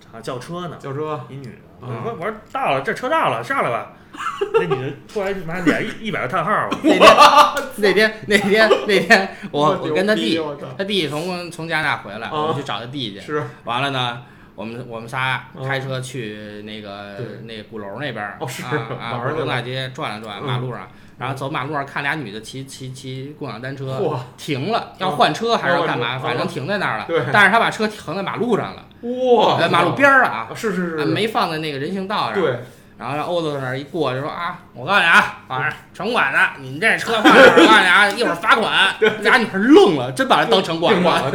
[0.06, 1.19] 好像叫车呢，叫车。
[1.30, 1.52] 一女的，
[1.82, 3.94] 我啊说我说到了，这车到了，上来吧。
[4.53, 6.69] 那女的突然妈脸一一百个叹号，
[7.78, 10.40] 那天那天那天那天我我跟他弟，
[10.78, 12.32] 他弟从从加拿大回来，啊。
[12.34, 13.44] 我去找他弟去，是。
[13.64, 14.22] 完了呢。
[14.56, 20.88] 我们我们仨嗯开车去那个对那鼓楼那边儿哦啊啊，玩儿东大街转了转，嗯马路上，
[21.18, 26.19] 然后走马路上看俩女的骑骑骑共享单车，停了，要换车还是要干嘛？
[26.19, 27.06] 反正停在那儿了。
[27.07, 32.41] 对但是他把车停在马路上了，哇，在马路边儿啊，是是是啊没放在那个人行道上。
[32.41, 32.60] 对，
[32.98, 38.94] 然后让欧子在那儿一过就说啊，我告诉你啊，啊，城管的，你们这车放这儿，我告诉你啊，一会儿罚款。
[39.22, 41.32] 俩女孩愣了，真把人当城管了。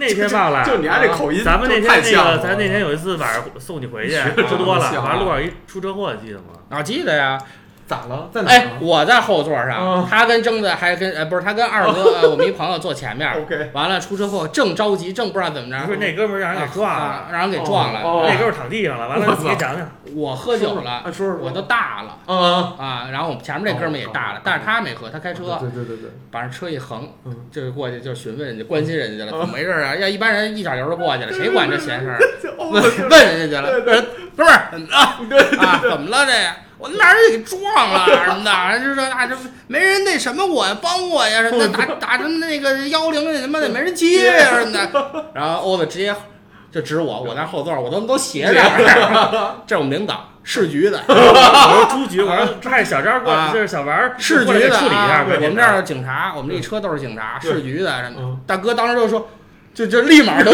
[0.00, 0.64] 那天忘了。
[0.66, 6.46] 就你家这口音，咱们那天那个，咱那天有一次晚上送你回去， 是吃多了，完了路上一出车祸，记得吗？
[6.70, 7.38] 哪，记得呀，
[7.90, 8.28] 咋了？
[8.32, 18.00] 在哪我在后座上嗯，他跟征子还跟呃不是他跟二哥， 呃我们一朋友坐前面，？OK，完了出车祸，正着急，正不知道怎么着，不是那哥们儿让人给撞了，啊，让人给撞了。
[18.00, 19.88] 哦那哥们儿躺地上了，完了你给讲讲。
[20.14, 29.94] 我喝酒了，啊，说说，我都大了嗯，啊，然后我们前面那哥们儿也大了，但是他没喝，他开车，对对对对，把人车一横嗯，就过去就询问人家，关心人家了，嗯怎么回事啊？
[29.98, 32.18] 要一般人一小油就过去了，谁管这闲事儿？
[32.70, 33.80] 问 问人家去了，
[34.36, 34.96] 哥们儿怎么了
[35.58, 35.80] 啊？
[35.82, 36.32] 怎么了这？
[36.80, 38.80] 我哪儿给撞了什么的？
[38.80, 39.36] 就说啊，这
[39.66, 45.26] 没人那什么我呀，帮我呀什么的，打打什么那个幺零那什么的，没人接呀什么的。
[45.34, 46.14] 然后欧子直接
[46.72, 48.54] 就指我，我在后座，我都都斜着，
[49.66, 58.12] 这是我们领导，市局的， 我说朱局，我说派小张过啊来，就是小王儿市局的处理一下我们这儿警察，我们这一车都是警察，市局的
[58.46, 59.28] 大哥当时就说，
[59.74, 60.52] 就就立马都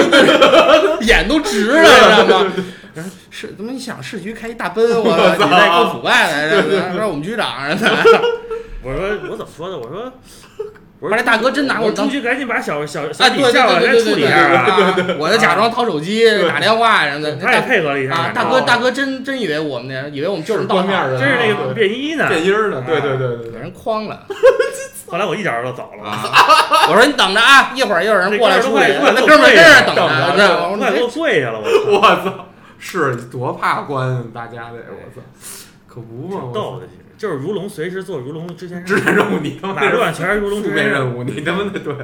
[1.02, 2.52] 眼都直了，你知道吗？
[3.30, 7.66] 是怎么你想市局开一大奔， 我操你这够腐败的，这这说我们局长。
[8.82, 9.76] 我说我怎么说的？
[9.76, 10.12] 我说，
[11.00, 15.16] 我说后来大哥真拿我当局赶紧把小小小啊，对对李叫来对对对对来处理一下啊！
[15.18, 17.36] 我就假装掏手机打电话什么的。
[17.36, 22.28] 他也配合了一下啊，大哥大哥真真以为我们呢以为我们就是是官面的真是那啊个便衣呢。
[22.28, 24.24] 变音儿的，对对对对对，给人诓了。
[25.08, 26.24] 后来我一脚就走了，啊！
[26.88, 28.84] 我说你等着啊，一会儿又有人过来处理。
[29.02, 30.68] 那那哥们儿跟那儿等等着，着知道吗？
[30.72, 32.46] 我快给我跪下了，我操！
[32.86, 35.20] 是多怕关，大家得，我操，
[35.88, 36.86] 可不嘛，逗的，
[37.18, 41.94] 就是如龙随时做如龙之前支线任务你他妈马路上全是如龙负之前面任务，你他妈的对，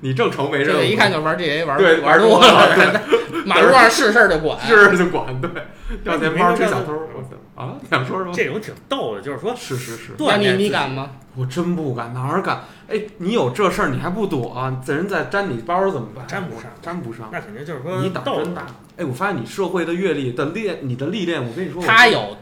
[0.00, 3.02] 你正愁没任务，这个一看就玩 GA 玩对玩多玩多了了，
[3.44, 4.58] 马路上是事儿就管。
[4.60, 5.50] 是就管对，
[6.04, 7.30] 掉钱包追小偷，我操
[7.60, 7.74] 啊！
[7.80, 8.32] 你想说什么？
[8.32, 11.10] 这种挺逗的，就是说是是是，那你锻炼你敢吗？
[11.36, 12.60] 我真不敢，哪儿敢？
[12.90, 14.82] 哎，你有这事儿你还不躲啊？
[14.84, 16.26] 这人再粘你包怎么办？
[16.26, 17.28] 粘不上粘不上。
[17.32, 18.66] 那肯定就是说你胆逗真大。
[18.96, 22.36] 哎，我发现你社会的阅历的练，你的历练，我跟你说，他有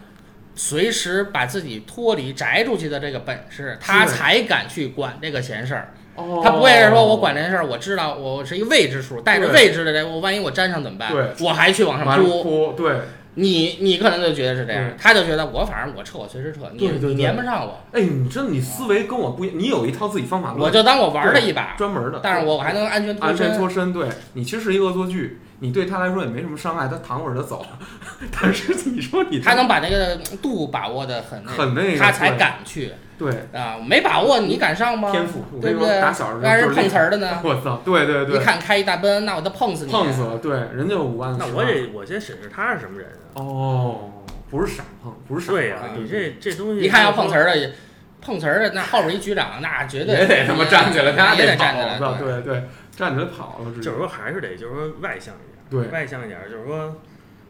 [0.54, 5.92] 随时把自己脱离摘出去的这个本事，他才敢去管这个闲事儿。
[6.16, 11.12] 哦，他不会是说我管这件事儿，我知道我是一个未知数，带着未知的这，我万一我粘上怎么办？
[11.12, 12.42] 对我还去往上扑。
[12.42, 13.02] 扑，对，
[13.38, 23.58] 你你可能就觉得是这样，他就觉得我反正我撤我随时撤，你你粘不上我，哎，你真的你思维跟我不一样，你有一套自己方法论，我就当我玩了一把，专门的，但是我我还能安全脱安全身。
[23.58, 27.78] 脱身，对你其实是一恶作剧，你对他来说也没什么伤害，他躺会儿就走了。
[28.32, 35.10] 但是你说你他能把那个度把握的很那很那个，他才敢去对啊，没把握你敢上吗？
[35.10, 36.00] 天赋，对不对？
[36.00, 39.90] 打小让人碰瓷儿，的呢， 我操，对对一对，看开一大奔，那我就碰死你！
[39.92, 43.42] 碰死了，对，人家有五万，那我得我先审视他是什么人啊？
[43.42, 44.10] 哦，
[44.48, 47.72] 不是傻碰，不是傻碰，对呀，你这这东西一看要碰瓷儿的，
[48.20, 51.98] 碰瓷儿的那后边一局长，那绝对也得他妈站起来，他也得站起来。
[52.18, 56.96] 对对，站起来跑了，就是说还是得就是说外向一点，对外向一点，就是说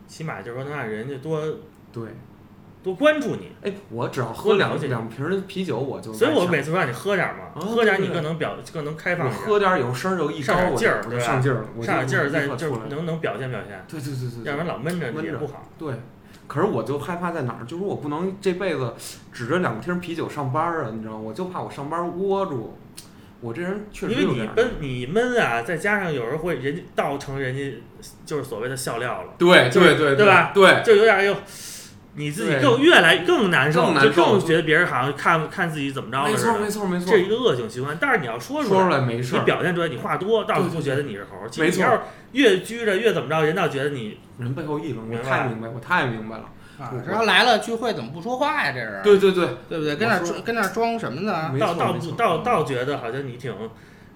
[0.06, 1.40] 起码就是说能让人家多
[1.92, 2.04] 对，
[2.82, 3.52] 多关注你。
[3.62, 15.68] 哎，我只要喝两两瓶儿啤酒，我就所以我每次说让你喝点儿嘛，哦喝点儿你更能表更能开放我，喝点儿有声儿有一，上点劲儿对吧上劲儿上点劲儿再就是能能表现表现，对对对对对，要不然老闷着也不好。
[15.78, 15.94] 对，
[16.46, 18.94] 可是我就害怕在哪儿，就是我不能这辈子
[19.32, 21.20] 指着两瓶啤酒上班儿啊，你知道吗？
[21.20, 22.78] 我就怕我上班窝住。
[23.40, 24.50] 我这人确实因为你。
[24.56, 27.80] 闷你闷啊，再加上有人会人家倒成人家
[28.26, 31.32] 就是所谓的笑料了，对对对对吧对，就有点又
[32.18, 36.60] 你自己更越来更难受，更难受就更觉得别人好像看看自己怎么着没错了似的。
[36.60, 41.48] 没错没错这，是一个恶性循环，但是你要说说出来，没事，你表现出来，你话多，倒是不觉得你是猴儿。
[41.48, 46.44] 其没错实你要越拘着，越怎么着，人倒觉得你人背后议论，我太明白，我太明白了。
[46.78, 48.72] 啊，然后来了聚会怎么不说话呀？
[48.72, 49.96] 这是对对对，对不对？
[49.96, 51.52] 跟那儿装跟那儿装什么呢？
[51.58, 53.52] 倒倒错没错不倒倒觉得好像你挺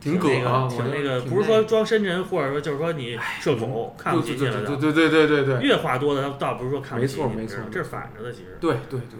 [0.02, 4.66] 挺那葛挺那个，不是说装深沉，或者说就是说你社恐看不对起去了的。
[4.66, 8.58] 对对对对对对对越话多的，倒不是说看不起你，没错没错这是反着的，其实。
[8.60, 9.18] 对对对。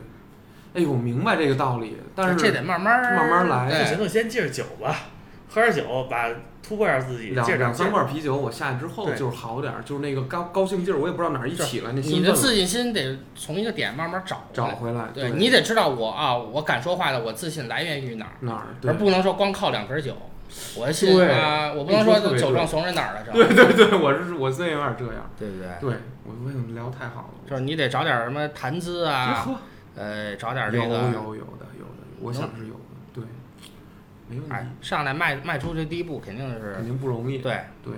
[0.75, 4.97] 哎呦，我明白这个道理，但是这得慢慢儿慢慢来不行，对，就先借着酒吧，
[5.49, 6.31] 喝点酒，把
[6.67, 15.09] 突破一下自己，两借两三罐啤酒，我下去之后就是好点儿，就是那个高高兴劲儿，我也不知道哪儿一起来，那你的自信心得从一个点慢慢找找回来。
[15.13, 18.67] 对你得知道我啊，我敢说话的，我自信来源于哪儿，哪儿？
[18.87, 20.17] 而不能说光靠两瓶酒。
[20.77, 23.25] 我信啊，我不能说酒壮怂人胆儿了？
[23.33, 25.31] 对对对，我是我最近有点这样。
[25.39, 25.69] 对不对？
[25.81, 27.49] 对我为什么聊太好了。
[27.49, 29.47] 就是你得找点什么谈资啊，
[29.95, 32.81] 呃，找点这个，有有有的有的，我想是有的，
[33.13, 33.25] 对，
[34.29, 37.39] 没问题，哎，上来迈迈出这第一步，肯定是肯定不容易。
[37.39, 37.61] 对。
[37.85, 37.95] 对，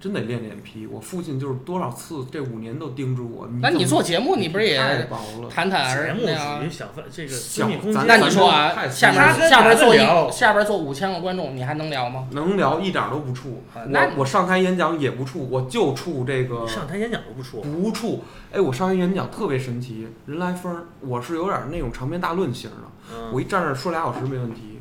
[0.00, 0.86] 真得练脸皮。
[0.86, 3.46] 我父亲就是多少次这五年都叮嘱我。
[3.60, 5.48] 那你做节目，你不是太也薄了？
[5.50, 6.70] 谈谈儿节目属于？
[6.70, 8.06] 小范这个小密空间。
[8.06, 12.26] 那你说啊，太下边下边坐下边坐五千个观众，你还能聊吗？
[12.32, 13.50] 能聊一点儿都不怵。
[13.74, 18.20] 我我上台演讲也不怵，我就怵这个上台演讲都不怵，不怵。
[18.52, 20.84] 哎，我上台演讲特别神奇，人来疯儿。
[21.00, 22.76] 我是有点儿那种长篇大论型的，
[23.14, 24.78] 嗯，我一站那说俩小时没问题，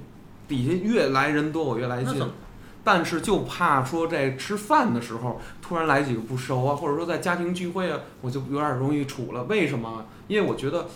[0.48, 2.16] 底下越来人多我越来劲。
[2.84, 9.44] 但是就怕说在吃饭的时候突然来几个不熟啊，或者说在家庭聚会啊，我就有点容易处了。
[9.44, 10.06] 为什么？
[10.28, 10.88] 因为我觉得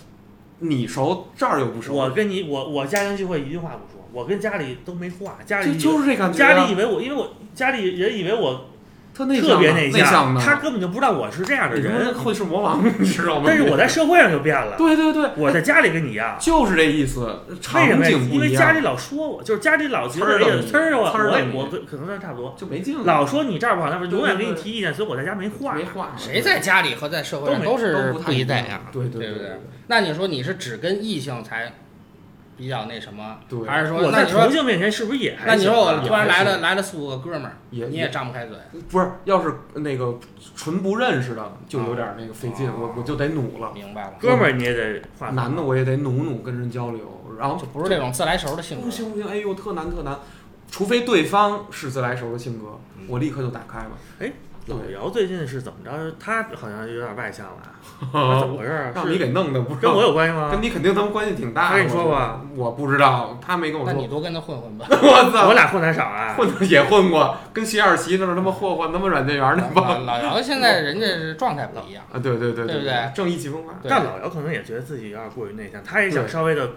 [0.60, 6.48] 你熟这儿又不熟，我跟你我我家庭聚会一句话不说，我跟家里都没话，家里就就是这感觉、啊。
[6.48, 8.66] 家里以为我，因为我家里人以为我
[9.14, 12.14] 特内特别内向，他根本就不知道我是这样的人。
[12.16, 13.44] 会是魔王，你 知道吗？
[13.46, 16.36] 但是我在社会上就变了，对对对，我在家里跟你一样。
[16.40, 18.10] 就是这意思，场为什么呀？
[18.10, 25.76] 景不一样，因为家里老说我，就是家里老觉得哎呀，呲儿我，我也呲儿我跟可能跟差不多，就没劲了，老说你这儿不好那不好，永远给你提意见，所以我在家没话。
[25.76, 26.14] 没话。
[26.18, 29.62] 谁在家里和在社会上都是都不太一样对对对对？
[29.88, 31.72] 那你说你是只跟异性才
[32.56, 38.58] 比较那什么，对还是说我在那你说同性面前是不是也还那你说行啊我突然来了来了四五个哥们儿，也你也张不开嘴，
[38.90, 40.18] 不是，要是那个
[40.56, 43.72] 纯不认识的，就有点那个费劲，啊我我就得努了。
[43.74, 44.14] 明白了？
[44.20, 45.02] 哥们儿你也得
[45.32, 47.00] 男的我也得努努跟人交流，
[47.40, 48.92] 然后就不是这种自来熟的性格不。
[48.92, 50.18] 行不行，哎呦特难特难，
[50.70, 54.32] 除非对方是自来熟的性格，嗯我立刻就打开了。
[54.68, 56.16] 老姚最近是怎么着？
[56.18, 57.54] 他好像有点外向了
[58.14, 58.94] 啊， 怎么回事儿？
[58.96, 60.02] 让你给弄的，不知跟我。
[60.02, 60.50] 有关系吗？
[60.52, 61.68] 跟你肯定他们关系挺大。
[61.70, 64.08] 他跟你说过我我不知道，他没跟我那你。
[64.08, 64.86] 多跟他混混吧。
[64.90, 66.34] 我操，我俩混的少啊。
[66.40, 70.06] 混的也混过，跟徐二喜那儿他妈混混他妈软件园那帮。
[70.06, 73.74] 老姚现在人家是状态不一样，啊，对对对对不对正义气风发。
[73.88, 76.76] 但老姚可能也觉得自己有点过于内向，他也想稍微的对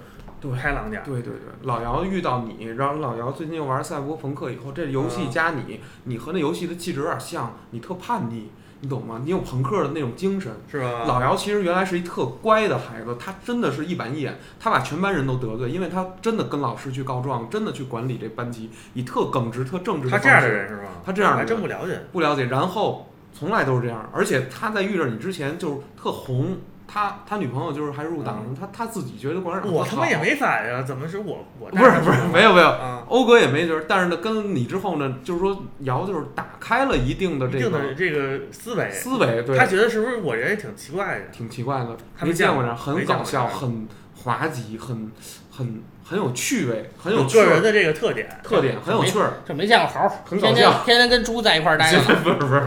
[0.55, 1.05] 开朗点儿。
[1.05, 8.51] 对对对，老姚遇到你，然后老姚最近又玩赛博朋克以后，这游戏嗯加你，你和那游戏的气质有点像，你特叛逆，
[8.81, 9.21] 你懂吗？
[9.25, 10.53] 你有朋克的那种精神。
[10.71, 11.05] 是吧？
[11.07, 20.29] 老姚其实原来是一特乖的孩子，他真的是一板一眼，他把全班人都得罪，因为他真的跟老师去告状，真的去管理这班级，以特耿直、特正直的他方式。
[20.29, 20.83] 这样的人是吧？
[21.05, 22.01] 他这样的我还真人不了解。
[22.13, 26.57] 不了解，然后从来都是这样，而且他在遇着你之前就是特红，
[26.89, 33.05] 他他女朋友就是还入党，他他自己觉得共产党我他妈也没反呀，怎么是我我不是不是没有没有，啊？
[33.09, 41.25] 欧哥也没觉得，但是呢，跟你之后呢，就是说姚就是打开了一定的这个的这个思维，思维，对他，觉得是不是我人也挺奇怪的？
[41.33, 43.89] 挺奇怪的，他没见过这样，很搞笑，很
[44.23, 45.11] 滑稽，很
[45.51, 48.29] 很很有趣味，很有趣人的这个特点。
[48.43, 51.99] 特点很有趣儿，这没见过猴儿，很搞天天笑天天跟猪在一块儿待着。
[52.23, 52.61] 不是不是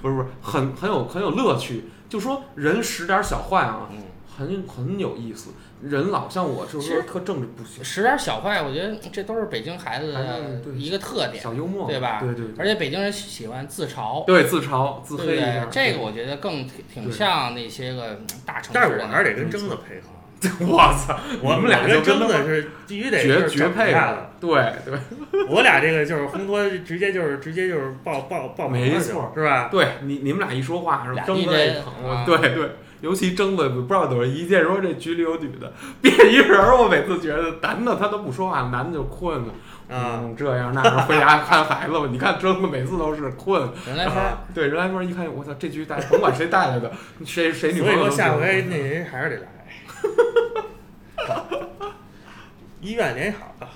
[0.00, 1.84] 不是不是，很很有很有乐趣，
[2.14, 3.98] 就说人使点小坏啊，嗯，
[4.38, 5.50] 很很有意思。
[5.82, 12.20] 人老像我，就是说特正直不行，使点小坏，我觉得这都是北京孩子的一个特点，小幽默，对吧？
[12.20, 12.54] 对对对。
[12.56, 20.08] 而且北京人喜欢自嘲，对，自嘲自黑一下？，这个我觉得更挺挺像那些个嗯大城市但是我还是得跟真的配合，
[20.66, 24.50] 我操，我们俩就真他妈征子是必须得绝绝配下了，对
[24.84, 24.98] 对
[25.48, 29.68] 我俩这个就是烘托，直接就是直接就是爆爆爆没错是吧？
[29.70, 31.16] 对，你你们俩一说话，是吧？
[31.16, 39.48] 俩争也疼我，啊对对，尤其争的不知道怎么一见说这局里有女的，变一人儿，我每次觉得男的他都不说话，男的就困了。
[39.86, 42.08] 啊，嗯，这样那样，回家看孩子吧。
[42.10, 44.14] 你看争的每次都是困，人来说，
[44.54, 46.90] 对人来说一看，我操，这局带甭管谁带来的，
[47.22, 49.42] 谁谁女所以说朋友下回那人还是得来。
[52.80, 53.68] 医院联系好了，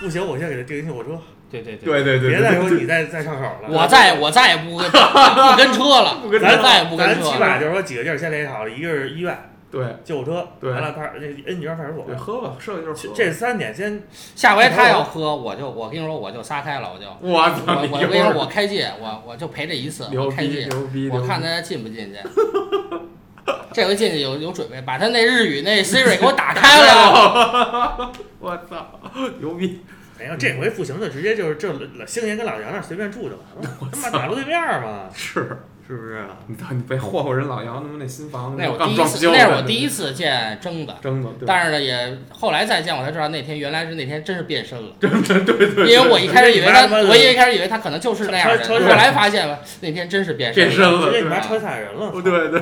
[0.00, 1.18] 不行，我先给他订一救护车，
[1.50, 1.74] 对对。
[1.76, 3.62] 对，对对对，别再说你再再上手了。
[3.68, 7.32] 我再 我再也不跟不跟车了，不跟咱再也不跟咱车了。
[7.32, 9.36] 起码就是说几个地儿先联系好了，一个是医院、
[9.68, 9.84] 对。
[10.04, 10.70] 救护车，对。
[10.70, 13.14] 完了派那恩泉派出对，所，喝吧，剩下就是喝。
[13.16, 14.00] 这三点先
[14.36, 17.06] 下回他要喝，我就我跟你说，我就撒开了，我就。
[17.20, 21.12] 我，我我跟你说，我开戒，我我就陪这一次，我开戒，牛逼，牛逼。
[21.16, 22.20] 我看他进不进去。
[23.72, 28.12] 这回进去有有准备，把他那日语那 Siri 给我打开了。
[28.38, 29.00] 我操，
[29.38, 29.80] 牛逼！
[30.18, 31.72] 没有，这回不行就直接就是这
[32.06, 35.58] 星爷跟老杨那儿随便住就完了， 他妈马路对面儿嘛，是，
[35.90, 36.24] 是不是？
[36.46, 44.92] 你操，你别霍霍人老姚他妈那新房，那是我刚第一次，装修，那是我第一次见征的，真的，对但是呢，也后来再见我才知道那天原来是那天真是变身了。
[45.00, 50.70] 真的对对，因为我一开始以为他，我一开始以为他可能就是那样的后来发现了那天真是变身了。
[50.70, 52.60] 变身了，对直接你妈车踩人了，对对，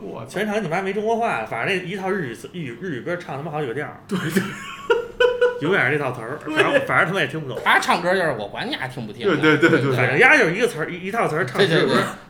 [0.00, 4.18] 我，全场你妈没中国话，反正那一套日语日语日语歌唱他妈好几个调儿， 对。
[4.18, 4.42] 对，
[5.60, 11.60] 永远是这套词儿，反正反正他们也听不懂，他唱歌就是我管你丫听不听的，对对对对反正丫就是一个词儿一一套词儿唱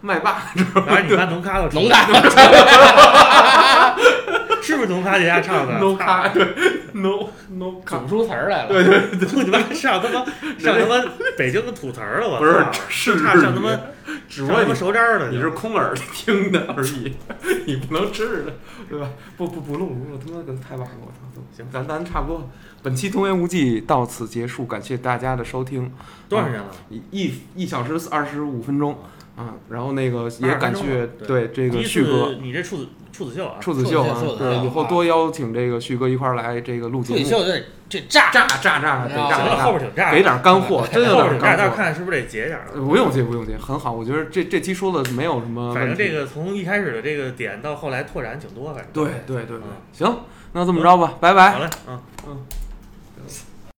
[0.00, 0.42] 麦霸，
[0.86, 2.06] 反正你妈农咖都 农咖，
[4.64, 6.42] 是不是农咖给丫唱的 no 卡，对
[6.92, 8.68] no no 卡不，出词儿来了。
[8.68, 8.82] 对
[9.18, 10.24] 对，操你 妈上他妈
[10.58, 11.04] 上他妈
[11.36, 13.78] 北京的土词儿了，我不是操是差上他妈
[14.28, 17.14] 只不过你上他妈手招儿了，你是空耳听的而已，
[17.66, 18.54] 你不能吃的，
[18.88, 19.10] 对吧？
[19.36, 21.42] 不不不录不录，他妈的太晚了，我操！
[21.54, 22.50] 行，咱咱差不多，
[22.82, 25.92] 本期童言无忌到此结束，感谢大家的收听，
[26.28, 26.70] 多长时间了？
[26.90, 28.98] 一一一小时二十五分钟
[29.36, 32.34] 啊，然后那个也感谢对这个旭哥。
[32.40, 41.76] 你这处子处子秀啊，处子秀啊处子，秀对，以后啊多邀请这个旭哥一块儿来这个录节目，处子秀这这炸炸炸炸，得啊炸，后，边挺炸，给点干货，真有后边炸，但是点干货。
[41.76, 43.92] 看是不是得截点儿呃不用截，不用截，很好。
[43.92, 45.72] 我觉得这这期说的没有什么。
[45.72, 50.16] 反正这个从一开始的这个点到后来拓展挺多，反正对对对对嗯，行，
[50.52, 51.60] 那这么着吧，拜拜好。
[51.60, 52.00] 嘞，嗯。
[52.26, 52.38] 嗯。